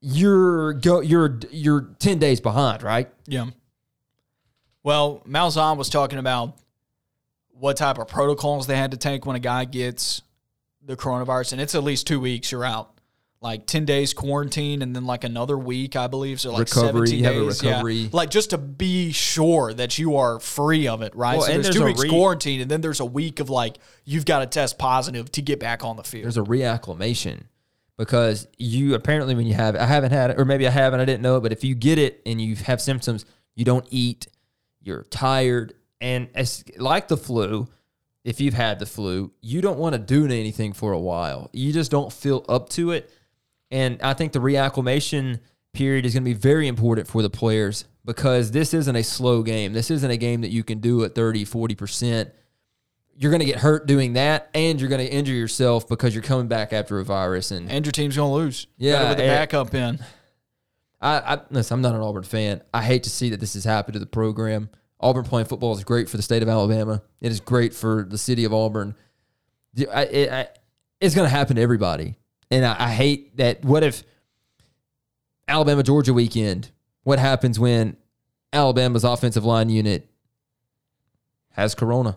you're 0.00 0.74
go 0.74 1.00
you're 1.00 1.40
you're 1.50 1.82
10 1.98 2.18
days 2.18 2.40
behind, 2.40 2.82
right? 2.82 3.08
Yeah. 3.26 3.46
Well, 4.82 5.22
Malzahn 5.26 5.76
was 5.78 5.88
talking 5.88 6.18
about 6.18 6.56
what 7.50 7.76
type 7.76 7.98
of 7.98 8.06
protocols 8.06 8.66
they 8.66 8.76
had 8.76 8.92
to 8.92 8.96
take 8.96 9.26
when 9.26 9.34
a 9.34 9.40
guy 9.40 9.64
gets 9.64 10.22
the 10.86 10.96
coronavirus, 10.96 11.52
and 11.52 11.60
it's 11.60 11.74
at 11.74 11.82
least 11.82 12.06
two 12.06 12.20
weeks 12.20 12.52
you're 12.52 12.64
out. 12.64 12.92
Like 13.42 13.66
10 13.66 13.84
days 13.84 14.14
quarantine 14.14 14.80
and 14.80 14.96
then 14.96 15.04
like 15.04 15.22
another 15.22 15.58
week, 15.58 15.94
I 15.94 16.06
believe. 16.06 16.40
So 16.40 16.52
like 16.52 16.60
Recovery, 16.60 17.08
17 17.08 17.18
you 17.18 17.24
have 17.26 17.36
a 17.36 17.46
days. 17.46 17.62
yeah. 17.62 17.70
recovery. 17.70 18.08
Like 18.10 18.30
just 18.30 18.50
to 18.50 18.58
be 18.58 19.12
sure 19.12 19.74
that 19.74 19.98
you 19.98 20.16
are 20.16 20.40
free 20.40 20.88
of 20.88 21.02
it, 21.02 21.14
right? 21.14 21.36
Well, 21.36 21.46
so 21.46 21.52
and 21.52 21.62
there's, 21.62 21.74
there's 21.74 21.76
two 21.76 21.84
weeks 21.84 22.02
re- 22.02 22.08
quarantine 22.08 22.62
and 22.62 22.70
then 22.70 22.80
there's 22.80 22.98
a 22.98 23.04
week 23.04 23.38
of 23.38 23.50
like 23.50 23.76
you've 24.04 24.24
got 24.24 24.38
to 24.38 24.46
test 24.46 24.78
positive 24.78 25.30
to 25.32 25.42
get 25.42 25.60
back 25.60 25.84
on 25.84 25.96
the 25.96 26.02
field. 26.02 26.24
there's 26.24 26.38
a 26.38 26.40
reacclimation 26.40 27.42
because 27.98 28.48
you 28.56 28.94
apparently 28.94 29.34
when 29.34 29.46
you 29.46 29.54
have 29.54 29.76
I 29.76 29.84
haven't 29.84 30.12
had 30.12 30.30
it 30.30 30.40
or 30.40 30.46
maybe 30.46 30.66
I 30.66 30.70
have 30.70 30.94
and 30.94 31.02
I 31.02 31.04
didn't 31.04 31.22
know 31.22 31.36
it, 31.36 31.40
but 31.42 31.52
if 31.52 31.62
you 31.62 31.74
get 31.74 31.98
it 31.98 32.22
and 32.24 32.40
you 32.40 32.56
have 32.56 32.80
symptoms, 32.80 33.26
you 33.54 33.66
don't 33.66 33.86
eat, 33.90 34.28
you're 34.80 35.04
tired, 35.04 35.74
and 36.00 36.28
it's 36.34 36.64
like 36.78 37.06
the 37.08 37.18
flu. 37.18 37.68
If 38.26 38.40
you've 38.40 38.54
had 38.54 38.78
the 38.78 38.86
flu, 38.86 39.32
you 39.40 39.60
don't 39.60 39.78
want 39.78 39.94
to 39.94 39.98
do 39.98 40.24
anything 40.24 40.72
for 40.72 40.92
a 40.92 40.98
while. 40.98 41.48
You 41.52 41.72
just 41.72 41.90
don't 41.90 42.12
feel 42.12 42.44
up 42.48 42.68
to 42.70 42.90
it. 42.90 43.10
And 43.70 44.02
I 44.02 44.14
think 44.14 44.32
the 44.32 44.40
reacclimation 44.40 45.40
period 45.72 46.04
is 46.04 46.12
going 46.14 46.24
to 46.24 46.30
be 46.30 46.34
very 46.34 46.68
important 46.68 47.06
for 47.06 47.22
the 47.22 47.30
players 47.30 47.84
because 48.04 48.50
this 48.50 48.74
isn't 48.74 48.96
a 48.96 49.02
slow 49.02 49.42
game. 49.42 49.72
This 49.72 49.90
isn't 49.90 50.10
a 50.10 50.16
game 50.16 50.40
that 50.40 50.50
you 50.50 50.64
can 50.64 50.80
do 50.80 51.04
at 51.04 51.14
30, 51.14 51.44
40% 51.44 52.30
you're 53.18 53.30
going 53.30 53.40
to 53.40 53.46
get 53.46 53.58
hurt 53.58 53.86
doing 53.86 54.14
that, 54.14 54.50
and 54.54 54.80
you're 54.80 54.90
going 54.90 55.04
to 55.04 55.10
injure 55.10 55.32
yourself 55.32 55.88
because 55.88 56.14
you're 56.14 56.22
coming 56.22 56.48
back 56.48 56.72
after 56.72 56.98
a 56.98 57.04
virus. 57.04 57.50
And 57.50 57.70
and 57.70 57.84
your 57.84 57.92
team's 57.92 58.16
going 58.16 58.30
to 58.30 58.34
lose. 58.34 58.66
Yeah, 58.76 59.08
with 59.08 59.18
the 59.18 59.24
backup 59.24 59.74
in. 59.74 59.98
I, 61.00 61.18
I 61.18 61.40
listen, 61.50 61.74
I'm 61.74 61.82
not 61.82 61.94
an 61.94 62.00
Auburn 62.00 62.24
fan. 62.24 62.62
I 62.72 62.82
hate 62.82 63.04
to 63.04 63.10
see 63.10 63.30
that 63.30 63.40
this 63.40 63.54
has 63.54 63.64
happened 63.64 63.94
to 63.94 63.98
the 63.98 64.06
program. 64.06 64.70
Auburn 65.00 65.24
playing 65.24 65.46
football 65.46 65.76
is 65.76 65.84
great 65.84 66.08
for 66.08 66.16
the 66.16 66.22
state 66.22 66.42
of 66.42 66.48
Alabama. 66.48 67.02
It 67.20 67.30
is 67.30 67.40
great 67.40 67.74
for 67.74 68.06
the 68.08 68.18
city 68.18 68.44
of 68.44 68.54
Auburn. 68.54 68.94
I, 69.92 70.02
it, 70.04 70.32
I, 70.32 70.48
it's 71.00 71.14
going 71.14 71.28
to 71.28 71.34
happen 71.34 71.56
to 71.56 71.62
everybody, 71.62 72.16
and 72.50 72.64
I, 72.64 72.86
I 72.86 72.90
hate 72.90 73.36
that. 73.36 73.64
What 73.64 73.82
if 73.82 74.02
Alabama 75.46 75.82
Georgia 75.82 76.14
weekend? 76.14 76.70
What 77.02 77.18
happens 77.18 77.58
when 77.58 77.96
Alabama's 78.52 79.04
offensive 79.04 79.44
line 79.44 79.68
unit 79.68 80.08
has 81.50 81.74
corona? 81.74 82.16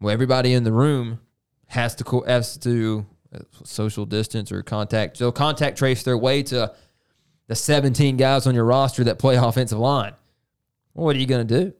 Well, 0.00 0.12
everybody 0.12 0.54
in 0.54 0.64
the 0.64 0.72
room 0.72 1.20
has 1.66 1.94
to 1.96 2.20
has 2.26 2.56
to 2.58 3.06
uh, 3.34 3.38
social 3.64 4.06
distance 4.06 4.52
or 4.52 4.62
contact. 4.62 5.16
So 5.16 5.32
contact 5.32 5.78
trace 5.78 6.02
their 6.02 6.18
way 6.18 6.42
to 6.44 6.72
the 7.48 7.54
17 7.54 8.16
guys 8.16 8.46
on 8.46 8.54
your 8.54 8.64
roster 8.64 9.04
that 9.04 9.18
play 9.18 9.36
offensive 9.36 9.78
line. 9.78 10.12
What 10.92 11.16
are 11.16 11.18
you 11.18 11.26
going 11.26 11.46
to 11.46 11.64
do? 11.64 11.72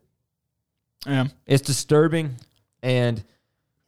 Yeah. 1.06 1.26
It's 1.46 1.62
disturbing, 1.62 2.36
and 2.82 3.22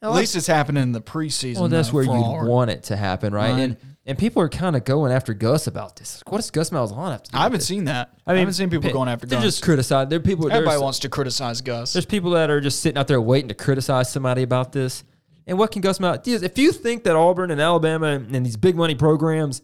At 0.03 0.12
least 0.12 0.37
it's 0.37 0.47
happening 0.47 0.83
in 0.83 0.93
the 0.93 1.01
preseason. 1.01 1.61
well, 1.61 1.68
that's 1.68 1.89
though, 1.91 1.95
where 1.95 2.05
you'd 2.05 2.49
want 2.49 2.70
it 2.70 2.85
to 2.85 2.97
happen, 2.97 3.33
right? 3.33 3.51
Right. 3.53 3.61
And 3.61 3.77
and 4.07 4.18
people 4.18 4.43
are 4.43 4.51
kind 4.51 4.77
of 4.77 4.85
going 4.85 5.12
after 5.12 5.33
Gus 5.33 5.66
about 5.66 5.97
this. 5.97 6.22
What 6.29 6.37
does 6.37 6.51
Gus 6.51 6.68
Malzahn 6.68 7.12
have 7.12 7.22
to 7.22 7.31
do? 7.31 7.39
I 7.39 7.45
haven't 7.45 7.61
this? 7.61 7.66
seen 7.68 7.85
that. 7.85 8.12
I, 8.27 8.35
haven't 8.35 8.53
seen 8.53 8.68
people 8.68 8.89
pe- 8.91 8.93
going 8.93 9.09
after 9.09 9.27
They're 9.27 9.39
Gus. 9.39 9.55
just 9.55 9.64
criticizing. 9.64 10.11
There 10.11 10.18
are 10.18 10.22
people. 10.22 10.53
Everybody 10.53 10.79
wants 10.79 10.99
to 11.01 11.09
criticize 11.09 11.62
Gus. 11.62 11.95
There's 11.95 12.05
people 12.05 12.33
that 12.33 12.51
are 12.51 12.61
just 12.61 12.81
sitting 12.81 12.99
out 12.99 13.09
there 13.09 13.20
waiting 13.20 13.49
to 13.49 13.55
criticize 13.55 14.12
somebody 14.12 14.43
about 14.43 14.72
this. 14.72 15.05
And 15.47 15.59
what 15.59 15.70
can 15.70 15.81
Gus 15.81 16.01
Malzahn? 16.01 16.22
Do? 16.22 16.35
If 16.43 16.59
you 16.59 16.72
think 16.72 17.05
that 17.05 17.16
Auburn 17.16 17.51
and 17.51 17.61
Alabama 17.62 18.09
and 18.09 18.45
these 18.45 18.57
big 18.59 18.77
money 18.77 18.95
programs 18.95 19.62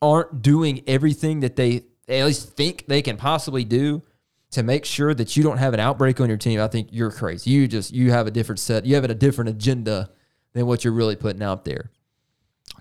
aren't 0.00 0.40
doing 0.40 0.82
everything 0.86 1.40
that 1.40 1.56
they 1.56 1.82
at 2.08 2.26
least 2.26 2.50
think 2.56 2.84
they 2.86 3.02
can 3.02 3.16
possibly 3.16 3.64
do 3.64 4.02
to 4.50 4.62
make 4.62 4.84
sure 4.84 5.14
that 5.14 5.36
you 5.36 5.42
don't 5.42 5.58
have 5.58 5.74
an 5.74 5.80
outbreak 5.80 6.20
on 6.20 6.28
your 6.28 6.38
team, 6.38 6.60
I 6.60 6.68
think 6.68 6.88
you're 6.90 7.10
crazy. 7.10 7.50
You 7.50 7.68
just 7.68 7.92
you 7.92 8.10
have 8.10 8.26
a 8.26 8.30
different 8.30 8.58
set. 8.58 8.84
You 8.84 8.96
have 8.96 9.04
a 9.04 9.14
different 9.14 9.50
agenda 9.50 10.10
than 10.52 10.66
what 10.66 10.84
you're 10.84 10.92
really 10.92 11.16
putting 11.16 11.42
out 11.42 11.64
there. 11.64 11.90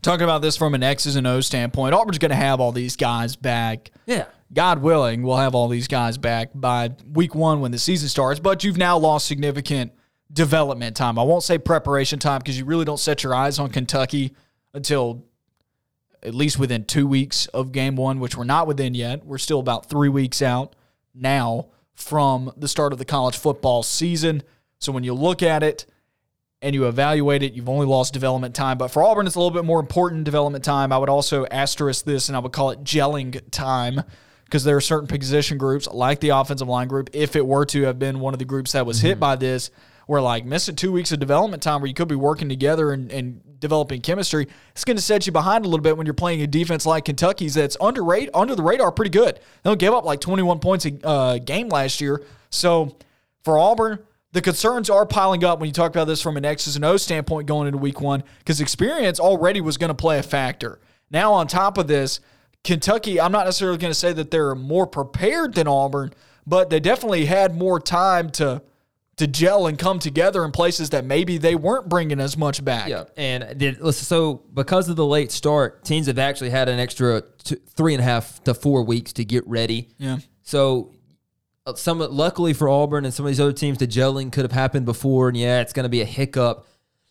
Talking 0.01 0.23
about 0.23 0.41
this 0.41 0.55
from 0.55 0.73
an 0.75 0.83
X's 0.83 1.15
and 1.15 1.27
O's 1.27 1.45
standpoint, 1.45 1.93
Auburn's 1.93 2.19
going 2.19 2.29
to 2.29 2.35
have 2.35 2.59
all 2.59 2.71
these 2.71 2.95
guys 2.95 3.35
back. 3.35 3.91
Yeah. 4.05 4.25
God 4.51 4.81
willing, 4.81 5.21
we'll 5.21 5.37
have 5.37 5.53
all 5.53 5.67
these 5.67 5.87
guys 5.87 6.17
back 6.17 6.49
by 6.55 6.91
week 7.11 7.35
one 7.35 7.61
when 7.61 7.71
the 7.71 7.77
season 7.77 8.09
starts. 8.09 8.39
But 8.39 8.63
you've 8.63 8.77
now 8.77 8.97
lost 8.97 9.27
significant 9.27 9.91
development 10.31 10.95
time. 10.95 11.19
I 11.19 11.23
won't 11.23 11.43
say 11.43 11.57
preparation 11.57 12.17
time 12.17 12.39
because 12.39 12.57
you 12.57 12.65
really 12.65 12.85
don't 12.85 12.99
set 12.99 13.23
your 13.23 13.35
eyes 13.35 13.59
on 13.59 13.69
Kentucky 13.69 14.33
until 14.73 15.25
at 16.23 16.33
least 16.33 16.57
within 16.57 16.85
two 16.85 17.05
weeks 17.05 17.45
of 17.47 17.71
game 17.71 17.95
one, 17.95 18.19
which 18.19 18.35
we're 18.35 18.43
not 18.43 18.65
within 18.67 18.93
yet. 18.93 19.25
We're 19.25 19.37
still 19.37 19.59
about 19.59 19.87
three 19.87 20.09
weeks 20.09 20.41
out 20.41 20.75
now 21.19 21.67
from 21.93 22.51
the 22.55 22.67
start 22.67 22.93
of 22.93 22.99
the 22.99 23.05
college 23.05 23.37
football 23.37 23.83
season. 23.83 24.43
So 24.79 24.91
when 24.91 25.03
you 25.03 25.13
look 25.13 25.43
at 25.43 25.63
it, 25.63 25.85
and 26.61 26.75
you 26.75 26.87
evaluate 26.87 27.41
it, 27.41 27.53
you've 27.53 27.69
only 27.69 27.85
lost 27.85 28.13
development 28.13 28.53
time. 28.53 28.77
But 28.77 28.89
for 28.89 29.03
Auburn, 29.03 29.25
it's 29.25 29.35
a 29.35 29.39
little 29.39 29.53
bit 29.53 29.65
more 29.65 29.79
important 29.79 30.25
development 30.25 30.63
time. 30.63 30.91
I 30.91 30.97
would 30.97 31.09
also 31.09 31.45
asterisk 31.45 32.05
this 32.05 32.27
and 32.27 32.35
I 32.35 32.39
would 32.39 32.51
call 32.51 32.71
it 32.71 32.83
gelling 32.83 33.41
time 33.51 34.03
because 34.43 34.63
there 34.63 34.75
are 34.75 34.81
certain 34.81 35.07
position 35.07 35.57
groups 35.57 35.87
like 35.87 36.19
the 36.19 36.29
offensive 36.29 36.67
line 36.67 36.87
group, 36.87 37.11
if 37.13 37.35
it 37.35 37.45
were 37.45 37.65
to 37.67 37.83
have 37.83 37.99
been 37.99 38.19
one 38.19 38.33
of 38.33 38.39
the 38.39 38.45
groups 38.45 38.73
that 38.73 38.85
was 38.85 38.99
hit 38.99 39.13
mm-hmm. 39.13 39.19
by 39.19 39.35
this, 39.35 39.71
where 40.09 40.23
like 40.23 40.43
missing 40.43 40.75
two 40.75 40.91
weeks 40.91 41.11
of 41.11 41.19
development 41.19 41.61
time 41.61 41.81
where 41.81 41.87
you 41.87 41.93
could 41.93 42.07
be 42.07 42.15
working 42.15 42.49
together 42.49 42.93
and, 42.93 43.11
and 43.11 43.41
developing 43.59 44.01
chemistry, 44.01 44.47
it's 44.71 44.83
going 44.83 44.97
to 44.97 45.03
set 45.03 45.27
you 45.27 45.31
behind 45.31 45.65
a 45.65 45.67
little 45.67 45.83
bit 45.83 45.95
when 45.97 46.07
you're 46.07 46.15
playing 46.15 46.41
a 46.41 46.47
defense 46.47 46.83
like 46.83 47.05
Kentucky's 47.05 47.53
that's 47.53 47.77
under 47.79 48.03
rate, 48.03 48.27
under 48.33 48.55
the 48.55 48.63
radar 48.63 48.91
pretty 48.91 49.11
good. 49.11 49.35
They 49.35 49.69
don't 49.69 49.79
give 49.79 49.93
up 49.93 50.05
like 50.05 50.19
21 50.19 50.61
points 50.61 50.87
a 50.87 51.07
uh, 51.07 51.37
game 51.37 51.69
last 51.69 52.01
year. 52.01 52.23
So 52.49 52.97
for 53.43 53.59
Auburn, 53.59 53.99
the 54.31 54.41
concerns 54.41 54.89
are 54.89 55.05
piling 55.05 55.43
up 55.43 55.59
when 55.59 55.67
you 55.67 55.73
talk 55.73 55.91
about 55.91 56.05
this 56.05 56.23
from 56.23 56.37
an 56.37 56.45
X's 56.45 56.75
and 56.75 56.85
O 56.85 56.97
standpoint 56.97 57.45
going 57.45 57.67
into 57.67 57.77
week 57.77 58.01
one 58.01 58.23
because 58.39 58.61
experience 58.61 59.19
already 59.19 59.61
was 59.61 59.77
going 59.77 59.89
to 59.89 59.93
play 59.93 60.17
a 60.17 60.23
factor. 60.23 60.79
Now, 61.11 61.33
on 61.33 61.45
top 61.45 61.77
of 61.77 61.87
this, 61.87 62.19
Kentucky, 62.63 63.21
I'm 63.21 63.31
not 63.31 63.45
necessarily 63.45 63.77
going 63.77 63.91
to 63.91 63.99
say 63.99 64.11
that 64.13 64.31
they're 64.31 64.55
more 64.55 64.87
prepared 64.87 65.53
than 65.53 65.67
Auburn, 65.67 66.13
but 66.47 66.71
they 66.71 66.79
definitely 66.79 67.25
had 67.25 67.55
more 67.55 67.79
time 67.79 68.31
to 68.31 68.63
to 69.19 69.27
gel 69.27 69.67
and 69.67 69.77
come 69.77 69.99
together 69.99 70.45
in 70.45 70.51
places 70.51 70.91
that 70.91 71.03
maybe 71.03 71.37
they 71.37 71.53
weren't 71.53 71.89
bringing 71.89 72.21
as 72.21 72.37
much 72.37 72.63
back. 72.63 72.87
Yeah, 72.87 73.03
and 73.17 73.57
did, 73.57 73.81
listen, 73.81 74.05
so 74.05 74.35
because 74.53 74.87
of 74.87 74.95
the 74.95 75.05
late 75.05 75.29
start, 75.31 75.83
teams 75.83 76.07
have 76.07 76.17
actually 76.17 76.51
had 76.51 76.69
an 76.69 76.79
extra 76.79 77.21
two, 77.43 77.57
three 77.75 77.93
and 77.93 78.01
a 78.01 78.05
half 78.05 78.41
to 78.45 78.53
four 78.53 78.83
weeks 78.83 79.11
to 79.13 79.25
get 79.25 79.45
ready. 79.45 79.89
Yeah. 79.97 80.19
So 80.41 80.93
uh, 81.65 81.75
some 81.75 81.99
luckily 81.99 82.53
for 82.53 82.69
Auburn 82.69 83.03
and 83.03 83.13
some 83.13 83.25
of 83.25 83.29
these 83.29 83.41
other 83.41 83.51
teams, 83.51 83.77
the 83.77 83.87
gelling 83.87 84.31
could 84.31 84.45
have 84.45 84.53
happened 84.53 84.85
before, 84.85 85.27
and 85.27 85.35
yeah, 85.35 85.59
it's 85.59 85.73
going 85.73 85.83
to 85.83 85.89
be 85.89 86.01
a 86.01 86.05
hiccup. 86.05 86.65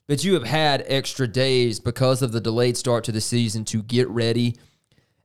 But 0.06 0.24
you 0.24 0.32
have 0.32 0.44
had 0.44 0.84
extra 0.86 1.28
days 1.28 1.78
because 1.78 2.22
of 2.22 2.32
the 2.32 2.40
delayed 2.40 2.78
start 2.78 3.04
to 3.04 3.12
the 3.12 3.20
season 3.20 3.66
to 3.66 3.82
get 3.82 4.08
ready 4.08 4.56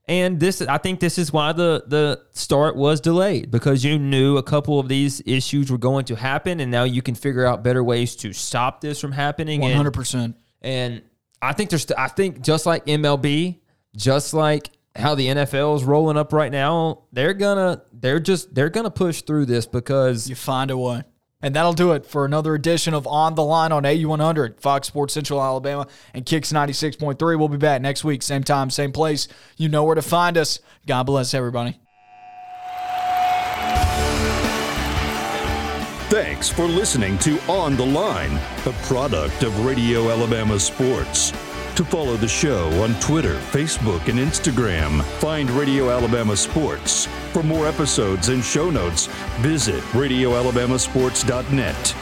and 0.07 0.39
this, 0.39 0.61
I 0.61 0.77
think, 0.79 0.99
this 0.99 1.17
is 1.17 1.31
why 1.31 1.53
the 1.53 1.83
the 1.87 2.21
start 2.33 2.75
was 2.75 2.99
delayed 2.99 3.49
because 3.51 3.85
you 3.85 3.97
knew 3.97 4.37
a 4.37 4.43
couple 4.43 4.79
of 4.79 4.89
these 4.89 5.21
issues 5.25 5.71
were 5.71 5.77
going 5.77 6.05
to 6.05 6.15
happen, 6.15 6.59
and 6.59 6.69
now 6.69 6.83
you 6.83 7.01
can 7.01 7.15
figure 7.15 7.45
out 7.45 7.63
better 7.63 7.83
ways 7.83 8.15
to 8.17 8.33
stop 8.33 8.81
this 8.81 8.99
from 8.99 9.13
happening. 9.13 9.61
One 9.61 9.71
hundred 9.71 9.93
percent. 9.93 10.35
And 10.61 11.01
I 11.41 11.53
think 11.53 11.69
there's, 11.69 11.89
I 11.91 12.07
think 12.07 12.41
just 12.41 12.65
like 12.65 12.85
MLB, 12.85 13.59
just 13.95 14.33
like 14.33 14.69
how 14.95 15.15
the 15.15 15.27
NFL 15.27 15.77
is 15.77 15.83
rolling 15.83 16.17
up 16.17 16.33
right 16.33 16.51
now, 16.51 17.03
they're 17.11 17.33
gonna, 17.33 17.83
they're 17.91 18.19
just, 18.19 18.53
they're 18.53 18.69
gonna 18.69 18.91
push 18.91 19.21
through 19.21 19.45
this 19.45 19.65
because 19.65 20.29
you 20.29 20.35
find 20.35 20.71
a 20.71 20.77
way. 20.77 21.03
And 21.43 21.53
that'll 21.53 21.73
do 21.73 21.91
it 21.91 22.05
for 22.05 22.23
another 22.23 22.55
edition 22.55 22.93
of 22.93 23.05
On 23.05 23.35
the 23.35 23.43
Line 23.43 23.73
on 23.73 23.83
AU100, 23.83 24.61
Fox 24.61 24.87
Sports 24.87 25.13
Central 25.13 25.43
Alabama, 25.43 25.85
and 26.13 26.25
Kix 26.25 26.53
96.3. 26.53 27.37
We'll 27.37 27.49
be 27.49 27.57
back 27.57 27.81
next 27.81 28.05
week, 28.05 28.23
same 28.23 28.43
time, 28.43 28.69
same 28.69 28.93
place. 28.93 29.27
You 29.57 29.67
know 29.67 29.83
where 29.83 29.95
to 29.95 30.01
find 30.01 30.37
us. 30.37 30.59
God 30.87 31.03
bless 31.03 31.33
everybody. 31.33 31.77
Thanks 36.09 36.47
for 36.47 36.65
listening 36.65 37.17
to 37.19 37.39
On 37.51 37.75
the 37.75 37.85
Line, 37.85 38.39
a 38.65 38.71
product 38.83 39.43
of 39.43 39.65
Radio 39.65 40.11
Alabama 40.11 40.59
Sports. 40.59 41.33
To 41.76 41.84
follow 41.84 42.15
the 42.17 42.28
show 42.28 42.69
on 42.84 42.93
Twitter, 42.99 43.34
Facebook, 43.51 44.07
and 44.07 44.19
Instagram, 44.19 45.01
find 45.19 45.49
Radio 45.49 45.89
Alabama 45.89 46.38
Sports. 46.38 47.07
For 47.32 47.41
more 47.41 47.67
episodes 47.67 48.30
and 48.30 48.43
show 48.43 48.69
notes, 48.69 49.07
visit 49.41 49.82
RadioAlabamaSports.net. 49.86 51.95